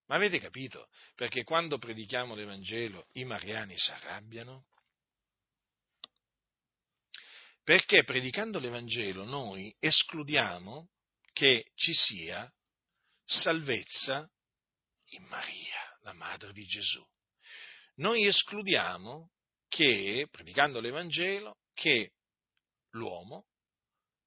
Ma 0.08 0.16
avete 0.16 0.40
capito 0.40 0.90
perché 1.16 1.44
quando 1.44 1.78
predichiamo 1.78 2.34
l'Evangelo 2.34 3.08
i 3.14 3.24
mariani 3.24 3.78
si 3.78 3.92
arrabbiano? 3.92 4.66
Perché 7.64 8.04
predicando 8.04 8.60
l'Evangelo 8.60 9.26
noi 9.26 9.76
escludiamo 9.80 10.90
che 11.34 11.72
ci 11.76 11.94
sia 11.94 12.52
salvezza 13.24 14.30
in 15.10 15.24
Maria, 15.26 15.98
la 16.02 16.14
madre 16.14 16.52
di 16.52 16.66
Gesù 16.66 17.06
noi 17.96 18.26
escludiamo 18.26 19.32
che, 19.68 20.28
predicando 20.30 20.80
l'Evangelo, 20.80 21.60
che 21.74 22.14
l'uomo 22.92 23.48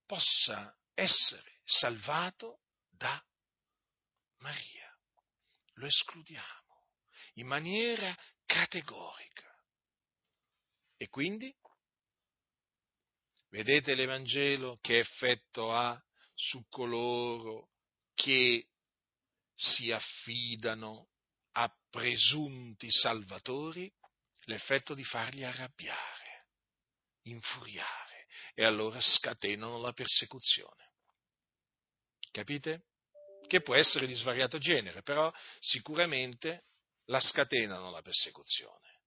possa 0.06 0.74
essere 0.94 1.60
salvato 1.64 2.60
da 2.88 3.22
Maria. 4.38 4.90
Lo 5.74 5.86
escludiamo 5.86 6.84
in 7.34 7.46
maniera 7.46 8.16
categorica. 8.44 9.46
E 10.96 11.08
quindi, 11.08 11.54
vedete 13.50 13.94
l'Evangelo 13.94 14.78
che 14.80 14.98
effetto 14.98 15.72
ha 15.72 16.00
su 16.34 16.64
coloro 16.68 17.70
che 18.14 18.68
si 19.54 19.90
affidano 19.90 21.10
presunti 21.90 22.90
salvatori 22.90 23.92
l'effetto 24.44 24.94
di 24.94 25.04
farli 25.04 25.44
arrabbiare, 25.44 26.46
infuriare 27.22 28.26
e 28.54 28.64
allora 28.64 29.00
scatenano 29.00 29.78
la 29.78 29.92
persecuzione. 29.92 30.92
Capite? 32.30 32.84
Che 33.46 33.62
può 33.62 33.74
essere 33.74 34.06
di 34.06 34.14
svariato 34.14 34.58
genere, 34.58 35.02
però 35.02 35.32
sicuramente 35.60 36.66
la 37.06 37.20
scatenano 37.20 37.90
la 37.90 38.02
persecuzione. 38.02 39.00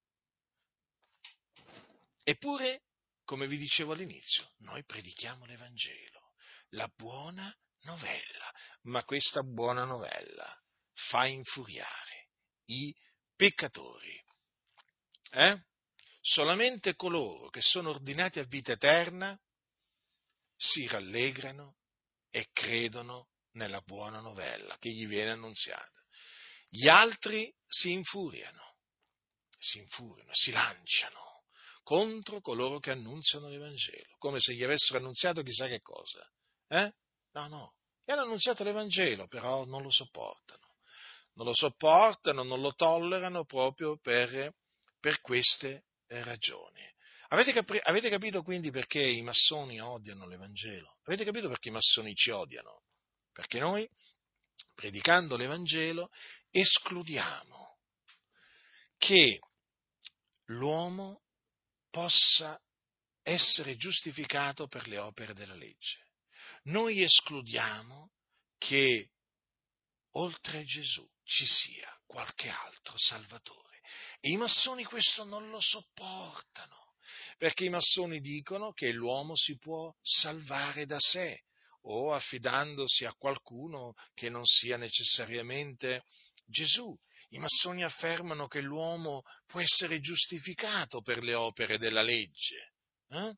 Eppure, 2.24 2.84
come 3.24 3.48
vi 3.48 3.58
dicevo 3.58 3.94
all'inizio, 3.94 4.54
noi 4.60 4.84
predichiamo 4.84 5.46
l'Evangelo, 5.46 6.34
la 6.70 6.88
buona 6.96 7.56
novella, 7.82 8.52
ma 8.84 9.04
questa 9.04 9.42
buona 9.44 9.84
novella 9.86 10.60
fa 10.94 11.26
infuriare 11.26 12.11
i 12.72 12.96
peccatori. 13.36 14.24
Eh? 15.32 15.60
Solamente 16.22 16.96
coloro 16.96 17.50
che 17.50 17.62
sono 17.62 17.90
ordinati 17.90 18.40
a 18.40 18.44
vita 18.44 18.74
eterna 18.74 19.38
si 20.56 20.86
rallegrano 20.88 21.78
e 22.30 22.50
credono 22.54 23.30
nella 23.54 23.82
buona 23.82 24.20
novella 24.20 24.78
che 24.78 24.90
gli 24.90 25.08
viene 25.08 25.32
annunziata. 25.32 26.00
Gli 26.70 26.88
altri 26.88 27.54
si 27.68 27.92
infuriano, 27.92 28.78
si 29.58 29.80
infuriano, 29.80 30.34
si 30.34 30.52
lanciano 30.52 31.30
contro 31.84 32.40
coloro 32.40 32.80
che 32.80 32.92
annunziano 32.92 33.50
l'Evangelo, 33.50 34.16
come 34.18 34.40
se 34.40 34.54
gli 34.54 34.64
avessero 34.64 35.00
annunziato 35.00 35.42
chissà 35.42 35.68
che 35.68 35.82
cosa. 35.82 36.26
Eh? 36.68 36.94
No, 37.32 37.48
no, 37.48 37.74
gli 38.06 38.12
hanno 38.12 38.22
annunziato 38.22 38.64
l'Evangelo, 38.64 39.28
però 39.28 39.66
non 39.66 39.82
lo 39.82 39.92
sopportano 39.92 40.71
non 41.34 41.46
lo 41.46 41.54
sopportano, 41.54 42.44
non 42.44 42.62
lo 42.62 42.74
tollerano 42.74 43.46
proprio 43.46 43.98
per, 43.98 44.54
per 45.00 45.22
queste 45.22 45.86
eh, 46.08 46.24
ragioni. 46.24 46.82
Avete, 47.30 47.54
capri- 47.54 47.80
avete 47.82 48.10
capito 48.10 48.44
quindi 48.44 48.72
perché 48.72 49.02
i 49.02 49.22
massoni 49.22 49.80
odiano 49.80 50.28
l'Evangelo? 50.28 50.98
Avete 51.06 51.24
capito 51.24 51.48
perché 51.48 51.70
i 51.70 51.72
massoni 51.72 52.14
ci 52.14 52.30
odiano? 52.30 52.84
Perché 53.32 53.60
noi, 53.60 53.90
predicando 54.76 55.38
l'Evangelo, 55.38 56.10
escludiamo 56.50 57.78
che 58.98 59.40
l'uomo 60.48 61.22
possa 61.90 62.62
essere 63.24 63.78
giustificato 63.78 64.68
per 64.68 64.88
le 64.88 64.98
opere 64.98 65.34
della 65.34 65.56
legge. 65.56 66.10
Noi 66.64 67.02
escludiamo 67.02 68.12
che 68.58 69.12
oltre 70.12 70.64
Gesù 70.66 71.08
ci 71.32 71.46
sia 71.46 71.90
qualche 72.06 72.50
altro 72.50 72.98
Salvatore. 72.98 73.80
E 74.20 74.32
i 74.32 74.38
massoni 74.38 74.84
questo 74.84 75.24
non 75.24 75.50
lo 75.50 75.62
sopportano, 75.62 76.96
Perché 77.38 77.66
i 77.66 77.70
massoni 77.70 78.20
dicono 78.20 78.74
che 78.74 78.92
l'uomo 78.92 79.36
si 79.36 79.58
può 79.58 79.92
salvare 80.02 80.86
da 80.86 81.00
sé 81.00 81.44
o 81.86 82.14
affidandosi 82.14 83.06
a 83.06 83.16
qualcuno 83.16 83.96
che 84.14 84.30
non 84.30 84.46
sia 84.46 84.78
necessariamente 84.78 86.04
Gesù. 86.46 86.96
I 87.30 87.40
massoni 87.40 87.84
affermano 87.84 88.48
che 88.48 88.62
l'uomo 88.62 89.24
può 89.48 89.60
essere 89.60 90.00
giustificato 90.00 91.02
per 91.02 91.24
le 91.24 91.34
opere 91.34 91.80
della 91.80 92.04
legge. 92.04 92.74
Eh? 93.10 93.34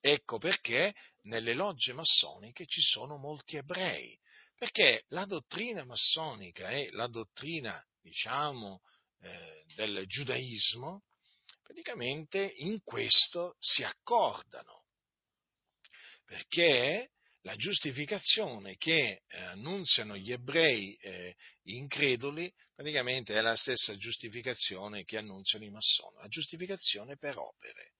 Ecco 0.00 0.38
perché 0.38 0.94
nelle 1.24 1.52
logge 1.52 1.92
massoniche 1.92 2.64
ci 2.66 2.80
sono 2.80 3.18
molti 3.18 3.56
ebrei, 3.56 4.18
perché 4.62 5.06
la 5.08 5.24
dottrina 5.24 5.84
massonica 5.84 6.70
e 6.70 6.88
la 6.92 7.08
dottrina, 7.08 7.84
diciamo, 8.00 8.80
eh, 9.18 9.64
del 9.74 10.04
giudaismo, 10.06 11.02
praticamente 11.64 12.52
in 12.58 12.80
questo 12.84 13.56
si 13.58 13.82
accordano, 13.82 14.84
perché 16.24 17.10
la 17.40 17.56
giustificazione 17.56 18.76
che 18.76 19.24
eh, 19.26 19.36
annunziano 19.36 20.16
gli 20.16 20.30
ebrei 20.30 20.94
eh, 20.94 21.34
increduli 21.62 22.48
praticamente 22.72 23.34
è 23.34 23.40
la 23.40 23.56
stessa 23.56 23.96
giustificazione 23.96 25.02
che 25.02 25.16
annunziano 25.16 25.64
i 25.64 25.70
massoni, 25.70 26.18
la 26.20 26.28
giustificazione 26.28 27.16
per 27.16 27.36
opere. 27.36 27.94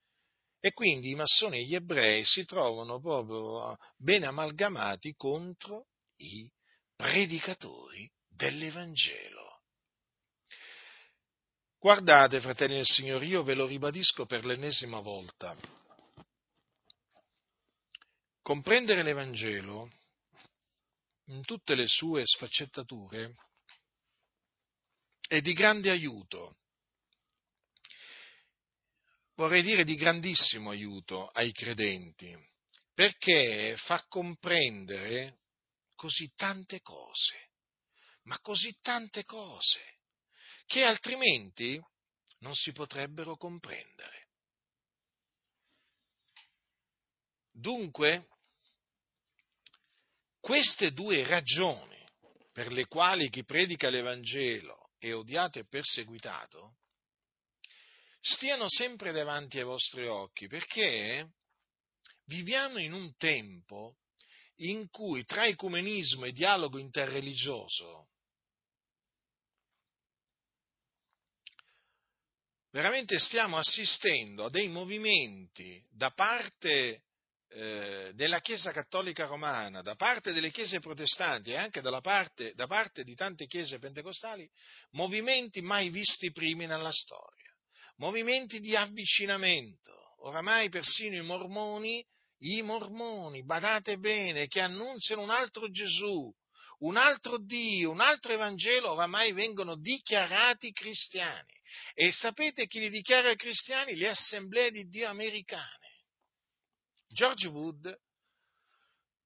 E 0.61 0.73
quindi 0.73 1.11
i 1.11 1.17
massoni 1.17 1.59
e 1.59 1.65
gli 1.65 1.75
ebrei 1.75 2.25
si 2.25 2.45
trovano 2.45 3.01
proprio 3.01 3.77
ben 3.97 4.23
amalgamati 4.23 5.13
contro 5.17 5.89
i 6.23 6.51
predicatori 6.95 8.11
dell'Evangelo. 8.29 9.63
Guardate, 11.79 12.41
fratelli 12.41 12.75
del 12.75 12.87
Signore, 12.87 13.27
io 13.27 13.43
ve 13.43 13.55
lo 13.55 13.67
ribadisco 13.67 14.25
per 14.25 14.45
l'ennesima 14.45 15.01
volta. 15.01 15.57
Comprendere 18.41 19.03
l'Evangelo 19.03 19.91
in 21.27 21.43
tutte 21.43 21.75
le 21.75 21.87
sue 21.87 22.23
sfaccettature 22.25 23.35
è 25.27 25.41
di 25.41 25.53
grande 25.55 25.91
aiuto, 25.91 26.59
vorrei 29.35 29.63
dire 29.63 29.85
di 29.85 29.95
grandissimo 29.95 30.71
aiuto 30.71 31.29
ai 31.29 31.53
credenti, 31.53 32.37
perché 32.93 33.77
fa 33.79 34.05
comprendere 34.09 35.42
così 36.03 36.33
tante 36.35 36.81
cose, 36.81 37.51
ma 38.23 38.37
così 38.41 38.77
tante 38.83 39.23
cose, 39.23 39.99
che 40.67 40.83
altrimenti 40.83 41.81
non 42.39 42.57
si 42.57 42.73
potrebbero 42.73 43.37
comprendere. 43.37 44.31
Dunque, 47.53 48.27
queste 50.41 50.91
due 50.91 51.25
ragioni 51.25 52.05
per 52.51 52.73
le 52.73 52.87
quali 52.87 53.31
chi 53.31 53.45
predica 53.45 53.89
l'Evangelo 53.89 54.91
è 54.99 55.15
odiato 55.15 55.61
e 55.61 55.69
perseguitato, 55.69 56.79
stiano 58.21 58.69
sempre 58.69 59.13
davanti 59.13 59.59
ai 59.59 59.65
vostri 59.65 60.09
occhi, 60.09 60.49
perché 60.49 61.35
viviamo 62.25 62.81
in 62.81 62.93
un 62.93 63.17
tempo 63.17 63.99
in 64.65 64.89
cui 64.91 65.25
tra 65.25 65.47
ecumenismo 65.47 66.25
e 66.25 66.33
dialogo 66.33 66.79
interreligioso 66.79 68.09
veramente 72.71 73.19
stiamo 73.19 73.59
assistendo 73.59 74.47
a 74.47 74.51
dei 74.51 74.69
movimenti 74.69 75.83
da 75.91 76.11
parte 76.11 77.03
eh, 77.55 78.13
della 78.15 78.41
Chiesa 78.41 78.73
Cattolica 78.73 79.27
Romana, 79.27 79.83
da 79.83 79.95
parte 79.95 80.33
delle 80.33 80.51
Chiese 80.51 80.81
protestanti 80.81 81.51
e 81.51 81.57
anche 81.57 81.83
parte, 82.01 82.55
da 82.55 82.67
parte 82.67 83.05
di 83.05 83.15
tante 83.15 83.47
Chiese 83.47 83.79
pentecostali, 83.79 84.49
movimenti 84.93 85.61
mai 85.61 85.91
visti 85.91 86.33
primi 86.33 86.67
nella 86.67 86.93
storia, 86.93 87.55
movimenti 87.97 88.59
di 88.59 88.75
avvicinamento. 88.75 89.91
Oramai 90.25 90.71
persino 90.71 91.17
i 91.17 91.25
mormoni, 91.25 92.03
i 92.43 92.63
mormoni, 92.63 93.45
badate 93.45 93.99
bene, 93.99 94.47
che 94.47 94.61
annunziano 94.61 95.23
un 95.23 95.31
altro 95.31 95.71
Gesù, 95.71 96.33
un 96.79 96.97
altro 96.97 97.39
Dio, 97.39 97.91
un 97.91 98.01
altro 98.01 98.33
Evangelo, 98.33 98.93
oramai 98.93 99.33
vengono 99.33 99.77
dichiarati 99.77 100.73
cristiani. 100.73 101.53
E 101.95 102.11
sapete 102.13 102.67
chi 102.67 102.81
li 102.81 102.91
dichiara 102.91 103.35
cristiani? 103.35 103.95
Le 103.95 104.09
assemblee 104.09 104.71
di 104.71 104.89
Dio 104.89 105.09
americane. 105.09 105.79
George 107.09 107.47
Wood, 107.49 108.01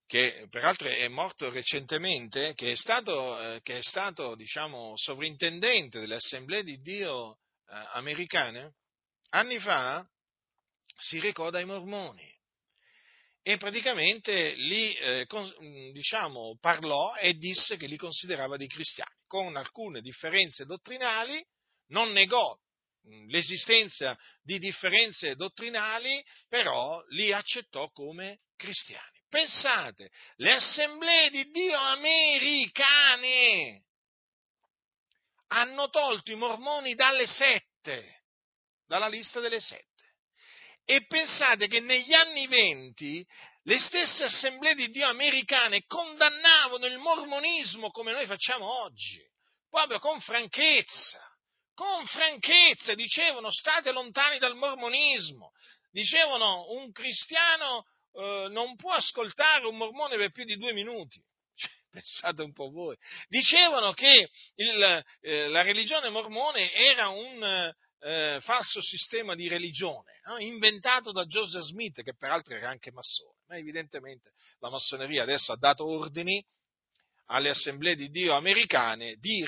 che 0.06 0.46
peraltro 0.50 0.88
è 0.88 1.08
morto 1.08 1.50
recentemente, 1.50 2.52
che 2.54 2.72
è 2.72 2.76
stato, 2.76 3.40
eh, 3.40 3.60
che 3.62 3.78
è 3.78 3.82
stato 3.82 4.34
diciamo, 4.34 4.92
sovrintendente 4.96 6.00
delle 6.00 6.16
assemblee 6.16 6.62
di 6.62 6.80
Dio 6.80 7.38
eh, 7.68 7.88
americane, 7.92 8.74
anni 9.30 9.58
fa 9.58 10.06
si 10.98 11.18
recò 11.20 11.50
dai 11.50 11.64
mormoni 11.64 12.35
e 13.48 13.58
praticamente 13.58 14.54
li 14.54 14.92
eh, 14.94 15.24
con, 15.26 15.48
diciamo, 15.92 16.58
parlò 16.60 17.14
e 17.14 17.34
disse 17.34 17.76
che 17.76 17.86
li 17.86 17.96
considerava 17.96 18.56
dei 18.56 18.66
cristiani, 18.66 19.14
con 19.24 19.54
alcune 19.54 20.00
differenze 20.00 20.64
dottrinali, 20.64 21.40
non 21.90 22.10
negò 22.10 22.58
l'esistenza 23.28 24.18
di 24.42 24.58
differenze 24.58 25.36
dottrinali, 25.36 26.20
però 26.48 27.00
li 27.10 27.32
accettò 27.32 27.88
come 27.92 28.40
cristiani. 28.56 29.22
Pensate, 29.28 30.10
le 30.38 30.54
assemblee 30.54 31.30
di 31.30 31.48
Dio 31.48 31.78
americane 31.78 33.84
hanno 35.52 35.88
tolto 35.88 36.32
i 36.32 36.36
mormoni 36.36 36.96
dalle 36.96 37.28
sette, 37.28 38.24
dalla 38.86 39.06
lista 39.06 39.38
delle 39.38 39.60
sette. 39.60 39.95
E 40.86 41.04
pensate 41.06 41.66
che 41.66 41.80
negli 41.80 42.14
anni 42.14 42.46
venti 42.46 43.26
le 43.64 43.78
stesse 43.78 44.24
assemblee 44.24 44.74
di 44.74 44.88
Dio 44.90 45.08
americane 45.08 45.84
condannavano 45.86 46.86
il 46.86 46.96
mormonismo 46.98 47.90
come 47.90 48.12
noi 48.12 48.26
facciamo 48.26 48.82
oggi, 48.82 49.20
proprio 49.68 49.98
con 49.98 50.20
franchezza 50.20 51.20
con 51.76 52.06
franchezza 52.06 52.94
dicevano 52.94 53.50
state 53.50 53.92
lontani 53.92 54.38
dal 54.38 54.56
mormonismo, 54.56 55.52
dicevano 55.90 56.70
un 56.70 56.90
cristiano 56.90 57.84
eh, 58.14 58.48
non 58.50 58.76
può 58.76 58.92
ascoltare 58.92 59.66
un 59.66 59.76
mormone 59.76 60.16
per 60.16 60.30
più 60.30 60.44
di 60.44 60.56
due 60.56 60.72
minuti. 60.72 61.20
Cioè, 61.54 61.70
pensate 61.90 62.42
un 62.42 62.52
po' 62.52 62.70
voi. 62.70 62.96
Dicevano 63.28 63.92
che 63.92 64.28
il, 64.54 65.04
eh, 65.20 65.48
la 65.48 65.62
religione 65.62 66.08
mormone 66.08 66.72
era 66.72 67.08
un 67.08 67.72
eh, 68.00 68.38
falso 68.42 68.80
sistema 68.80 69.34
di 69.34 69.48
religione, 69.48 70.20
no? 70.26 70.38
inventato 70.38 71.12
da 71.12 71.24
Joseph 71.24 71.62
Smith, 71.62 72.02
che 72.02 72.14
peraltro 72.14 72.54
era 72.54 72.68
anche 72.68 72.92
massone. 72.92 73.38
Ma 73.48 73.56
evidentemente 73.56 74.32
la 74.58 74.70
massoneria 74.70 75.22
adesso 75.22 75.52
ha 75.52 75.56
dato 75.56 75.86
ordini 75.86 76.44
alle 77.26 77.50
assemblee 77.50 77.96
di 77.96 78.08
Dio 78.08 78.34
americane 78.34 79.16
di, 79.18 79.44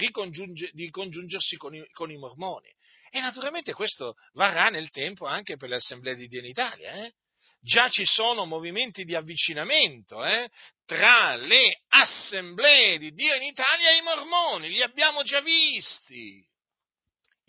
di 0.73 0.91
congiungersi 0.91 1.57
con 1.57 1.75
i, 1.75 1.87
con 1.93 2.11
i, 2.11 2.17
mormoni. 2.17 2.69
E 3.11 3.21
naturalmente 3.21 3.73
questo 3.73 4.15
varrà 4.33 4.69
nel 4.69 4.91
tempo 4.91 5.27
anche 5.27 5.57
per 5.57 5.69
le 5.69 5.77
assemblee 5.77 6.15
di 6.15 6.27
Dio 6.27 6.41
in 6.41 6.47
Italia. 6.47 7.05
Eh? 7.05 7.13
Già 7.61 7.89
ci 7.89 8.05
sono 8.05 8.45
movimenti 8.45 9.05
di 9.05 9.15
avvicinamento 9.15 10.25
eh? 10.25 10.49
tra 10.85 11.35
le 11.37 11.83
assemblee 11.89 12.99
di 12.99 13.13
Dio 13.13 13.35
in 13.35 13.43
Italia 13.43 13.91
e 13.91 13.97
i 13.97 14.03
mormoni, 14.03 14.69
li 14.69 14.83
abbiamo 14.83 15.23
già 15.23 15.41
visti. 15.41 16.48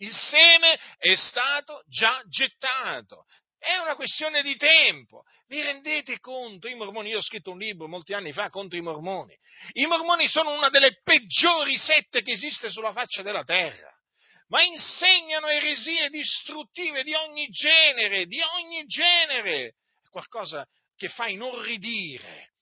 Il 0.00 0.14
seme 0.14 0.78
è 0.98 1.14
stato 1.14 1.82
già 1.86 2.22
gettato. 2.26 3.26
È 3.58 3.76
una 3.76 3.94
questione 3.94 4.42
di 4.42 4.56
tempo. 4.56 5.24
Vi 5.46 5.60
rendete 5.60 6.18
conto? 6.20 6.68
I 6.68 6.74
mormoni, 6.74 7.10
io 7.10 7.18
ho 7.18 7.22
scritto 7.22 7.50
un 7.50 7.58
libro 7.58 7.86
molti 7.86 8.14
anni 8.14 8.32
fa 8.32 8.48
contro 8.48 8.78
i 8.78 8.82
mormoni. 8.82 9.36
I 9.72 9.84
mormoni 9.86 10.26
sono 10.28 10.52
una 10.52 10.70
delle 10.70 11.00
peggiori 11.02 11.76
sette 11.76 12.22
che 12.22 12.32
esiste 12.32 12.70
sulla 12.70 12.92
faccia 12.92 13.22
della 13.22 13.44
terra. 13.44 13.92
Ma 14.48 14.62
insegnano 14.62 15.48
eresie 15.48 16.08
distruttive 16.08 17.02
di 17.02 17.14
ogni 17.14 17.48
genere, 17.48 18.26
di 18.26 18.40
ogni 18.40 18.86
genere. 18.86 19.74
Qualcosa 20.08 20.66
che 20.96 21.08
fa 21.08 21.26
inorridire. 21.26 22.52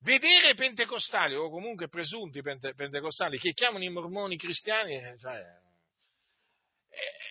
Vedere 0.00 0.54
pentecostali, 0.54 1.34
o 1.34 1.50
comunque 1.50 1.88
presunti 1.88 2.42
pentecostali, 2.42 3.38
che 3.38 3.52
chiamano 3.52 3.84
i 3.84 3.90
mormoni 3.90 4.36
cristiani, 4.36 4.96
eh, 4.96 5.16
cioè, 5.18 5.38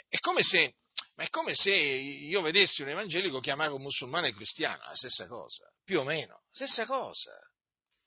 è 0.08 0.18
come 0.20 0.44
se 0.44 0.76
ma 1.16 1.26
è 1.26 1.30
come 1.30 1.54
se 1.54 1.72
io 1.74 2.42
vedessi 2.42 2.82
un 2.82 2.90
evangelico 2.90 3.42
chiamare 3.42 3.74
un 3.74 3.82
musulmane 3.82 4.34
cristiano, 4.34 4.86
la 4.86 4.96
stessa 4.96 5.28
cosa, 5.28 5.70
più 5.84 6.00
o 6.00 6.06
meno, 6.06 6.44
stessa 6.50 6.86
cosa, 6.86 7.38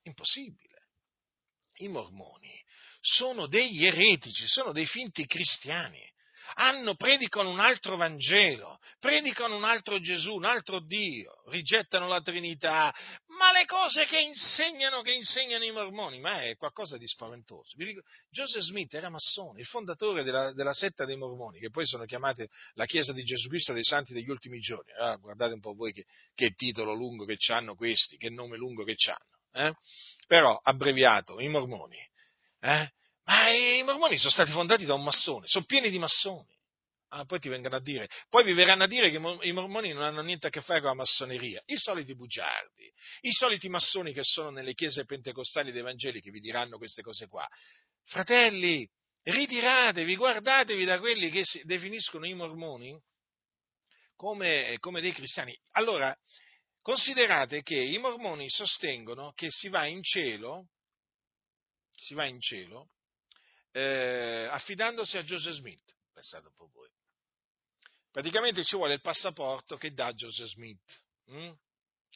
impossibile. 0.05 0.89
I 1.81 1.89
mormoni 1.89 2.59
sono 3.01 3.47
degli 3.49 3.85
eretici, 3.85 4.47
sono 4.47 4.73
dei 4.73 4.87
finti 4.87 5.27
cristiani, 5.27 6.01
hanno, 6.55 6.95
predicano 6.95 7.51
un 7.51 7.61
altro 7.61 7.97
Vangelo, 7.97 8.79
predicano 8.99 9.57
un 9.57 9.65
altro 9.65 10.01
Gesù, 10.01 10.35
un 10.35 10.45
altro 10.45 10.81
Dio, 10.81 11.43
rigettano 11.49 12.09
la 12.09 12.21
Trinità, 12.21 12.95
ma 13.39 13.53
le 13.53 13.65
cose 13.65 14.07
che 14.07 14.21
insegnano, 14.21 15.03
che 15.03 15.13
insegnano 15.13 15.65
i 15.65 15.73
mormoni, 15.73 16.21
ma 16.21 16.43
è 16.43 16.57
qualcosa 16.57 16.97
di 16.97 17.07
spaventoso. 17.07 17.77
Joseph 18.31 18.63
Smith 18.63 18.95
era 18.95 19.09
massone, 19.09 19.61
il 19.61 19.67
fondatore 19.67 20.23
della, 20.23 20.53
della, 20.53 20.73
setta 20.73 21.05
dei 21.05 21.17
mormoni, 21.17 21.59
che 21.59 21.71
poi 21.71 21.87
sono 21.87 22.05
chiamati 22.05 22.47
la 22.75 22.87
Chiesa 22.87 23.13
di 23.13 23.23
Gesù 23.23 23.49
Cristo 23.49 23.73
dei 23.73 23.85
Santi 23.85 24.13
degli 24.13 24.31
ultimi 24.31 24.59
giorni. 24.59 24.93
Ah, 24.93 25.17
guardate 25.17 25.55
un 25.55 25.61
po' 25.61 25.75
voi 25.75 25.93
che, 25.93 26.05
che, 26.35 26.51
titolo 26.51 26.93
lungo 26.95 27.25
che 27.25 27.37
hanno 27.49 27.75
questi, 27.75 28.17
che 28.17 28.31
nome 28.31 28.57
lungo 28.57 28.85
che 28.85 28.95
hanno. 29.09 29.67
Eh? 29.69 29.75
Però, 30.27 30.59
abbreviato, 30.63 31.41
i 31.41 31.49
mormoni. 31.49 31.99
Eh? 32.61 32.91
Ma 33.25 33.51
i 33.51 33.83
mormoni 33.83 34.19
sono 34.19 34.31
stati 34.31 34.51
fondati 34.51 34.85
da 34.85 34.95
un 34.95 35.05
massone, 35.05 35.47
sono 35.47 35.65
pieni 35.65 35.91
di 35.91 35.99
massoni. 35.99 36.51
Ah, 37.15 37.27
poi 37.27 37.39
ti 37.41 37.51
vengono 37.51 37.77
a 37.77 37.81
dire, 37.81 38.09
poi 38.31 38.43
vi 38.43 38.55
verranno 38.55 38.85
a 38.85 38.87
dire 38.87 39.11
che 39.11 39.17
i 39.17 39.53
mormoni 39.53 39.93
non 39.93 40.03
hanno 40.03 40.23
niente 40.23 40.47
a 40.47 40.51
che 40.51 40.63
fare 40.63 40.81
con 40.81 40.89
la 40.89 40.95
massoneria. 40.95 41.63
I 41.67 41.77
soliti 41.77 42.15
bugiardi, 42.15 42.91
i 43.21 43.33
soliti 43.33 43.69
massoni 43.69 44.15
che 44.15 44.23
sono 44.25 44.49
nelle 44.49 44.73
chiese 44.73 45.05
pentecostali 45.05 45.69
ed 45.69 45.77
evangeliche 45.77 46.31
vi 46.31 46.41
diranno 46.41 46.79
queste 46.79 47.03
cose 47.03 47.29
qua. 47.29 47.47
Fratelli, 48.05 48.89
ritiratevi, 49.25 50.17
guardatevi 50.17 50.85
da 50.87 50.99
quelli 51.01 51.29
che 51.29 51.45
si 51.45 51.61
definiscono 51.65 52.27
i 52.27 52.33
mormoni 52.33 52.99
come, 54.17 54.79
come 54.79 55.03
dei 55.03 55.13
cristiani. 55.13 55.55
Allora, 55.73 56.17
considerate 56.81 57.63
che 57.63 57.79
i 57.79 57.99
mormoni 57.99 58.49
sostengono 58.49 59.33
che 59.33 59.49
si 59.51 59.69
va 59.69 59.85
in 59.85 60.03
cielo, 60.03 60.69
si 61.95 62.15
va 62.15 62.25
in 62.25 62.41
cielo 62.41 62.89
eh, 63.73 64.49
affidandosi 64.51 65.17
a 65.17 65.23
Joseph 65.23 65.55
Smith. 65.55 65.95
Pensate 66.13 66.47
un 66.47 66.55
po' 66.55 66.69
voi. 66.73 66.91
Praticamente 68.11 68.63
ci 68.65 68.77
vuole 68.77 68.95
il 68.95 69.01
passaporto 69.01 69.77
che 69.77 69.93
dà 69.93 70.13
Joseph 70.13 70.49
Smith. 70.49 71.05
Mm? 71.31 71.53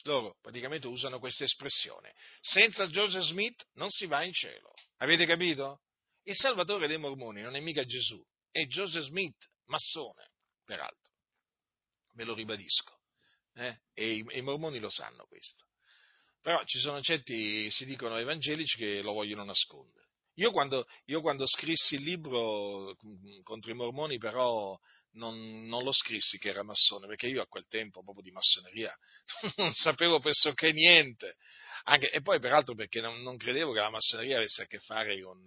Loro 0.03 0.37
praticamente 0.41 0.87
usano 0.87 1.19
questa 1.19 1.45
espressione. 1.45 2.15
Senza 2.41 2.87
Joseph 2.89 3.25
Smith 3.25 3.67
non 3.75 3.91
si 3.91 4.07
va 4.07 4.23
in 4.23 4.33
cielo. 4.33 4.75
Avete 4.99 5.25
capito? 5.25 5.81
Il 6.25 6.37
salvatore 6.37 6.87
dei 6.87 6.99
mormoni 6.99 7.41
non 7.41 7.57
è 7.57 7.61
mica 7.61 7.85
Gesù, 7.85 8.23
è 8.51 8.67
Joseph 8.67 9.05
Smith, 9.05 9.49
massone, 9.67 10.33
peraltro. 10.65 11.15
Ve 12.13 12.25
lo 12.25 12.35
ribadisco. 12.35 13.01
Eh? 13.55 13.81
E, 13.95 14.15
i, 14.17 14.25
e 14.29 14.39
i 14.39 14.43
mormoni 14.43 14.79
lo 14.79 14.91
sanno 14.91 15.25
questo. 15.27 15.65
Però 16.43 16.63
ci 16.65 16.79
sono 16.79 17.01
certi, 17.01 17.71
si 17.71 17.85
dicono 17.87 18.19
evangelici, 18.19 18.77
che 18.77 19.03
lo 19.03 19.13
vogliono 19.13 19.45
nascondere. 19.45 20.06
Io 20.39 20.51
quando, 20.51 20.87
io 21.07 21.21
quando, 21.21 21.47
scrissi 21.47 21.95
il 21.95 22.03
libro 22.03 22.95
mm, 23.07 23.41
contro 23.43 23.71
i 23.71 23.75
mormoni, 23.75 24.19
però 24.19 24.79
non, 25.13 25.67
non, 25.67 25.83
lo 25.83 25.93
scrissi 25.93 26.39
che 26.39 26.51
era 26.51 26.63
massone, 26.63 27.07
perché 27.07 27.27
io 27.27 27.41
a 27.41 27.47
quel 27.47 27.67
tempo 27.69 28.03
proprio 28.03 28.23
di 28.23 28.31
massoneria 28.31 28.95
non 29.57 29.73
sapevo 29.73 30.19
pressoché 30.19 30.73
niente. 30.73 31.37
Anche, 31.85 32.11
e 32.11 32.21
poi 32.21 32.39
peraltro 32.39 32.75
perché 32.75 33.01
non, 33.01 33.23
non, 33.23 33.37
credevo 33.37 33.73
che 33.73 33.81
la 33.81 33.91
massoneria 33.91 34.37
avesse 34.37 34.63
a 34.63 34.67
che 34.67 34.79
fare 34.81 35.21
con, 35.23 35.43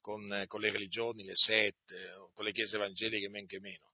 con, 0.00 0.44
con 0.46 0.60
le 0.60 0.70
religioni, 0.70 1.24
le 1.24 1.34
sette, 1.34 2.14
con 2.32 2.44
le 2.44 2.52
chiese 2.52 2.76
evangeliche, 2.76 3.28
men 3.28 3.46
che 3.46 3.58
meno. 3.58 3.92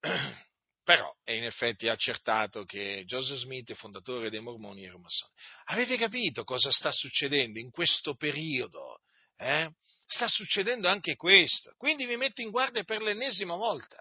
Però 0.82 1.14
è 1.22 1.32
in 1.32 1.44
effetti 1.44 1.88
accertato 1.88 2.64
che 2.64 3.04
Joseph 3.04 3.38
Smith, 3.38 3.74
fondatore 3.74 4.30
dei 4.30 4.40
mormoni, 4.40 4.84
era 4.84 4.94
un 4.94 5.02
massone. 5.02 5.32
Avete 5.66 5.96
capito 5.96 6.44
cosa 6.44 6.70
sta 6.70 6.90
succedendo 6.90 7.58
in 7.58 7.70
questo 7.70 8.14
periodo? 8.14 9.00
Eh? 9.38 9.70
Sta 10.04 10.26
succedendo 10.26 10.88
anche 10.88 11.14
questo. 11.16 11.72
Quindi 11.76 12.06
vi 12.06 12.16
metto 12.16 12.42
in 12.42 12.50
guardia 12.50 12.82
per 12.82 13.00
l'ennesima 13.02 13.54
volta. 13.54 13.98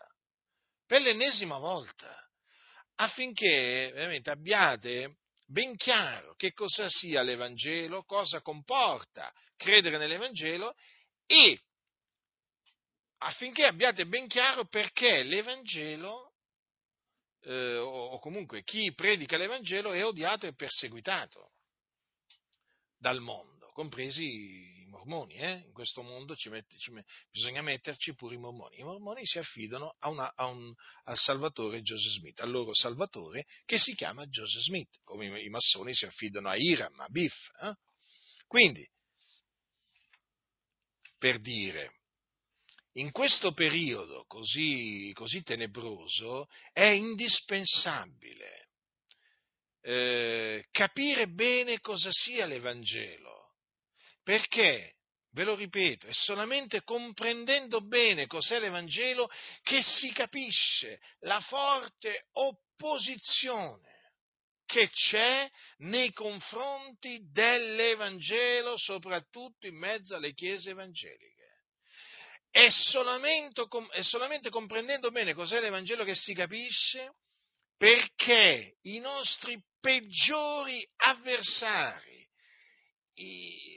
Per 0.86 1.02
l'ennesima 1.02 1.58
volta. 1.60 2.16
Affinché 2.96 3.92
veramente 3.94 4.32
abbiate 4.32 5.18
ben 5.46 5.76
chiaro 5.78 6.34
che 6.36 6.52
cosa 6.52 6.90
sia 6.90 7.22
l'Evangelo, 7.22 8.04
cosa 8.04 8.42
comporta 8.42 9.32
credere 9.56 9.98
nell'Evangelo 9.98 10.76
e 11.26 11.62
affinché 13.20 13.66
abbiate 13.66 14.06
ben 14.08 14.28
chiaro 14.28 14.66
perché 14.66 15.24
l'Evangelo, 15.24 16.34
eh, 17.42 17.78
o 17.78 18.20
comunque 18.20 18.64
chi 18.64 18.94
predica 18.94 19.38
l'Evangelo, 19.38 19.92
è 19.92 20.04
odiato 20.04 20.48
e 20.48 20.56
perseguitato 20.56 21.52
dal 22.98 23.22
mondo, 23.22 23.70
compresi 23.72 24.77
mormoni, 24.98 25.36
eh? 25.36 25.64
in 25.66 25.72
questo 25.74 26.02
mondo 26.02 26.36
ci 26.36 26.50
mette, 26.50 26.76
ci 26.78 26.92
bisogna 27.32 27.62
metterci 27.62 28.16
pure 28.16 28.36
i 28.36 28.38
mormoni. 28.38 28.80
I 28.80 28.84
mormoni 28.84 29.26
si 29.26 29.38
affidano 29.38 29.96
a 30.00 30.10
una, 30.10 30.34
a 30.36 30.46
un, 30.46 30.74
al 31.04 31.18
Salvatore 31.18 31.82
Joseph 31.82 32.20
Smith, 32.20 32.40
al 32.40 32.50
loro 32.50 32.74
Salvatore 32.74 33.46
che 33.66 33.78
si 33.78 33.94
chiama 33.94 34.26
Joseph 34.26 34.64
Smith, 34.64 35.00
come 35.04 35.42
i, 35.42 35.50
massoni 35.50 35.94
si 35.94 36.06
affidano 36.06 36.50
a 36.50 36.56
Iram, 36.56 37.00
a 37.00 37.08
Biff. 37.10 37.50
Eh? 37.62 37.74
Quindi, 38.48 38.90
per 41.18 41.40
dire, 41.40 41.94
in 42.94 43.12
questo 43.12 43.54
periodo 43.54 44.26
così, 44.26 45.12
così 45.14 45.44
tenebroso 45.44 46.48
è 46.74 46.86
indispensabile 46.86 48.70
eh, 49.82 50.66
capire 50.72 51.28
bene 51.28 51.80
cosa 51.80 52.10
sia 52.12 52.46
l'Evangelo 52.46 53.37
perché, 54.28 54.96
ve 55.32 55.46
lo 55.46 55.56
ripeto, 55.56 56.06
è 56.06 56.12
solamente 56.12 56.84
comprendendo 56.84 57.80
bene 57.80 58.28
cos'è 58.28 58.60
l'Evangelo 58.60 59.32
che 59.64 59.82
si 59.82 60.12
capisce 60.12 61.00
la 61.20 61.40
forte 61.40 62.28
opposizione 62.34 64.12
che 64.66 64.90
c'è 64.90 65.50
nei 65.78 66.12
confronti 66.12 67.22
dell'Evangelo, 67.32 68.76
soprattutto 68.76 69.66
in 69.66 69.78
mezzo 69.78 70.18
alle 70.18 70.34
chiese 70.34 70.72
evangeliche. 70.72 71.62
È 72.52 72.68
solamente, 72.70 73.66
è 73.92 74.02
solamente 74.02 74.50
comprendendo 74.50 75.10
bene 75.10 75.34
cos'è 75.34 75.62
l'Evangelo 75.62 76.04
che 76.04 76.16
si 76.16 76.34
capisce 76.34 77.14
perché 77.78 78.76
i 78.82 79.00
nostri 79.00 79.58
peggiori 79.80 80.86
avversari, 80.98 82.28
i, 83.14 83.77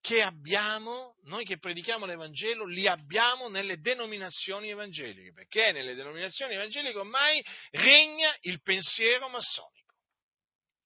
che 0.00 0.22
abbiamo, 0.22 1.16
noi 1.24 1.44
che 1.44 1.58
predichiamo 1.58 2.06
l'Evangelo, 2.06 2.64
li 2.64 2.86
abbiamo 2.86 3.48
nelle 3.48 3.78
denominazioni 3.78 4.70
evangeliche, 4.70 5.32
perché 5.32 5.72
nelle 5.72 5.94
denominazioni 5.94 6.54
evangeliche 6.54 6.98
ormai 6.98 7.44
regna 7.70 8.34
il 8.42 8.62
pensiero 8.62 9.28
massonico. 9.28 9.94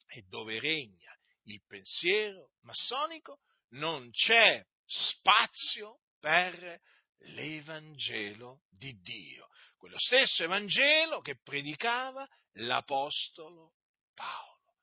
E 0.08 0.24
dove 0.28 0.58
regna 0.58 1.16
il 1.44 1.62
pensiero 1.66 2.50
massonico 2.62 3.40
non 3.70 4.10
c'è 4.10 4.64
spazio 4.84 6.00
per 6.18 6.80
l'Evangelo 7.18 8.62
di 8.68 8.98
Dio, 9.00 9.48
quello 9.76 9.98
stesso 9.98 10.44
Evangelo 10.44 11.20
che 11.20 11.38
predicava 11.42 12.28
l'Apostolo 12.54 13.74
Paolo. 14.14 14.76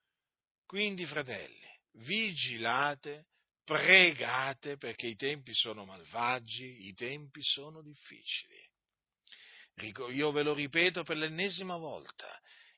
Quindi, 0.66 1.06
fratelli, 1.06 1.68
vigilate 1.94 3.28
pregate 3.72 4.76
perché 4.76 5.08
i 5.08 5.16
tempi 5.16 5.54
sono 5.54 5.86
malvagi, 5.86 6.88
i 6.88 6.94
tempi 6.94 7.42
sono 7.42 7.82
difficili. 7.82 8.70
Io 10.12 10.32
ve 10.34 10.44
lo 10.44 10.54
ripeto 10.54 11.04
per 11.04 11.16
l'ennesima 11.16 11.78
volta, 11.78 12.28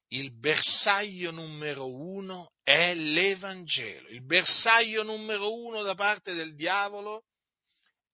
il 0.09 0.37
bersaglio 0.37 1.31
numero 1.31 1.91
uno 1.91 2.53
è 2.61 2.93
l'Evangelo, 2.93 4.07
il 4.09 4.23
bersaglio 4.23 5.01
numero 5.01 5.51
uno 5.51 5.81
da 5.81 5.95
parte 5.95 6.35
del 6.35 6.53
diavolo 6.53 7.23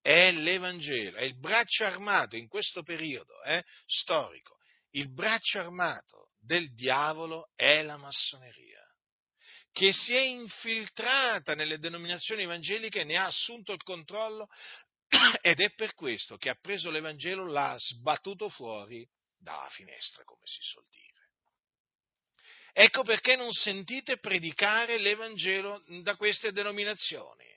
è 0.01 0.31
l'Evangelo, 0.31 1.17
è 1.17 1.23
il 1.23 1.37
braccio 1.37 1.83
armato 1.83 2.37
in 2.37 2.47
questo 2.47 2.81
periodo 2.81 3.43
eh, 3.43 3.61
storico, 3.87 4.57
il 4.91 5.11
braccio 5.13 5.59
armato 5.59 6.31
del 6.39 6.73
diavolo 6.73 7.51
è 7.55 7.83
la 7.83 7.97
massoneria 7.97 8.88
che 9.71 9.93
si 9.93 10.13
è 10.13 10.21
infiltrata 10.21 11.55
nelle 11.55 11.79
denominazioni 11.79 12.43
evangeliche, 12.43 13.03
ne 13.03 13.17
ha 13.17 13.25
assunto 13.25 13.73
il 13.73 13.83
controllo 13.83 14.47
ed 15.41 15.59
è 15.59 15.73
per 15.73 15.93
questo 15.93 16.37
che 16.37 16.49
ha 16.49 16.57
preso 16.59 16.89
l'Evangelo, 16.89 17.45
l'ha 17.45 17.75
sbattuto 17.77 18.49
fuori 18.49 19.07
dalla 19.37 19.69
finestra, 19.69 20.23
come 20.23 20.45
si 20.45 20.59
suol 20.61 20.85
dire. 20.89 21.07
Ecco 22.73 23.03
perché 23.03 23.35
non 23.35 23.51
sentite 23.51 24.19
predicare 24.19 24.99
l'Evangelo 24.99 25.83
da 26.01 26.15
queste 26.15 26.51
denominazioni. 26.51 27.47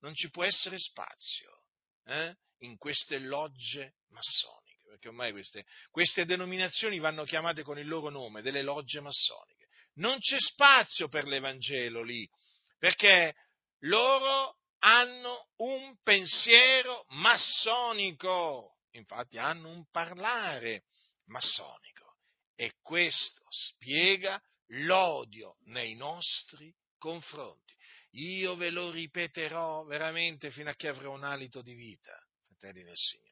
Non 0.00 0.14
ci 0.14 0.30
può 0.30 0.44
essere 0.44 0.78
spazio 0.78 1.64
eh, 2.06 2.36
in 2.58 2.76
queste 2.76 3.18
logge 3.18 3.96
massoniche, 4.10 4.84
perché 4.88 5.08
ormai 5.08 5.32
queste, 5.32 5.64
queste 5.90 6.24
denominazioni 6.24 6.98
vanno 6.98 7.24
chiamate 7.24 7.62
con 7.62 7.78
il 7.78 7.88
loro 7.88 8.10
nome, 8.10 8.42
delle 8.42 8.62
logge 8.62 9.00
massoniche 9.00 9.57
non 9.98 10.18
c'è 10.18 10.38
spazio 10.38 11.08
per 11.08 11.26
l'Evangelo 11.26 12.02
lì, 12.02 12.28
perché 12.78 13.34
loro 13.82 14.56
hanno 14.80 15.48
un 15.56 15.96
pensiero 16.02 17.04
massonico, 17.08 18.78
infatti 18.92 19.38
hanno 19.38 19.70
un 19.70 19.84
parlare 19.90 20.84
massonico 21.26 22.16
e 22.54 22.74
questo 22.82 23.42
spiega 23.48 24.40
l'odio 24.72 25.56
nei 25.66 25.94
nostri 25.94 26.74
confronti. 26.98 27.74
Io 28.12 28.56
ve 28.56 28.70
lo 28.70 28.90
ripeterò 28.90 29.84
veramente 29.84 30.50
fino 30.50 30.70
a 30.70 30.74
che 30.74 30.88
avrò 30.88 31.12
un 31.12 31.24
alito 31.24 31.60
di 31.62 31.74
vita, 31.74 32.18
fratelli 32.46 32.82
del 32.82 32.96
Signore. 32.96 33.26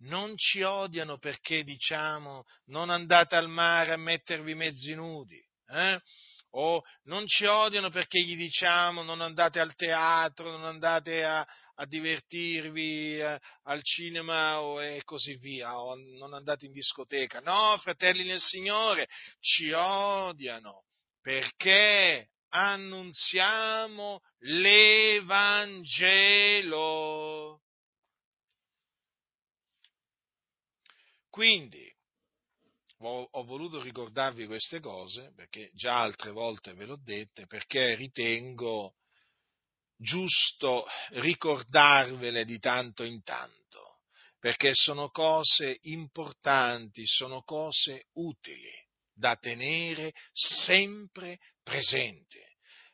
Non 0.00 0.36
ci 0.36 0.62
odiano 0.62 1.18
perché 1.18 1.64
diciamo 1.64 2.44
non 2.66 2.88
andate 2.88 3.34
al 3.36 3.48
mare 3.48 3.92
a 3.92 3.96
mettervi 3.96 4.54
mezzi 4.54 4.94
nudi, 4.94 5.44
eh? 5.68 6.00
o 6.52 6.82
non 7.04 7.26
ci 7.26 7.44
odiano 7.44 7.90
perché 7.90 8.20
gli 8.20 8.36
diciamo 8.36 9.02
non 9.02 9.20
andate 9.20 9.60
al 9.60 9.74
teatro, 9.74 10.50
non 10.50 10.64
andate 10.64 11.22
a, 11.24 11.46
a 11.74 11.86
divertirvi 11.86 13.18
eh, 13.18 13.38
al 13.64 13.82
cinema 13.82 14.60
o, 14.60 14.82
e 14.82 15.02
così 15.04 15.36
via, 15.36 15.78
o 15.78 15.94
non 16.18 16.32
andate 16.34 16.66
in 16.66 16.72
discoteca. 16.72 17.40
No, 17.40 17.76
fratelli 17.78 18.24
nel 18.24 18.40
Signore, 18.40 19.06
ci 19.40 19.70
odiano 19.72 20.84
perché 21.20 22.30
annunziamo 22.50 24.20
l'Evangelo. 24.38 25.26
Quindi, 31.28 31.87
ho 33.00 33.44
voluto 33.44 33.80
ricordarvi 33.80 34.46
queste 34.46 34.80
cose 34.80 35.32
perché 35.34 35.70
già 35.74 36.00
altre 36.00 36.30
volte 36.30 36.74
ve 36.74 36.84
l'ho 36.84 37.00
dette, 37.00 37.46
perché 37.46 37.94
ritengo 37.94 38.96
giusto 39.96 40.86
ricordarvele 41.10 42.44
di 42.44 42.58
tanto 42.58 43.04
in 43.04 43.22
tanto, 43.22 44.00
perché 44.38 44.70
sono 44.74 45.10
cose 45.10 45.78
importanti, 45.82 47.06
sono 47.06 47.42
cose 47.42 48.06
utili 48.14 48.72
da 49.12 49.36
tenere 49.36 50.12
sempre 50.32 51.38
presenti, 51.62 52.40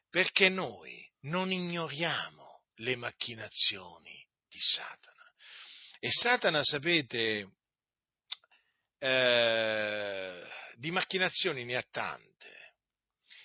perché 0.09 0.49
noi 0.49 1.07
non 1.23 1.53
ignoriamo 1.53 2.63
le 2.77 2.97
macchinazioni 2.97 4.27
di 4.49 4.59
Satana. 4.59 5.33
E 5.99 6.11
Satana, 6.11 6.63
sapete, 6.63 7.53
eh, 9.05 10.43
di 10.77 10.91
macchinazioni 10.91 11.65
ne 11.65 11.77
ha 11.77 11.85
tante. 11.91 12.33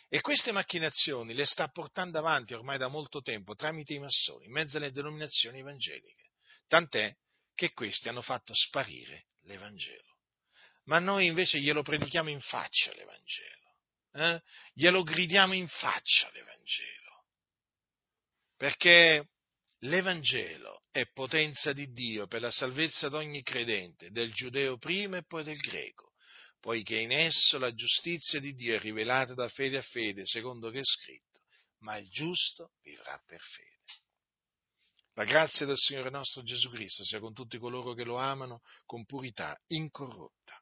E 0.07 0.21
queste 0.21 0.53
macchinazioni 0.53 1.33
le 1.33 1.45
sta 1.45 1.67
portando 1.67 2.17
avanti 2.17 2.53
ormai 2.53 2.77
da 2.77 2.87
molto 2.87 3.21
tempo 3.21 3.55
tramite 3.55 3.93
i 3.93 3.99
massoni, 3.99 4.45
in 4.45 4.51
mezzo 4.51 4.77
alle 4.77 4.91
denominazioni 4.91 5.59
evangeliche. 5.59 6.29
Tant'è 6.67 7.13
che 7.53 7.71
questi 7.71 8.07
hanno 8.07 8.21
fatto 8.21 8.53
sparire 8.55 9.25
l'Evangelo. 9.43 10.15
Ma 10.85 10.99
noi 10.99 11.25
invece 11.25 11.59
glielo 11.59 11.83
predichiamo 11.83 12.29
in 12.29 12.39
faccia 12.39 12.93
l'Evangelo. 12.93 13.75
Eh? 14.13 14.41
Glielo 14.73 15.03
gridiamo 15.03 15.53
in 15.53 15.67
faccia 15.67 16.31
l'Evangelo. 16.31 17.25
Perché 18.55 19.27
L'Evangelo 19.83 20.81
è 20.91 21.05
potenza 21.13 21.71
di 21.71 21.91
Dio 21.93 22.27
per 22.27 22.41
la 22.41 22.51
salvezza 22.51 23.07
di 23.07 23.15
ogni 23.15 23.41
credente, 23.41 24.11
del 24.11 24.31
giudeo 24.33 24.77
prima 24.77 25.17
e 25.17 25.23
poi 25.23 25.43
del 25.43 25.57
greco, 25.57 26.15
poiché 26.59 26.97
in 26.97 27.11
esso 27.11 27.57
la 27.57 27.73
giustizia 27.73 28.41
di 28.41 28.53
Dio 28.55 28.75
è 28.75 28.79
rivelata 28.79 29.33
da 29.33 29.47
fede 29.47 29.77
a 29.77 29.81
fede, 29.81 30.25
secondo 30.25 30.69
che 30.69 30.79
è 30.79 30.83
scritto, 30.83 31.41
ma 31.79 31.95
il 31.95 32.09
giusto 32.09 32.73
vivrà 32.81 33.21
per 33.25 33.39
fede. 33.39 33.77
La 35.13 35.23
grazia 35.23 35.65
del 35.65 35.77
Signore 35.77 36.09
nostro 36.09 36.43
Gesù 36.43 36.69
Cristo 36.69 37.03
sia 37.03 37.19
con 37.19 37.33
tutti 37.33 37.57
coloro 37.57 37.93
che 37.93 38.03
lo 38.03 38.17
amano 38.17 38.61
con 38.85 39.05
purità 39.05 39.57
incorrotta. 39.67 40.61